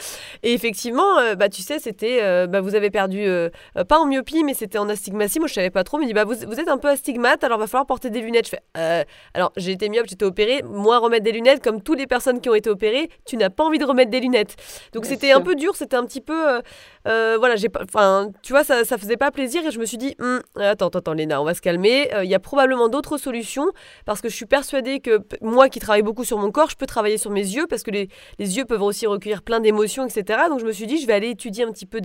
Et 0.42 0.54
effectivement, 0.54 1.20
euh, 1.20 1.36
bah, 1.36 1.50
tu 1.50 1.62
sais, 1.62 1.80
c'était. 1.80 2.20
Euh, 2.22 2.48
bah, 2.48 2.62
vous 2.62 2.76
avez 2.76 2.90
perdu. 2.90 3.22
Euh, 3.22 3.50
pas 3.88 4.00
en 4.00 4.06
myopie, 4.06 4.44
mais 4.44 4.54
c'était 4.54 4.78
en 4.78 4.88
astigmatie. 4.88 5.40
Moi, 5.40 5.48
je 5.48 5.54
savais 5.54 5.70
pas 5.70 5.84
trop. 5.84 5.98
Mais 5.98 6.06
dit, 6.06 6.14
bah, 6.14 6.24
vous, 6.24 6.36
vous, 6.48 6.60
êtes 6.60 6.70
un 6.70 6.78
peu 6.78 6.88
astigmate, 6.88 7.44
alors 7.44 7.60
va 7.60 7.68
falloir 7.68 7.86
porter 7.86 8.10
des 8.10 8.22
lunettes. 8.22 8.46
Je 8.46 8.52
fais. 8.52 9.06
alors, 9.34 9.52
j'ai 9.58 9.72
été 9.72 9.90
myope, 9.90 10.08
j'étais 10.08 10.26
opérée. 10.26 10.64
Moi, 10.64 10.98
remettre 11.00 11.24
des 11.24 11.34
lunettes, 11.34 11.62
comme 11.62 11.82
toutes 11.82 12.00
les 12.00 12.08
personnes 12.08 12.40
qui 12.40 12.50
ont 12.50 12.56
été 12.56 12.70
opérées, 12.70 13.10
tu 13.26 13.36
n'as 13.36 13.50
pas 13.50 13.66
envie 13.66 13.80
de 13.80 13.86
remettre 13.86 14.12
des 14.12 14.22
lunettes. 14.22 14.56
Donc, 14.94 15.06
c'était 15.06 15.32
un 15.32 15.42
peu 15.42 15.56
dur. 15.56 15.76
C'était 15.76 15.98
un 15.98 16.06
petit 16.06 16.22
peu. 16.22 16.62
voilà, 17.06 17.58
j'ai 17.58 17.70
pas. 17.70 17.82
Enfin, 17.84 18.32
tu 18.42 18.54
vois, 18.54 18.64
ça, 18.64 18.86
ça 18.86 18.98
faisait 18.98 19.18
pas 19.18 19.32
plaisir. 19.32 19.66
Et 19.66 19.72
je 19.72 19.80
me 19.80 19.86
suis 19.86 19.98
dit, 19.98 20.16
hum, 20.20 20.42
attends, 20.56 20.88
attends, 20.88 21.14
Léna, 21.14 21.42
on 21.42 21.46
va 21.46 21.54
se 21.54 21.62
calmer. 21.62 22.10
Il 22.24 22.30
y 22.30 22.36
a 22.36 22.40
probablement 22.40 22.88
d'autres 22.88 23.18
solutions. 23.18 23.68
Parce 24.06 24.22
que 24.22 24.30
je 24.30 24.36
suis 24.36 24.46
persuadée 24.46 25.00
que 25.00 25.22
moi 25.42 25.70
qui 25.70 25.80
travaille 25.80 26.04
beaucoup 26.04 26.24
sur 26.24 26.38
mon 26.38 26.52
corps, 26.52 26.70
je 26.70 26.76
peux 26.76 26.86
travailler 26.86 27.18
sur 27.18 27.32
mes 27.32 27.42
yeux 27.42 27.68
parce 27.68 27.84
que 27.84 27.92
les, 27.92 28.10
les 28.40 28.58
yeux 28.58 28.66
peuvent 28.66 28.82
aussi 28.82 29.08
recueillir 29.08 29.42
plein 29.42 29.60
d'émotions, 29.60 30.06
etc. 30.06 30.40
Donc 30.50 30.60
je 30.60 30.66
me 30.66 30.72
suis 30.72 30.88
dit, 30.88 31.00
je 31.00 31.08
vais 31.08 31.14
aller 31.14 31.30
étudier 31.30 31.64
un 31.64 31.72
petit 31.72 31.86
peu 31.86 32.02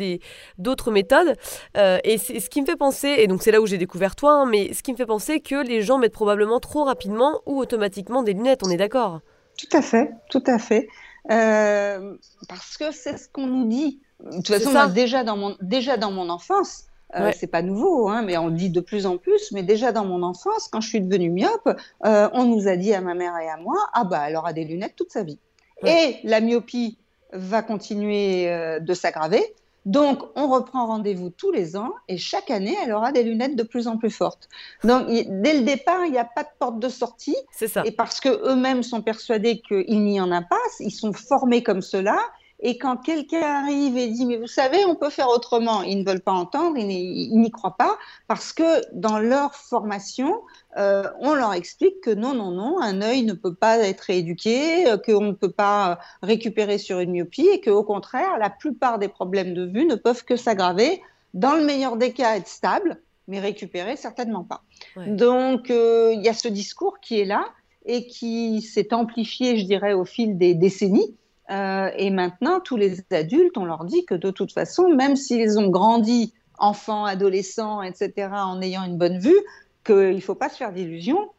d'autres 0.58 0.90
méthodes. 0.90 1.36
Euh, 1.76 1.98
et 2.04 2.18
c'est 2.18 2.40
ce 2.40 2.50
qui 2.50 2.60
me 2.60 2.66
fait 2.66 2.76
penser, 2.76 3.16
et 3.18 3.26
donc 3.26 3.42
c'est 3.42 3.50
là 3.50 3.60
où 3.60 3.66
j'ai 3.66 3.78
découvert 3.78 4.16
toi, 4.16 4.32
hein, 4.32 4.46
mais 4.46 4.72
ce 4.72 4.82
qui 4.82 4.92
me 4.92 4.96
fait 4.96 5.06
penser 5.06 5.40
que 5.40 5.62
les 5.62 5.82
gens 5.82 5.98
mettent 5.98 6.12
probablement 6.12 6.60
trop 6.60 6.84
rapidement 6.84 7.40
ou 7.46 7.58
automatiquement 7.58 8.22
des 8.22 8.32
lunettes, 8.32 8.60
on 8.64 8.70
est 8.70 8.76
d'accord? 8.76 9.20
Tout 9.58 9.76
à 9.76 9.82
fait, 9.82 10.10
tout 10.30 10.42
à 10.46 10.58
fait. 10.58 10.88
Euh, 11.30 12.16
parce 12.48 12.76
que 12.78 12.92
c'est 12.92 13.18
ce 13.18 13.28
qu'on 13.28 13.46
nous 13.46 13.66
dit. 13.66 14.00
De 14.20 14.36
toute 14.36 14.48
façon, 14.48 14.92
déjà, 14.92 15.24
dans 15.24 15.36
mon, 15.36 15.56
déjà 15.60 15.96
dans 15.96 16.10
mon 16.10 16.28
enfance, 16.28 16.84
euh, 17.14 17.32
C'est 17.34 17.46
pas 17.46 17.62
nouveau, 17.62 18.08
hein, 18.08 18.22
mais 18.22 18.36
on 18.38 18.46
le 18.48 18.54
dit 18.54 18.70
de 18.70 18.80
plus 18.80 19.06
en 19.06 19.16
plus. 19.16 19.52
Mais 19.52 19.62
déjà 19.62 19.92
dans 19.92 20.04
mon 20.04 20.22
enfance, 20.22 20.68
quand 20.70 20.80
je 20.80 20.88
suis 20.88 21.00
devenue 21.00 21.30
myope, 21.30 21.68
euh, 22.04 22.28
on 22.32 22.44
nous 22.44 22.68
a 22.68 22.76
dit 22.76 22.94
à 22.94 23.00
ma 23.00 23.14
mère 23.14 23.36
et 23.38 23.48
à 23.48 23.56
moi, 23.56 23.76
ah 23.92 24.04
bah 24.04 24.24
elle 24.28 24.36
aura 24.36 24.52
des 24.52 24.64
lunettes 24.64 24.94
toute 24.96 25.10
sa 25.10 25.22
vie. 25.22 25.38
Et 25.84 26.16
la 26.24 26.40
myopie 26.40 26.98
va 27.32 27.62
continuer 27.62 28.50
euh, 28.50 28.80
de 28.80 28.94
s'aggraver. 28.94 29.42
Donc, 29.86 30.22
on 30.36 30.48
reprend 30.48 30.86
rendez-vous 30.86 31.30
tous 31.30 31.50
les 31.50 31.74
ans 31.74 31.92
et 32.06 32.18
chaque 32.18 32.50
année, 32.50 32.76
elle 32.84 32.92
aura 32.92 33.12
des 33.12 33.22
lunettes 33.22 33.56
de 33.56 33.62
plus 33.62 33.88
en 33.88 33.96
plus 33.96 34.10
fortes. 34.10 34.48
Donc, 34.84 35.06
dès 35.06 35.58
le 35.58 35.62
départ, 35.62 36.04
il 36.04 36.12
n'y 36.12 36.18
a 36.18 36.26
pas 36.26 36.42
de 36.42 36.50
porte 36.58 36.78
de 36.78 36.88
sortie. 36.90 37.36
C'est 37.50 37.68
ça. 37.68 37.82
Et 37.86 37.90
parce 37.90 38.20
qu'eux-mêmes 38.20 38.82
sont 38.82 39.00
persuadés 39.00 39.62
qu'il 39.62 40.04
n'y 40.04 40.20
en 40.20 40.30
a 40.32 40.42
pas, 40.42 40.60
ils 40.80 40.90
sont 40.90 41.14
formés 41.14 41.62
comme 41.62 41.80
cela 41.80 42.18
et 42.62 42.76
quand 42.76 42.98
quelqu'un 42.98 43.42
arrive 43.42 43.96
et 43.96 44.08
dit, 44.08 44.26
mais 44.26 44.36
vous 44.36 44.46
savez, 44.46 44.84
on 44.84 44.94
peut 44.94 45.08
faire 45.08 45.28
autrement, 45.28 45.82
ils 45.82 45.98
ne 45.98 46.04
veulent 46.04 46.20
pas 46.20 46.32
entendre, 46.32 46.76
ils 46.76 47.40
n'y 47.40 47.50
croient 47.50 47.76
pas, 47.78 47.96
parce 48.28 48.52
que 48.52 48.82
dans 48.92 49.18
leur 49.18 49.54
formation, 49.54 50.42
euh, 50.76 51.04
on 51.20 51.34
leur 51.34 51.54
explique 51.54 52.02
que 52.02 52.10
non, 52.10 52.34
non, 52.34 52.50
non, 52.50 52.80
un 52.80 53.00
œil 53.00 53.22
ne 53.22 53.32
peut 53.32 53.54
pas 53.54 53.78
être 53.78 54.02
rééduqué, 54.02 54.86
euh, 54.88 54.98
qu'on 54.98 55.22
ne 55.22 55.32
peut 55.32 55.50
pas 55.50 56.00
récupérer 56.22 56.76
sur 56.76 57.00
une 57.00 57.12
myopie, 57.12 57.48
et 57.48 57.60
qu'au 57.62 57.82
contraire, 57.82 58.36
la 58.38 58.50
plupart 58.50 58.98
des 58.98 59.08
problèmes 59.08 59.54
de 59.54 59.64
vue 59.64 59.86
ne 59.86 59.94
peuvent 59.94 60.24
que 60.24 60.36
s'aggraver, 60.36 61.02
dans 61.32 61.54
le 61.54 61.64
meilleur 61.64 61.96
des 61.96 62.12
cas, 62.12 62.36
être 62.36 62.48
stable, 62.48 63.00
mais 63.26 63.40
récupérer 63.40 63.96
certainement 63.96 64.44
pas. 64.44 64.62
Donc, 65.06 65.70
euh, 65.70 66.12
il 66.14 66.22
y 66.22 66.28
a 66.28 66.34
ce 66.34 66.48
discours 66.48 67.00
qui 67.00 67.20
est 67.20 67.24
là 67.24 67.46
et 67.86 68.06
qui 68.06 68.60
s'est 68.60 68.92
amplifié, 68.92 69.56
je 69.56 69.64
dirais, 69.64 69.94
au 69.94 70.04
fil 70.04 70.36
des 70.36 70.54
décennies. 70.54 71.16
Euh, 71.50 71.90
et 71.96 72.10
maintenant, 72.10 72.60
tous 72.60 72.76
les 72.76 73.02
adultes, 73.10 73.56
on 73.56 73.64
leur 73.64 73.84
dit 73.84 74.04
que 74.04 74.14
de 74.14 74.30
toute 74.30 74.52
façon, 74.52 74.88
même 74.88 75.16
s'ils 75.16 75.58
ont 75.58 75.68
grandi 75.68 76.32
enfants, 76.58 77.04
adolescents, 77.04 77.82
etc., 77.82 78.28
en 78.32 78.60
ayant 78.60 78.84
une 78.84 78.98
bonne 78.98 79.18
vue, 79.18 79.40
qu'il 79.84 80.14
ne 80.14 80.20
faut 80.20 80.34
pas 80.34 80.48
se 80.48 80.56
faire 80.56 80.72
d'illusions. 80.72 81.30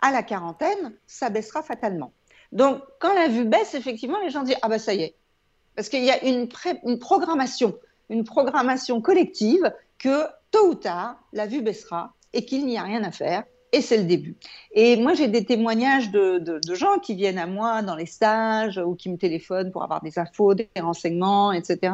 À 0.00 0.10
la 0.10 0.22
quarantaine, 0.22 0.92
ça 1.06 1.30
baissera 1.30 1.62
fatalement. 1.62 2.12
Donc, 2.50 2.80
quand 2.98 3.14
la 3.14 3.28
vue 3.28 3.44
baisse, 3.44 3.74
effectivement, 3.74 4.18
les 4.20 4.30
gens 4.30 4.42
disent 4.42 4.56
Ah 4.62 4.68
ben 4.68 4.78
ça 4.78 4.94
y 4.94 5.02
est. 5.02 5.14
Parce 5.76 5.88
qu'il 5.88 6.04
y 6.04 6.10
a 6.10 6.22
une 6.24 6.48
programmation, 6.98 7.74
une 8.10 8.24
programmation 8.24 9.00
collective 9.00 9.72
que 9.98 10.26
tôt 10.50 10.70
ou 10.70 10.74
tard, 10.74 11.16
la 11.32 11.46
vue 11.46 11.62
baissera 11.62 12.14
et 12.32 12.44
qu'il 12.44 12.66
n'y 12.66 12.76
a 12.76 12.82
rien 12.82 13.04
à 13.04 13.12
faire 13.12 13.44
et 13.72 13.80
c'est 13.80 13.96
le 13.96 14.04
début. 14.04 14.36
Et 14.72 14.96
moi, 14.96 15.14
j'ai 15.14 15.28
des 15.28 15.44
témoignages 15.44 16.10
de, 16.10 16.60
gens 16.74 16.98
qui 16.98 17.14
viennent 17.14 17.38
à 17.38 17.46
moi 17.46 17.82
dans 17.82 17.96
les 17.96 18.06
stages 18.06 18.78
ou 18.78 18.94
qui 18.94 19.10
me 19.10 19.16
téléphonent 19.16 19.72
pour 19.72 19.82
avoir 19.82 20.02
des 20.02 20.18
infos, 20.18 20.54
des 20.54 20.68
renseignements, 20.80 21.52
etc. 21.52 21.92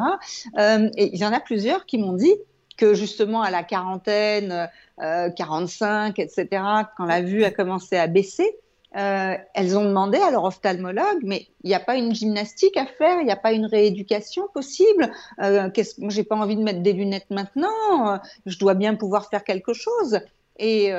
Euh, 0.57 0.89
et 0.97 1.09
il 1.13 1.19
y 1.19 1.25
en 1.25 1.33
a 1.33 1.39
plusieurs 1.39 1.85
qui 1.85 1.97
m'ont 1.97 2.13
dit 2.13 2.35
que 2.77 2.93
justement 2.93 3.41
à 3.41 3.51
la 3.51 3.63
quarantaine, 3.63 4.69
euh, 5.01 5.29
45, 5.29 6.19
etc., 6.19 6.47
quand 6.95 7.05
la 7.05 7.21
vue 7.21 7.43
a 7.43 7.51
commencé 7.51 7.97
à 7.97 8.07
baisser, 8.07 8.55
euh, 8.97 9.35
elles 9.53 9.77
ont 9.77 9.83
demandé 9.83 10.17
à 10.17 10.31
leur 10.31 10.45
ophtalmologue, 10.45 11.19
mais 11.21 11.47
il 11.63 11.67
n'y 11.67 11.75
a 11.75 11.79
pas 11.79 11.95
une 11.95 12.15
gymnastique 12.15 12.75
à 12.75 12.87
faire, 12.87 13.19
il 13.19 13.25
n'y 13.25 13.31
a 13.31 13.35
pas 13.35 13.51
une 13.51 13.67
rééducation 13.67 14.47
possible. 14.51 15.11
Euh, 15.41 15.69
moi, 15.99 16.09
j'ai 16.09 16.23
pas 16.23 16.35
envie 16.35 16.55
de 16.55 16.63
mettre 16.63 16.81
des 16.81 16.93
lunettes 16.93 17.29
maintenant, 17.29 18.13
euh, 18.13 18.17
je 18.47 18.57
dois 18.57 18.73
bien 18.73 18.95
pouvoir 18.95 19.29
faire 19.29 19.43
quelque 19.43 19.73
chose. 19.73 20.19
Et 20.57 20.91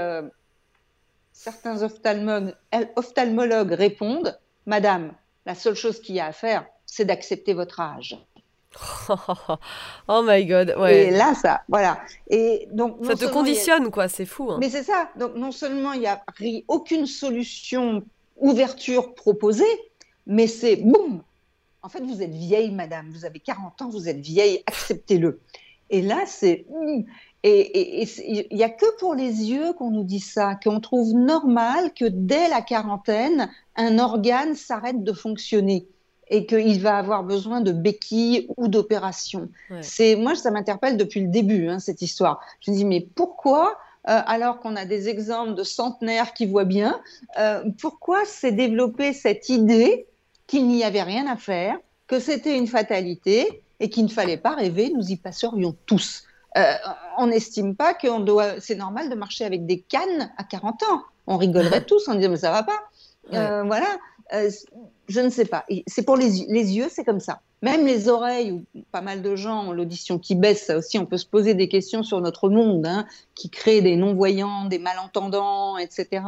certains 1.40 1.82
ophtalmologues, 1.82 3.72
répondent 3.72 4.38
Madame, 4.66 5.14
la 5.46 5.54
seule 5.54 5.74
chose 5.74 5.98
qu'il 6.00 6.16
y 6.16 6.20
a 6.20 6.26
à 6.26 6.32
faire, 6.32 6.66
c'est 6.84 7.06
d'accepter 7.06 7.54
votre 7.54 7.80
âge. 7.80 8.18
oh 10.08 10.22
my 10.22 10.44
god, 10.44 10.74
ouais. 10.78 11.06
Et 11.06 11.10
là, 11.10 11.34
ça, 11.34 11.62
voilà. 11.66 11.98
Et 12.28 12.68
donc, 12.70 13.04
ça 13.06 13.16
te 13.16 13.24
conditionne, 13.24 13.90
quoi, 13.90 14.08
c'est 14.08 14.26
fou. 14.26 14.50
Hein. 14.50 14.58
Mais 14.60 14.68
c'est 14.68 14.82
ça. 14.82 15.08
Donc, 15.16 15.34
non 15.34 15.50
seulement 15.50 15.94
il 15.94 16.00
n'y 16.00 16.06
a 16.06 16.22
aucune 16.68 17.06
solution, 17.06 18.04
ouverture 18.36 19.14
proposée, 19.14 19.64
mais 20.26 20.46
c'est 20.46 20.76
boum. 20.76 21.22
En 21.82 21.88
fait, 21.88 22.02
vous 22.02 22.22
êtes 22.22 22.34
vieille, 22.34 22.70
madame. 22.70 23.10
Vous 23.10 23.24
avez 23.24 23.40
40 23.40 23.80
ans, 23.80 23.88
vous 23.88 24.10
êtes 24.10 24.20
vieille, 24.20 24.62
acceptez-le. 24.66 25.40
Et 25.90 26.02
là, 26.02 26.22
c'est. 26.26 26.66
Hmm. 26.70 27.02
Et 27.42 28.04
il 28.26 28.54
n'y 28.54 28.62
a 28.62 28.68
que 28.68 28.84
pour 28.98 29.14
les 29.14 29.50
yeux 29.50 29.72
qu'on 29.72 29.90
nous 29.90 30.04
dit 30.04 30.20
ça, 30.20 30.56
qu'on 30.62 30.78
trouve 30.78 31.14
normal 31.14 31.94
que 31.94 32.04
dès 32.04 32.48
la 32.50 32.60
quarantaine, 32.60 33.48
un 33.76 33.98
organe 33.98 34.54
s'arrête 34.54 35.02
de 35.02 35.12
fonctionner 35.14 35.86
et 36.28 36.44
qu'il 36.44 36.80
va 36.82 36.98
avoir 36.98 37.24
besoin 37.24 37.62
de 37.62 37.72
béquilles 37.72 38.46
ou 38.58 38.68
d'opérations. 38.68 39.48
C'est 39.80 40.16
moi, 40.16 40.34
ça 40.34 40.50
m'interpelle 40.50 40.98
depuis 40.98 41.22
le 41.22 41.28
début 41.28 41.68
hein, 41.68 41.78
cette 41.78 42.02
histoire. 42.02 42.40
Je 42.60 42.70
me 42.70 42.76
dis 42.76 42.84
mais 42.84 43.08
pourquoi 43.14 43.78
alors 44.04 44.60
qu'on 44.60 44.76
a 44.76 44.86
des 44.86 45.08
exemples 45.08 45.54
de 45.54 45.62
centenaires 45.62 46.34
qui 46.34 46.46
voient 46.46 46.64
bien. 46.64 47.00
pourquoi 47.80 48.24
s'est 48.24 48.52
développée 48.52 49.12
cette 49.12 49.48
idée 49.48 50.06
qu'il 50.46 50.66
n'y 50.66 50.84
avait 50.84 51.02
rien 51.02 51.26
à 51.26 51.36
faire, 51.36 51.78
que 52.06 52.18
c'était 52.18 52.56
une 52.56 52.66
fatalité 52.66 53.62
et 53.80 53.88
qu'il 53.88 54.04
ne 54.04 54.10
fallait 54.10 54.36
pas 54.36 54.54
rêver, 54.54 54.92
nous 54.94 55.10
y 55.10 55.16
passerions 55.16 55.74
tous. 55.86 56.24
Euh, 56.56 56.74
on 57.18 57.28
n'estime 57.28 57.74
pas 57.74 57.94
que 57.94 58.20
doit, 58.22 58.60
c'est 58.60 58.74
normal 58.74 59.08
de 59.08 59.14
marcher 59.14 59.44
avec 59.44 59.66
des 59.66 59.80
cannes 59.80 60.30
à 60.36 60.44
40 60.44 60.82
ans. 60.84 61.02
On 61.26 61.36
rigolerait 61.36 61.84
tous 61.86 62.06
en 62.08 62.14
disant 62.14 62.30
mais 62.30 62.36
ça 62.36 62.50
va 62.50 62.62
pas. 62.62 62.80
Euh, 63.32 63.62
voilà, 63.62 63.86
euh, 64.34 64.50
je 65.08 65.20
ne 65.20 65.30
sais 65.30 65.44
pas. 65.44 65.64
C'est 65.86 66.02
pour 66.02 66.16
les, 66.16 66.46
les 66.48 66.76
yeux, 66.76 66.88
c'est 66.90 67.04
comme 67.04 67.20
ça. 67.20 67.40
Même 67.62 67.86
les 67.86 68.08
oreilles, 68.08 68.52
où 68.52 68.64
pas 68.90 69.02
mal 69.02 69.22
de 69.22 69.36
gens 69.36 69.68
ont 69.68 69.72
l'audition 69.72 70.18
qui 70.18 70.34
baisse, 70.34 70.66
ça 70.66 70.78
aussi, 70.78 70.98
on 70.98 71.06
peut 71.06 71.18
se 71.18 71.26
poser 71.26 71.54
des 71.54 71.68
questions 71.68 72.02
sur 72.02 72.20
notre 72.20 72.48
monde, 72.48 72.86
hein, 72.86 73.06
qui 73.34 73.50
crée 73.50 73.82
des 73.82 73.96
non-voyants, 73.96 74.64
des 74.64 74.78
malentendants, 74.78 75.76
etc., 75.76 76.22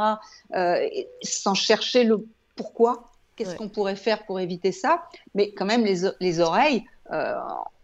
sans 1.23 1.55
chercher 1.55 2.05
le 2.05 2.27
pourquoi. 2.55 3.09
Qu'est-ce 3.35 3.57
qu'on 3.57 3.71
pourrait 3.71 3.97
faire 3.97 4.27
pour 4.27 4.39
éviter 4.39 4.73
ça 4.73 5.05
Mais 5.35 5.53
quand 5.53 5.65
même, 5.65 5.85
les, 5.85 6.03
les 6.21 6.41
oreilles, 6.41 6.85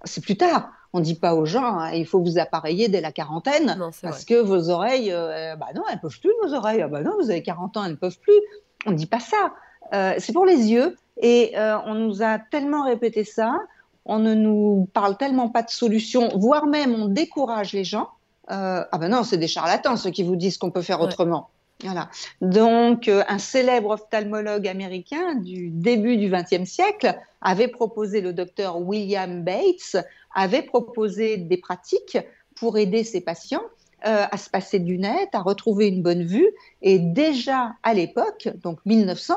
c'est 0.05 0.23
plus 0.23 0.37
tard 0.37 0.71
on 0.93 1.01
ne 1.01 1.05
dit 1.05 1.15
pas 1.15 1.35
aux 1.35 1.45
gens, 1.45 1.79
hein, 1.79 1.93
il 1.93 2.07
faut 2.07 2.21
vous 2.21 2.39
appareiller 2.39 2.89
dès 2.89 3.01
la 3.01 3.13
quarantaine, 3.13 3.79
parce 4.03 4.25
que 4.25 4.41
vos 4.41 4.71
oreilles, 4.71 5.13
euh, 5.13 5.55
bah 5.57 5.67
non, 5.75 5.83
elles 5.89 5.97
ne 5.97 6.01
peuvent 6.01 6.19
plus, 6.19 6.33
vos 6.43 6.55
oreilles. 6.55 6.83
Ah 6.83 6.89
bah 6.89 7.03
non, 7.03 7.13
vous 7.21 7.31
avez 7.31 7.43
40 7.43 7.77
ans, 7.77 7.85
elles 7.85 7.93
ne 7.93 7.97
peuvent 7.97 8.19
plus. 8.19 8.41
On 8.87 8.93
ne 8.93 8.97
dit 8.97 9.07
pas 9.07 9.21
ça. 9.21 9.53
Euh, 9.93 10.15
c'est 10.19 10.33
pour 10.33 10.47
les 10.47 10.71
yeux. 10.71 10.97
Et 11.21 11.59
euh, 11.59 11.77
on 11.85 11.95
nous 11.95 12.23
a 12.23 12.39
tellement 12.39 12.85
répété 12.85 13.25
ça, 13.25 13.59
on 14.05 14.19
ne 14.19 14.35
nous 14.35 14.89
parle 14.95 15.17
tellement 15.17 15.49
pas 15.49 15.63
de 15.63 15.71
solution, 15.71 16.31
voire 16.37 16.67
même 16.67 16.95
on 16.95 17.07
décourage 17.07 17.73
les 17.73 17.85
gens. 17.85 18.09
ah 18.47 18.87
ben 18.99 19.09
non, 19.09 19.25
c'est 19.25 19.37
des 19.37 19.49
charlatans 19.49 19.97
ceux 19.97 20.11
qui 20.11 20.23
vous 20.23 20.37
disent 20.37 20.57
qu'on 20.57 20.71
peut 20.71 20.83
faire 20.83 21.01
autrement. 21.01 21.51
Voilà. 21.83 22.11
Donc, 22.41 23.09
un 23.09 23.39
célèbre 23.39 23.91
ophtalmologue 23.91 24.67
américain 24.67 25.37
du 25.37 25.71
début 25.71 26.17
du 26.17 26.29
XXe 26.29 26.69
siècle 26.69 27.17
avait 27.41 27.69
proposé 27.69 28.21
le 28.21 28.33
docteur 28.33 28.81
William 28.81 29.45
Bates 29.45 29.97
avait 30.35 30.63
proposé 30.63 31.37
des 31.37 31.57
pratiques 31.57 32.19
pour 32.57 32.79
aider 32.79 33.05
ses 33.05 33.21
patients 33.21 33.63
euh, 34.07 34.27
à 34.31 34.37
se 34.37 34.49
passer 34.51 34.79
de 34.79 34.87
lunettes, 34.87 35.31
à 35.33 35.41
retrouver 35.41 35.89
une 35.89 36.03
bonne 36.03 36.25
vue. 36.25 36.49
Et 36.83 36.99
déjà 36.99 37.75
à 37.83 37.95
l'époque, 37.95 38.49
donc 38.63 38.79
1900, 38.87 39.35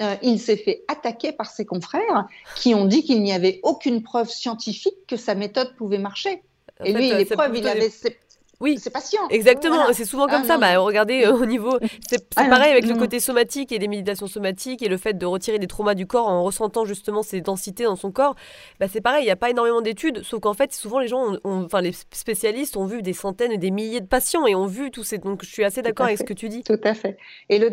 euh, 0.00 0.14
il 0.22 0.38
s'est 0.38 0.56
fait 0.56 0.84
attaquer 0.88 1.32
par 1.32 1.50
ses 1.50 1.64
confrères 1.64 2.26
qui 2.56 2.74
ont 2.74 2.84
dit 2.84 3.04
qu'il 3.04 3.22
n'y 3.22 3.32
avait 3.32 3.60
aucune 3.62 4.02
preuve 4.02 4.28
scientifique 4.28 4.94
que 5.08 5.16
sa 5.16 5.34
méthode 5.34 5.74
pouvait 5.76 5.98
marcher. 5.98 6.42
Et 6.84 6.92
lui, 6.92 7.10
les 7.10 7.24
preuves, 7.24 7.56
il 7.56 7.68
avait 7.68 7.90
oui, 8.64 8.78
c'est 8.78 8.88
patient. 8.88 9.28
Exactement, 9.28 9.92
c'est 9.92 10.06
souvent 10.06 10.26
comme 10.26 10.40
ah, 10.44 10.46
ça. 10.46 10.56
Bah, 10.56 10.78
regardez, 10.78 11.26
euh, 11.26 11.34
au 11.34 11.44
niveau. 11.44 11.78
C'est 12.08 12.26
ah, 12.36 12.46
pareil 12.48 12.72
avec 12.72 12.86
le 12.86 12.94
côté 12.94 13.20
somatique 13.20 13.72
et 13.72 13.78
les 13.78 13.88
méditations 13.88 14.26
somatiques 14.26 14.80
et 14.82 14.88
le 14.88 14.96
fait 14.96 15.12
de 15.12 15.26
retirer 15.26 15.58
des 15.58 15.66
traumas 15.66 15.94
du 15.94 16.06
corps 16.06 16.28
en 16.28 16.42
ressentant 16.42 16.86
justement 16.86 17.22
ces 17.22 17.42
densités 17.42 17.84
dans 17.84 17.94
son 17.94 18.10
corps. 18.10 18.36
Bah, 18.80 18.86
c'est 18.90 19.02
pareil, 19.02 19.24
il 19.24 19.26
n'y 19.26 19.30
a 19.30 19.36
pas 19.36 19.50
énormément 19.50 19.82
d'études, 19.82 20.22
sauf 20.22 20.40
qu'en 20.40 20.54
fait, 20.54 20.72
souvent 20.72 20.98
les 20.98 21.08
gens, 21.08 21.36
enfin 21.44 21.82
les 21.82 21.92
spécialistes 21.92 22.78
ont 22.78 22.86
vu 22.86 23.02
des 23.02 23.12
centaines 23.12 23.52
et 23.52 23.58
des 23.58 23.70
milliers 23.70 24.00
de 24.00 24.06
patients 24.06 24.46
et 24.46 24.54
ont 24.54 24.66
vu 24.66 24.90
tous 24.90 25.04
ces. 25.04 25.18
Donc 25.18 25.44
je 25.44 25.50
suis 25.50 25.64
assez 25.64 25.82
d'accord 25.82 26.06
avec 26.06 26.16
ce 26.16 26.24
que 26.24 26.32
tu 26.32 26.48
dis. 26.48 26.62
Tout 26.62 26.80
à 26.84 26.94
fait. 26.94 27.18
Et 27.50 27.58
le, 27.58 27.68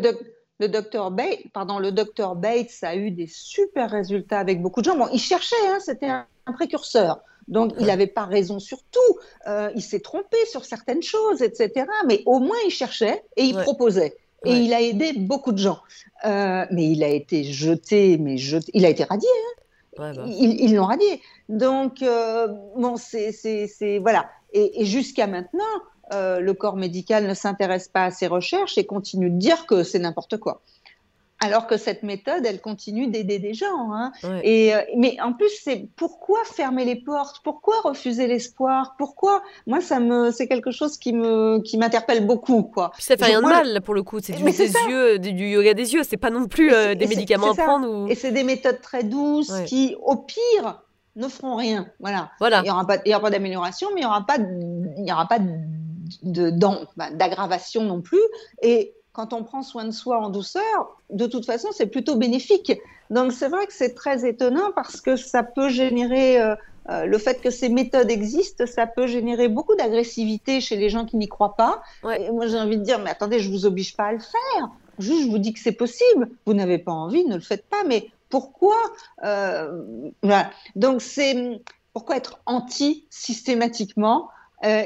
le 0.60 0.68
docteur 0.68 1.10
Bates, 1.10 1.40
pardon, 1.54 1.78
le 1.78 1.90
docteur 1.90 2.36
Bates 2.36 2.82
a 2.82 2.96
eu 2.96 3.10
des 3.12 3.28
super 3.28 3.90
résultats 3.90 4.40
avec 4.40 4.60
beaucoup 4.60 4.82
de 4.82 4.84
gens. 4.84 4.98
Bon, 4.98 5.08
il 5.10 5.20
cherchait, 5.20 5.56
hein, 5.70 5.78
c'était 5.80 6.10
un 6.10 6.26
précurseur. 6.52 7.22
Donc, 7.48 7.72
il 7.78 7.86
n'avait 7.86 8.06
pas 8.06 8.24
raison 8.24 8.58
sur 8.58 8.78
tout. 8.90 9.18
Euh, 9.46 9.70
il 9.74 9.82
s'est 9.82 10.00
trompé 10.00 10.36
sur 10.46 10.64
certaines 10.64 11.02
choses, 11.02 11.42
etc. 11.42 11.86
Mais 12.06 12.22
au 12.26 12.38
moins, 12.38 12.56
il 12.66 12.70
cherchait 12.70 13.22
et 13.36 13.44
il 13.44 13.56
proposait. 13.56 14.16
Et 14.44 14.54
il 14.54 14.74
a 14.74 14.80
aidé 14.80 15.12
beaucoup 15.12 15.52
de 15.52 15.58
gens. 15.58 15.78
Euh, 16.24 16.66
mais 16.70 16.90
il 16.90 17.04
a 17.04 17.08
été 17.08 17.44
jeté, 17.44 18.18
mais 18.18 18.38
jeté. 18.38 18.70
Il 18.74 18.84
a 18.84 18.88
été 18.88 19.04
radié. 19.04 19.28
Hein. 19.28 19.62
Bah. 19.98 20.12
Ils 20.26 20.74
l'ont 20.74 20.86
radié. 20.86 21.20
Donc, 21.48 22.02
euh, 22.02 22.48
bon, 22.76 22.96
c'est. 22.96 23.98
Voilà. 24.00 24.28
Et, 24.52 24.82
et 24.82 24.84
jusqu'à 24.84 25.26
maintenant, 25.26 25.64
le 26.10 26.52
corps 26.52 26.76
médical 26.76 27.26
ne 27.26 27.34
s'intéresse 27.34 27.88
pas 27.88 28.06
à 28.06 28.10
ces 28.10 28.26
recherches 28.26 28.78
et 28.78 28.84
continue 28.84 29.30
de 29.30 29.38
dire 29.38 29.66
que 29.66 29.82
c'est 29.82 29.98
n'importe 29.98 30.38
quoi 30.38 30.62
alors 31.42 31.66
que 31.66 31.76
cette 31.76 32.04
méthode, 32.04 32.46
elle 32.46 32.60
continue 32.60 33.08
d'aider 33.08 33.40
des 33.40 33.52
gens. 33.52 33.92
Hein. 33.92 34.12
Et, 34.44 34.72
euh, 34.72 34.78
mais 34.96 35.16
en 35.20 35.32
plus, 35.32 35.50
c'est 35.60 35.88
pourquoi 35.96 36.38
fermer 36.44 36.84
les 36.84 36.94
portes? 36.94 37.40
Pourquoi 37.42 37.80
refuser 37.80 38.28
l'espoir? 38.28 38.94
Pourquoi? 38.96 39.42
Moi, 39.66 39.80
ça 39.80 39.98
me, 39.98 40.30
c'est 40.30 40.46
quelque 40.46 40.70
chose 40.70 40.96
qui 40.98 41.12
me, 41.12 41.60
qui 41.62 41.78
m'interpelle 41.78 42.24
beaucoup, 42.26 42.62
quoi. 42.62 42.92
ça 42.96 43.16
fait 43.16 43.24
rien 43.24 43.42
de 43.42 43.46
mal 43.46 43.80
pour 43.80 43.94
le 43.94 44.04
coup. 44.04 44.20
C'est 44.22 44.34
du, 44.34 44.44
des 44.44 44.72
yeux, 44.88 45.18
du, 45.18 45.48
yoga 45.48 45.74
des 45.74 45.94
yeux. 45.94 46.04
C'est 46.04 46.16
pas 46.16 46.30
non 46.30 46.46
plus 46.46 46.72
euh, 46.72 46.94
des 46.94 47.08
médicaments 47.08 47.50
à 47.50 47.54
prendre. 47.54 48.08
Et 48.08 48.14
c'est 48.14 48.30
des 48.30 48.44
méthodes 48.44 48.80
très 48.80 49.02
douces 49.02 49.52
qui, 49.66 49.96
au 50.00 50.14
pire, 50.14 50.80
ne 51.16 51.26
feront 51.26 51.56
rien. 51.56 51.88
Voilà. 51.98 52.30
voilà. 52.38 52.60
Il 52.60 52.64
n'y 52.64 52.70
aura 52.70 52.86
pas, 52.86 52.98
pas 52.98 53.30
d'amélioration, 53.30 53.88
mais 53.94 54.02
il 54.02 54.04
n'y 54.04 54.06
aura 54.06 54.24
pas, 54.24 54.36
il 54.38 55.04
y 55.04 55.12
aura 55.12 55.26
pas 55.26 55.40
de, 56.22 56.50
d'aggravation 57.16 57.82
non 57.82 58.00
plus. 58.00 58.22
Et 58.62 58.94
quand 59.12 59.32
on 59.32 59.44
prend 59.44 59.62
soin 59.62 59.84
de 59.84 59.90
soi 59.90 60.18
en 60.18 60.30
douceur, 60.30 60.96
de 61.10 61.26
toute 61.26 61.44
façon, 61.44 61.68
c'est 61.72 61.86
plutôt 61.86 62.16
bénéfique. 62.16 62.72
Donc 63.10 63.32
c'est 63.32 63.48
vrai 63.48 63.66
que 63.66 63.72
c'est 63.74 63.94
très 63.94 64.26
étonnant 64.26 64.70
parce 64.74 65.00
que 65.00 65.16
ça 65.16 65.42
peut 65.42 65.68
générer, 65.68 66.40
euh, 66.40 66.54
euh, 66.88 67.04
le 67.04 67.18
fait 67.18 67.42
que 67.42 67.50
ces 67.50 67.68
méthodes 67.68 68.10
existent, 68.10 68.64
ça 68.66 68.86
peut 68.86 69.06
générer 69.06 69.48
beaucoup 69.48 69.74
d'agressivité 69.74 70.62
chez 70.62 70.76
les 70.76 70.88
gens 70.88 71.04
qui 71.04 71.16
n'y 71.18 71.28
croient 71.28 71.56
pas. 71.56 71.82
Et 72.18 72.30
moi 72.30 72.46
j'ai 72.46 72.58
envie 72.58 72.78
de 72.78 72.82
dire, 72.82 72.98
mais 73.00 73.10
attendez, 73.10 73.38
je 73.38 73.50
vous 73.50 73.66
oblige 73.66 73.96
pas 73.96 74.04
à 74.04 74.12
le 74.12 74.18
faire. 74.18 74.70
Juste, 74.98 75.24
je 75.24 75.30
vous 75.30 75.38
dis 75.38 75.52
que 75.52 75.60
c'est 75.60 75.72
possible. 75.72 76.30
Vous 76.46 76.54
n'avez 76.54 76.78
pas 76.78 76.92
envie, 76.92 77.24
ne 77.26 77.34
le 77.34 77.40
faites 77.40 77.66
pas. 77.66 77.84
Mais 77.86 78.10
pourquoi 78.30 78.76
euh, 79.24 79.82
voilà. 80.22 80.50
Donc 80.74 81.02
c'est 81.02 81.60
pourquoi 81.92 82.16
être 82.16 82.40
anti 82.46 83.04
systématiquement, 83.10 84.30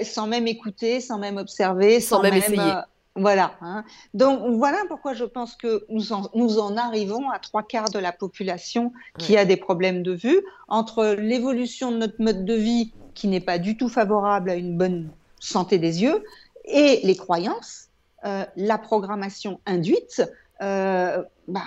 sans 0.02 0.26
même 0.26 0.48
écouter, 0.48 1.00
sans 1.00 1.18
même 1.18 1.36
observer, 1.36 2.00
sans, 2.00 2.22
même, 2.22 2.34
essayer. 2.34 2.72
Voilà. 3.16 3.52
Hein. 3.62 3.84
Donc 4.14 4.40
voilà 4.56 4.78
pourquoi 4.88 5.14
je 5.14 5.24
pense 5.24 5.56
que 5.56 5.84
nous 5.88 6.12
en, 6.12 6.28
nous 6.34 6.58
en 6.58 6.76
arrivons 6.76 7.30
à 7.30 7.38
trois 7.38 7.62
quarts 7.62 7.90
de 7.90 7.98
la 7.98 8.12
population 8.12 8.92
qui 9.18 9.36
a 9.36 9.44
des 9.44 9.56
problèmes 9.56 10.02
de 10.02 10.12
vue 10.12 10.40
entre 10.68 11.16
l'évolution 11.18 11.90
de 11.90 11.96
notre 11.96 12.20
mode 12.20 12.44
de 12.44 12.54
vie 12.54 12.92
qui 13.14 13.28
n'est 13.28 13.40
pas 13.40 13.58
du 13.58 13.76
tout 13.76 13.88
favorable 13.88 14.50
à 14.50 14.54
une 14.54 14.76
bonne 14.76 15.08
santé 15.40 15.78
des 15.78 16.02
yeux 16.02 16.22
et 16.66 17.00
les 17.02 17.16
croyances, 17.16 17.88
euh, 18.24 18.44
la 18.56 18.78
programmation 18.78 19.60
induite. 19.66 20.22
Euh, 20.62 21.22
bah, 21.48 21.60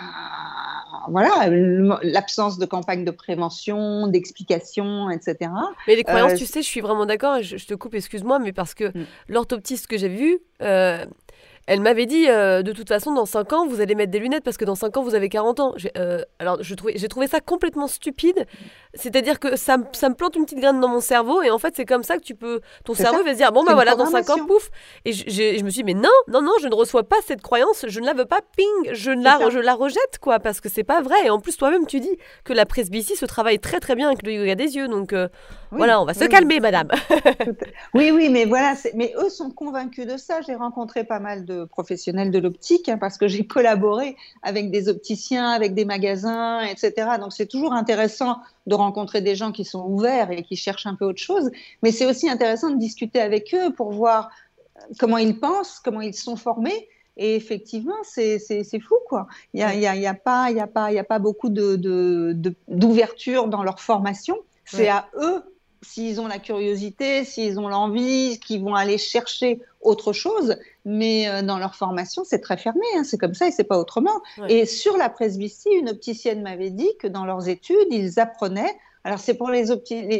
voilà, 1.09 1.47
l'absence 2.01 2.57
de 2.57 2.65
campagne 2.65 3.05
de 3.05 3.11
prévention, 3.11 4.07
d'explication, 4.07 5.09
etc. 5.09 5.51
Mais 5.87 5.95
les 5.95 6.03
croyances, 6.03 6.33
euh, 6.33 6.37
tu 6.37 6.45
sais, 6.45 6.61
je 6.61 6.67
suis 6.67 6.81
vraiment 6.81 7.05
d'accord, 7.05 7.41
je, 7.41 7.57
je, 7.57 7.65
te 7.67 7.75
coupe, 7.75 7.93
excuse-moi, 7.93 8.39
mais 8.39 8.51
parce 8.51 8.73
que 8.73 8.85
mm. 8.85 9.05
l'orthoptiste 9.29 9.87
que 9.87 9.97
j'ai 9.97 10.09
vu, 10.09 10.39
elle 11.70 11.82
m'avait 11.82 12.07
dit, 12.07 12.28
euh, 12.28 12.63
de 12.63 12.72
toute 12.72 12.88
façon, 12.88 13.13
dans 13.13 13.28
5 13.28 13.53
ans, 13.53 13.67
vous 13.67 13.80
allez 13.80 13.93
mettre 13.93 14.11
des 14.11 14.17
lunettes 14.17 14.43
parce 14.43 14.57
que 14.57 14.65
dans 14.65 14.74
5 14.74 14.97
ans, 14.97 15.03
vous 15.03 15.13
avez 15.13 15.30
40 15.30 15.59
ans. 15.59 15.76
Euh, 15.97 16.24
alors, 16.39 16.57
j'ai 16.61 16.76
trouvé, 16.76 16.95
trouvé 17.07 17.28
ça 17.28 17.41
complètement 17.41 17.86
stupide. 17.86 18.47
C'est-à-dire 18.95 19.39
que 19.39 19.55
ça, 19.55 19.78
ça, 19.91 20.09
me 20.09 20.15
plante 20.15 20.36
une 20.36 20.45
petite 20.45 20.57
graine 20.57 20.80
dans 20.80 20.88
mon 20.88 20.99
cerveau 20.99 21.43
et 21.43 21.51
en 21.51 21.59
fait, 21.59 21.76
c'est 21.76 21.86
comme 21.86 22.01
ça 22.01 22.17
que 22.17 22.24
tu 22.24 22.34
peux. 22.34 22.61
Ton 22.86 22.95
cerveau 22.95 23.24
va 23.24 23.34
se 23.34 23.38
dire, 23.38 23.51
bon, 23.51 23.63
bah 23.63 23.76
voilà, 23.76 23.93
dans 23.93 24.07
5 24.07 24.28
ans, 24.32 24.45
pouf. 24.47 24.72
Et 25.05 25.13
je 25.13 25.63
me 25.63 25.70
suis 25.70 25.84
dit, 25.84 25.84
mais 25.84 25.93
non, 25.93 26.09
non, 26.28 26.41
non, 26.41 26.53
je 26.59 26.67
ne 26.67 26.74
reçois 26.74 27.03
pas 27.03 27.17
cette 27.24 27.43
croyance, 27.43 27.86
je 27.88 27.99
ne 27.99 28.07
la 28.07 28.13
veux 28.13 28.26
pas, 28.26 28.39
ping, 28.57 28.93
je 28.93 29.11
la, 29.11 29.51
je 29.51 29.59
la 29.59 29.76
rejette, 29.76 30.17
quoi, 30.20 30.39
parce 30.39 30.61
que 30.61 30.70
c'est 30.70 30.84
pas 30.84 31.03
vrai. 31.03 31.17
Et 31.26 31.30
en 31.30 31.39
plus, 31.39 31.55
toi-même, 31.55 31.86
tu 31.86 31.99
dis 31.99 32.17
que 32.45 32.53
la 32.53 32.65
presbytie 32.65 33.15
se 33.15 33.28
travaille 33.28 33.59
très, 33.59 33.80
très 33.80 33.93
bien 33.93 34.07
avec 34.07 34.26
le 34.26 34.34
yoga 34.34 34.55
des 34.55 34.76
yeux. 34.76 34.88
Donc, 34.88 35.13
euh, 35.13 35.28
voilà, 35.70 36.01
on 36.01 36.05
va 36.05 36.15
se 36.15 36.26
calmer, 36.26 36.59
madame. 36.59 36.88
oui, 37.93 38.09
oui, 38.09 38.30
mais 38.30 38.45
voilà, 38.45 38.74
mais 38.95 39.13
eux 39.24 39.30
sont 39.30 39.51
convaincus 39.51 40.07
de 40.07 40.17
ça. 40.17 40.41
J'ai 40.41 40.55
rencontré 40.55 41.03
pas 41.03 41.20
mal 41.20 41.45
de 41.45 41.59
professionnels 41.66 42.32
de 42.32 42.39
l'optique, 42.39 42.89
hein, 42.89 42.97
parce 42.97 43.18
que 43.18 43.28
j'ai 43.28 43.45
collaboré 43.47 44.16
avec 44.43 44.72
des 44.72 44.89
opticiens, 44.89 45.49
avec 45.49 45.74
des 45.74 45.86
magasins, 45.86 46.62
etc. 46.62 46.93
Donc 47.20 47.34
c'est 47.34 47.47
toujours 47.47 47.74
intéressant 47.74 48.38
de 48.68 48.76
rencontrer 48.76 49.22
des 49.22 49.36
gens 49.36 49.51
qui 49.51 49.66
sont 49.66 49.86
ouverts 49.86 50.32
et 50.32 50.43
qui 50.43 50.55
cherchent 50.55 50.86
un 50.86 50.95
peu 50.95 51.05
autre 51.05 51.22
chose, 51.22 51.49
mais 51.84 51.91
c'est 51.91 52.05
aussi 52.05 52.30
intéressant 52.30 52.70
de 52.70 52.78
discuter 52.78 53.20
avec 53.20 53.53
eux 53.53 53.72
pour 53.74 53.91
voir 53.91 54.30
comment 54.99 55.18
ils 55.18 55.39
pensent, 55.39 55.80
comment 55.84 56.01
ils 56.01 56.14
sont 56.14 56.36
formés. 56.36 56.88
Et 57.18 57.36
effectivement, 57.36 57.97
c'est 58.03 58.39
fou, 58.80 58.95
quoi. 59.07 59.28
Il 59.53 59.57
n'y 59.57 59.64
a, 59.64 59.76
y 59.76 59.86
a, 59.86 59.95
y 59.95 60.07
a, 60.07 60.14
pas, 60.14 60.51
y 60.51 60.60
a, 60.62 60.68
pas, 60.68 60.93
y 60.93 60.99
a 60.99 61.03
pas 61.03 61.20
beaucoup 61.20 61.49
d'ouverture 61.49 63.43
de, 63.43 63.47
de, 63.47 63.51
dans 63.51 63.64
leur 63.64 63.82
formation. 63.82 64.38
C'est 64.64 64.88
à 64.88 65.10
eux 65.20 65.43
s'ils 65.82 66.19
ont 66.19 66.27
la 66.27 66.39
curiosité, 66.39 67.23
s'ils 67.23 67.59
ont 67.59 67.67
l'envie, 67.67 68.39
qu'ils 68.39 68.61
vont 68.61 68.75
aller 68.75 68.97
chercher 68.97 69.61
autre 69.82 70.13
chose. 70.13 70.57
Mais 70.86 71.27
euh, 71.30 71.41
dans 71.41 71.57
leur 71.57 71.75
formation, 71.75 72.23
c'est 72.25 72.39
très 72.39 72.57
fermé. 72.57 72.86
Hein. 72.95 73.03
c'est 73.03 73.17
comme 73.17 73.34
ça 73.34 73.47
et 73.47 73.51
c'est 73.51 73.63
pas 73.63 73.77
autrement. 73.77 74.21
Et 74.47 74.65
sur 74.65 74.97
la 74.97 75.09
presbytie, 75.09 75.69
une 75.69 75.89
opticienne 75.89 76.41
m'avait 76.41 76.69
dit 76.69 76.89
que 76.99 77.07
dans 77.07 77.25
leurs 77.25 77.47
études, 77.47 77.88
ils 77.91 78.19
apprenaient. 78.19 78.77
Alors 79.03 79.19
c'est 79.19 79.36
pour 79.36 79.49
les, 79.49 79.65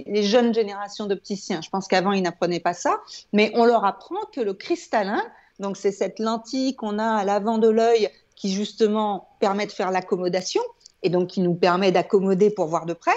les, 0.08 0.24
jeunes 0.24 0.54
générations 0.54 1.06
d'opticiens. 1.06 1.62
Je 1.62 1.70
pense 1.70 1.88
qu'avant 1.88 2.14
ils 2.14 2.22
n'apprenaient 2.22 2.62
pas 2.62 2.74
ça, 2.74 3.02
mais 3.34 3.52
on 3.56 3.66
leur 3.66 3.84
apprend 3.84 4.22
que 4.34 4.40
le 4.40 4.54
cristallin 4.54 5.22
Donc 5.60 5.76
c'est 5.76 5.92
cette 5.92 6.20
lentille 6.20 6.76
qu'on 6.78 6.98
a 6.98 7.18
à 7.18 7.26
l'avant 7.26 7.58
de 7.58 7.68
l'œil 7.68 8.10
qui 8.36 8.54
justement 8.54 9.28
permet 9.42 9.66
de 9.66 9.74
faire 9.74 9.92
l'accommodation 9.92 10.62
et 11.04 11.10
donc 11.10 11.28
qui 11.28 11.42
nous 11.42 11.56
permet 11.56 11.92
d'accommoder 11.92 12.50
pour 12.50 12.68
voir 12.68 12.86
de 12.86 12.94
près 12.94 13.12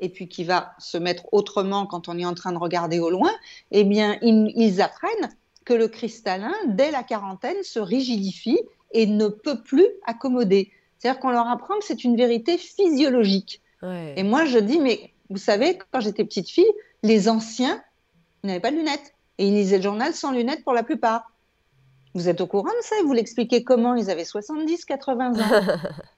et 0.00 0.08
puis 0.08 0.28
qui 0.28 0.44
va 0.44 0.74
se 0.78 0.98
mettre 0.98 1.24
autrement 1.32 1.86
quand 1.86 2.08
on 2.08 2.18
est 2.18 2.24
en 2.24 2.34
train 2.34 2.52
de 2.52 2.58
regarder 2.58 2.98
au 2.98 3.10
loin, 3.10 3.32
eh 3.70 3.84
bien, 3.84 4.18
ils, 4.22 4.80
apprennent 4.80 5.34
que 5.64 5.74
le 5.74 5.88
cristallin, 5.88 6.54
dès 6.66 6.90
la 6.90 7.02
quarantaine, 7.02 7.62
se 7.62 7.78
rigidifie 7.78 8.58
et 8.92 9.06
ne 9.06 9.28
peut 9.28 9.62
plus 9.62 9.86
accommoder. 10.06 10.70
C'est-à-dire 10.98 11.20
qu'on 11.20 11.30
leur 11.30 11.48
apprend 11.48 11.78
que 11.78 11.84
c'est 11.84 12.04
une 12.04 12.16
vérité 12.16 12.58
physiologique. 12.58 13.62
Et 14.16 14.24
moi, 14.24 14.46
je 14.46 14.58
dis, 14.58 14.80
mais 14.80 15.12
vous 15.30 15.36
savez, 15.36 15.78
quand 15.92 16.00
j'étais 16.00 16.24
petite 16.24 16.48
fille, 16.48 16.70
les 17.02 17.28
anciens 17.28 17.82
n'avaient 18.42 18.60
pas 18.60 18.70
de 18.70 18.76
lunettes. 18.76 19.14
Et 19.38 19.46
ils 19.46 19.54
lisaient 19.54 19.76
le 19.76 19.82
journal 19.82 20.12
sans 20.12 20.32
lunettes 20.32 20.64
pour 20.64 20.72
la 20.72 20.82
plupart. 20.82 21.30
Vous 22.14 22.28
êtes 22.28 22.40
au 22.40 22.46
courant 22.46 22.70
de 22.70 22.82
ça? 22.82 22.96
Et 22.98 23.02
vous 23.04 23.12
l'expliquez 23.12 23.62
comment? 23.62 23.94
Ils 23.94 24.10
avaient 24.10 24.24
70, 24.24 24.86
80 24.86 25.38
ans. 25.38 25.78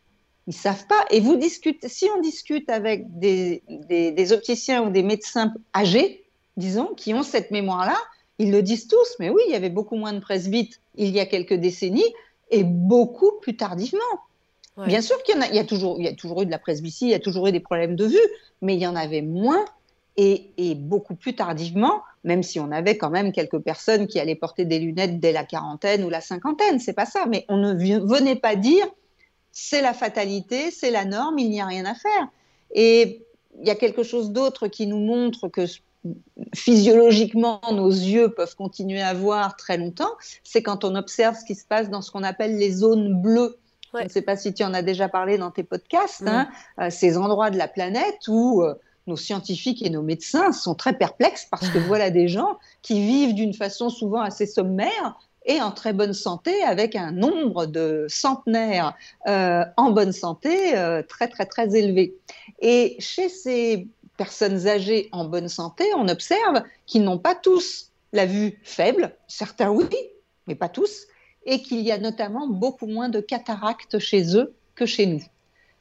Ils 0.48 0.54
savent 0.54 0.86
pas. 0.86 1.04
Et 1.10 1.20
vous 1.20 1.36
discutez, 1.36 1.88
si 1.88 2.08
on 2.16 2.22
discute 2.22 2.70
avec 2.70 3.18
des, 3.18 3.62
des, 3.68 4.32
opticiens 4.32 4.82
ou 4.82 4.88
des 4.90 5.02
médecins 5.02 5.52
âgés, 5.76 6.24
disons, 6.56 6.94
qui 6.96 7.12
ont 7.12 7.22
cette 7.22 7.50
mémoire-là, 7.50 7.96
ils 8.38 8.50
le 8.50 8.62
disent 8.62 8.88
tous. 8.88 9.16
Mais 9.20 9.28
oui, 9.28 9.42
il 9.46 9.52
y 9.52 9.56
avait 9.56 9.68
beaucoup 9.68 9.96
moins 9.96 10.14
de 10.14 10.20
presbytes 10.20 10.80
il 10.96 11.10
y 11.10 11.20
a 11.20 11.26
quelques 11.26 11.52
décennies 11.52 12.14
et 12.50 12.64
beaucoup 12.64 13.32
plus 13.42 13.56
tardivement. 13.56 14.00
Bien 14.86 15.02
sûr 15.02 15.22
qu'il 15.22 15.34
y 15.34 15.38
en 15.38 15.42
a, 15.42 15.48
il 15.48 15.54
y 15.54 15.58
a 15.58 15.64
toujours, 15.64 15.98
il 15.98 16.04
y 16.04 16.08
a 16.08 16.14
toujours 16.14 16.40
eu 16.42 16.46
de 16.46 16.50
la 16.50 16.58
presbytie, 16.58 17.06
il 17.06 17.10
y 17.10 17.14
a 17.14 17.18
toujours 17.18 17.48
eu 17.48 17.52
des 17.52 17.60
problèmes 17.60 17.96
de 17.96 18.06
vue, 18.06 18.16
mais 18.62 18.74
il 18.74 18.80
y 18.80 18.86
en 18.86 18.94
avait 18.94 19.22
moins 19.22 19.64
et, 20.16 20.50
et, 20.56 20.76
beaucoup 20.76 21.16
plus 21.16 21.34
tardivement, 21.34 22.02
même 22.22 22.44
si 22.44 22.60
on 22.60 22.70
avait 22.70 22.96
quand 22.96 23.10
même 23.10 23.32
quelques 23.32 23.58
personnes 23.58 24.06
qui 24.06 24.20
allaient 24.20 24.36
porter 24.36 24.64
des 24.64 24.78
lunettes 24.78 25.18
dès 25.18 25.32
la 25.32 25.44
quarantaine 25.44 26.04
ou 26.04 26.10
la 26.10 26.20
cinquantaine, 26.20 26.78
c'est 26.78 26.92
pas 26.92 27.06
ça, 27.06 27.26
mais 27.26 27.44
on 27.48 27.56
ne 27.56 27.74
venait 27.74 28.36
pas 28.36 28.54
dire 28.54 28.86
c'est 29.52 29.82
la 29.82 29.94
fatalité, 29.94 30.70
c'est 30.70 30.90
la 30.90 31.04
norme, 31.04 31.38
il 31.38 31.50
n'y 31.50 31.60
a 31.60 31.66
rien 31.66 31.84
à 31.84 31.94
faire. 31.94 32.28
Et 32.74 33.24
il 33.60 33.66
y 33.66 33.70
a 33.70 33.74
quelque 33.74 34.02
chose 34.02 34.30
d'autre 34.30 34.68
qui 34.68 34.86
nous 34.86 34.98
montre 34.98 35.48
que 35.48 35.66
physiologiquement 36.54 37.60
nos 37.72 37.90
yeux 37.90 38.30
peuvent 38.30 38.54
continuer 38.54 39.02
à 39.02 39.14
voir 39.14 39.56
très 39.56 39.76
longtemps, 39.76 40.12
c'est 40.44 40.62
quand 40.62 40.84
on 40.84 40.94
observe 40.94 41.36
ce 41.36 41.44
qui 41.44 41.54
se 41.54 41.66
passe 41.66 41.90
dans 41.90 42.02
ce 42.02 42.10
qu'on 42.10 42.22
appelle 42.22 42.56
les 42.56 42.70
zones 42.70 43.20
bleues. 43.20 43.58
Je 43.94 44.04
ne 44.04 44.08
sais 44.08 44.22
pas 44.22 44.36
si 44.36 44.52
tu 44.52 44.62
en 44.64 44.74
as 44.74 44.82
déjà 44.82 45.08
parlé 45.08 45.38
dans 45.38 45.50
tes 45.50 45.62
podcasts, 45.62 46.26
hein, 46.26 46.48
euh, 46.78 46.90
ces 46.90 47.16
endroits 47.16 47.50
de 47.50 47.56
la 47.56 47.68
planète 47.68 48.28
où 48.28 48.62
euh, 48.62 48.74
nos 49.06 49.16
scientifiques 49.16 49.84
et 49.84 49.90
nos 49.90 50.02
médecins 50.02 50.52
sont 50.52 50.74
très 50.74 50.92
perplexes 50.92 51.48
parce 51.50 51.68
que 51.70 51.78
voilà 51.78 52.10
des 52.10 52.28
gens 52.28 52.58
qui 52.82 53.00
vivent 53.00 53.34
d'une 53.34 53.54
façon 53.54 53.88
souvent 53.88 54.20
assez 54.20 54.46
sommaire, 54.46 55.18
et 55.48 55.60
en 55.62 55.72
très 55.72 55.92
bonne 55.92 56.12
santé 56.12 56.62
avec 56.62 56.94
un 56.94 57.10
nombre 57.10 57.66
de 57.66 58.06
centenaires 58.08 58.94
euh, 59.26 59.64
en 59.76 59.90
bonne 59.90 60.12
santé 60.12 60.76
euh, 60.76 61.02
très 61.02 61.26
très 61.26 61.46
très 61.46 61.74
élevé. 61.74 62.14
Et 62.60 62.96
chez 63.00 63.28
ces 63.28 63.88
personnes 64.18 64.68
âgées 64.68 65.08
en 65.10 65.24
bonne 65.24 65.48
santé, 65.48 65.84
on 65.96 66.06
observe 66.08 66.62
qu'ils 66.86 67.02
n'ont 67.02 67.18
pas 67.18 67.34
tous 67.34 67.90
la 68.12 68.26
vue 68.26 68.58
faible, 68.62 69.16
certains 69.26 69.70
oui, 69.70 69.88
mais 70.46 70.54
pas 70.54 70.68
tous, 70.68 71.06
et 71.46 71.62
qu'il 71.62 71.80
y 71.80 71.92
a 71.92 71.98
notamment 71.98 72.46
beaucoup 72.46 72.86
moins 72.86 73.08
de 73.08 73.20
cataractes 73.20 73.98
chez 73.98 74.36
eux 74.36 74.54
que 74.74 74.86
chez 74.86 75.06
nous. 75.06 75.22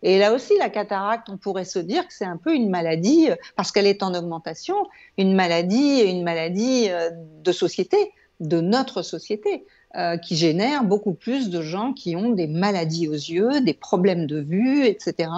Et 0.03 0.19
là 0.19 0.33
aussi, 0.33 0.53
la 0.59 0.69
cataracte, 0.69 1.27
on 1.29 1.37
pourrait 1.37 1.65
se 1.65 1.79
dire 1.79 2.07
que 2.07 2.13
c'est 2.13 2.25
un 2.25 2.37
peu 2.37 2.53
une 2.53 2.69
maladie, 2.69 3.29
parce 3.55 3.71
qu'elle 3.71 3.87
est 3.87 4.03
en 4.03 4.13
augmentation, 4.13 4.75
une 5.17 5.35
maladie, 5.35 6.01
une 6.01 6.23
maladie 6.23 6.87
euh, 6.89 7.09
de 7.43 7.51
société 7.51 8.11
de 8.39 8.61
notre 8.61 9.01
société, 9.01 9.65
euh, 9.95 10.17
qui 10.17 10.35
génère 10.35 10.83
beaucoup 10.83 11.13
plus 11.13 11.49
de 11.49 11.61
gens 11.61 11.93
qui 11.93 12.15
ont 12.15 12.29
des 12.29 12.47
maladies 12.47 13.07
aux 13.07 13.13
yeux, 13.13 13.61
des 13.61 13.73
problèmes 13.73 14.27
de 14.27 14.39
vue, 14.39 14.85
etc. 14.85 15.29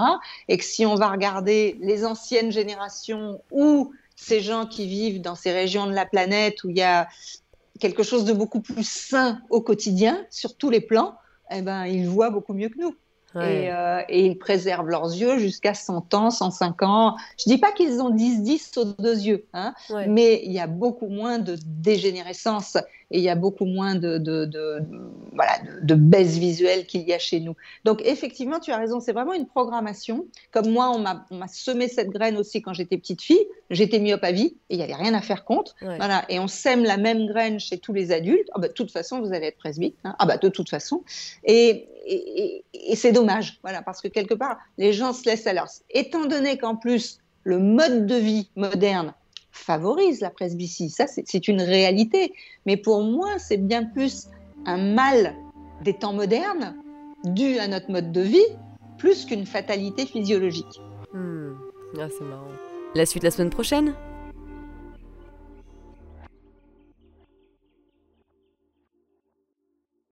Et 0.48 0.58
que 0.58 0.64
si 0.64 0.86
on 0.86 0.96
va 0.96 1.10
regarder 1.10 1.78
les 1.82 2.04
anciennes 2.04 2.52
générations 2.52 3.42
ou 3.52 3.94
ces 4.16 4.42
gens 4.42 4.66
qui 4.66 4.88
vivent 4.88 5.22
dans 5.22 5.36
ces 5.36 5.52
régions 5.52 5.88
de 5.88 5.94
la 5.94 6.06
planète 6.06 6.64
où 6.64 6.70
il 6.70 6.78
y 6.78 6.82
a 6.82 7.08
quelque 7.80 8.04
chose 8.04 8.26
de 8.26 8.34
beaucoup 8.34 8.60
plus 8.60 8.88
sain 8.88 9.40
au 9.50 9.62
quotidien, 9.62 10.26
sur 10.30 10.58
tous 10.58 10.70
les 10.70 10.82
plans, 10.82 11.16
eh 11.52 11.62
ben, 11.62 11.86
ils 11.86 12.08
voient 12.08 12.30
beaucoup 12.30 12.54
mieux 12.54 12.70
que 12.70 12.80
nous. 12.80 12.96
Euh, 13.36 14.02
et, 14.10 14.26
ils 14.26 14.38
préservent 14.38 14.88
leurs 14.88 15.08
yeux 15.08 15.38
jusqu'à 15.38 15.74
100 15.74 16.14
ans, 16.14 16.32
105 16.32 16.82
ans. 16.84 17.16
Je 17.38 17.50
dis 17.50 17.58
pas 17.58 17.72
qu'ils 17.72 18.02
ont 18.02 18.10
10-10 18.10 18.80
aux 18.80 18.86
deux 18.86 19.20
yeux, 19.20 19.46
hein, 19.54 19.74
mais 20.08 20.42
il 20.44 20.52
y 20.52 20.60
a 20.60 20.68
beaucoup 20.68 21.08
moins 21.08 21.40
de 21.40 21.58
dégénérescence 21.66 22.78
et 23.12 23.18
il 23.18 23.24
y 23.24 23.30
a 23.30 23.36
beaucoup 23.36 23.66
moins 23.66 23.96
de, 23.96 24.18
de, 24.18 24.46
de, 24.46 24.82
voilà, 25.34 25.54
de, 25.82 25.96
baisse 25.96 26.38
visuelle 26.38 26.86
qu'il 26.86 27.02
y 27.02 27.14
a 27.14 27.20
chez 27.20 27.40
nous. 27.40 27.56
Donc 27.86 28.02
effectivement, 28.06 28.60
tu 28.60 28.72
as 28.72 28.78
raison, 28.78 29.00
c'est 29.00 29.14
vraiment 29.14 29.34
une 29.34 29.48
programmation. 29.48 30.28
Comme 30.52 30.70
moi, 30.72 30.92
on 30.92 31.00
m'a 31.00 31.48
semé 31.48 31.88
cette 31.88 32.10
graine 32.10 32.38
aussi 32.38 32.62
quand 32.62 32.74
j'étais 32.74 32.98
petite 32.98 33.22
fille. 33.22 33.46
J'étais 33.70 34.00
myope 34.00 34.24
à 34.24 34.32
vie 34.32 34.58
et 34.70 34.76
il 34.76 34.78
n'y 34.78 34.84
avait 34.84 34.96
rien 34.96 35.14
à 35.14 35.22
faire 35.22 35.44
contre. 35.44 35.76
Voilà, 35.82 36.26
et 36.30 36.40
on 36.40 36.48
sème 36.48 36.84
la 36.84 36.98
même 36.98 37.28
graine 37.28 37.60
chez 37.60 37.78
tous 37.78 37.94
les 37.94 38.12
adultes. 38.12 38.50
Ah 38.54 38.60
bah, 38.60 38.68
de 38.68 38.74
toute 38.74 38.92
façon, 38.92 39.22
vous 39.22 39.34
allez 39.34 39.48
être 39.48 39.58
presbyte. 39.58 39.96
Hein. 40.04 40.16
Ah 40.20 40.26
bah 40.26 40.38
de 40.38 40.50
toute 40.50 40.70
façon. 40.70 41.04
Et, 41.44 41.88
et, 42.06 42.64
et 42.74 42.96
c'est 42.96 43.12
dommage, 43.12 43.60
voilà, 43.64 43.82
parce 43.82 44.02
que 44.02 44.08
quelque 44.08 44.34
part, 44.34 44.58
les 44.78 44.94
gens 44.94 45.14
se 45.14 45.26
laissent 45.26 45.48
à 45.48 45.54
leur. 45.54 45.68
Étant 45.90 46.26
donné 46.26 46.58
qu'en 46.58 46.76
plus, 46.76 47.20
le 47.44 47.60
mode 47.60 48.06
de 48.06 48.16
vie 48.16 48.50
moderne 48.56 49.14
favorise 49.60 50.22
la 50.22 50.30
presbytie. 50.30 50.90
Ça, 50.90 51.06
c'est 51.08 51.48
une 51.48 51.62
réalité. 51.62 52.34
Mais 52.66 52.78
pour 52.78 53.04
moi, 53.04 53.38
c'est 53.38 53.58
bien 53.58 53.84
plus 53.84 54.28
un 54.66 54.78
mal 54.78 55.36
des 55.84 55.94
temps 55.94 56.14
modernes 56.14 56.76
dû 57.24 57.58
à 57.60 57.68
notre 57.68 57.92
mode 57.92 58.12
de 58.12 58.22
vie, 58.22 58.50
plus 58.98 59.26
qu'une 59.26 59.46
fatalité 59.46 60.06
physiologique. 60.06 60.82
Hmm. 61.14 61.54
Ah, 62.00 62.08
c'est. 62.10 62.26
La 62.96 63.06
suite 63.06 63.24
la 63.24 63.32
semaine 63.32 63.50
prochaine? 63.50 63.94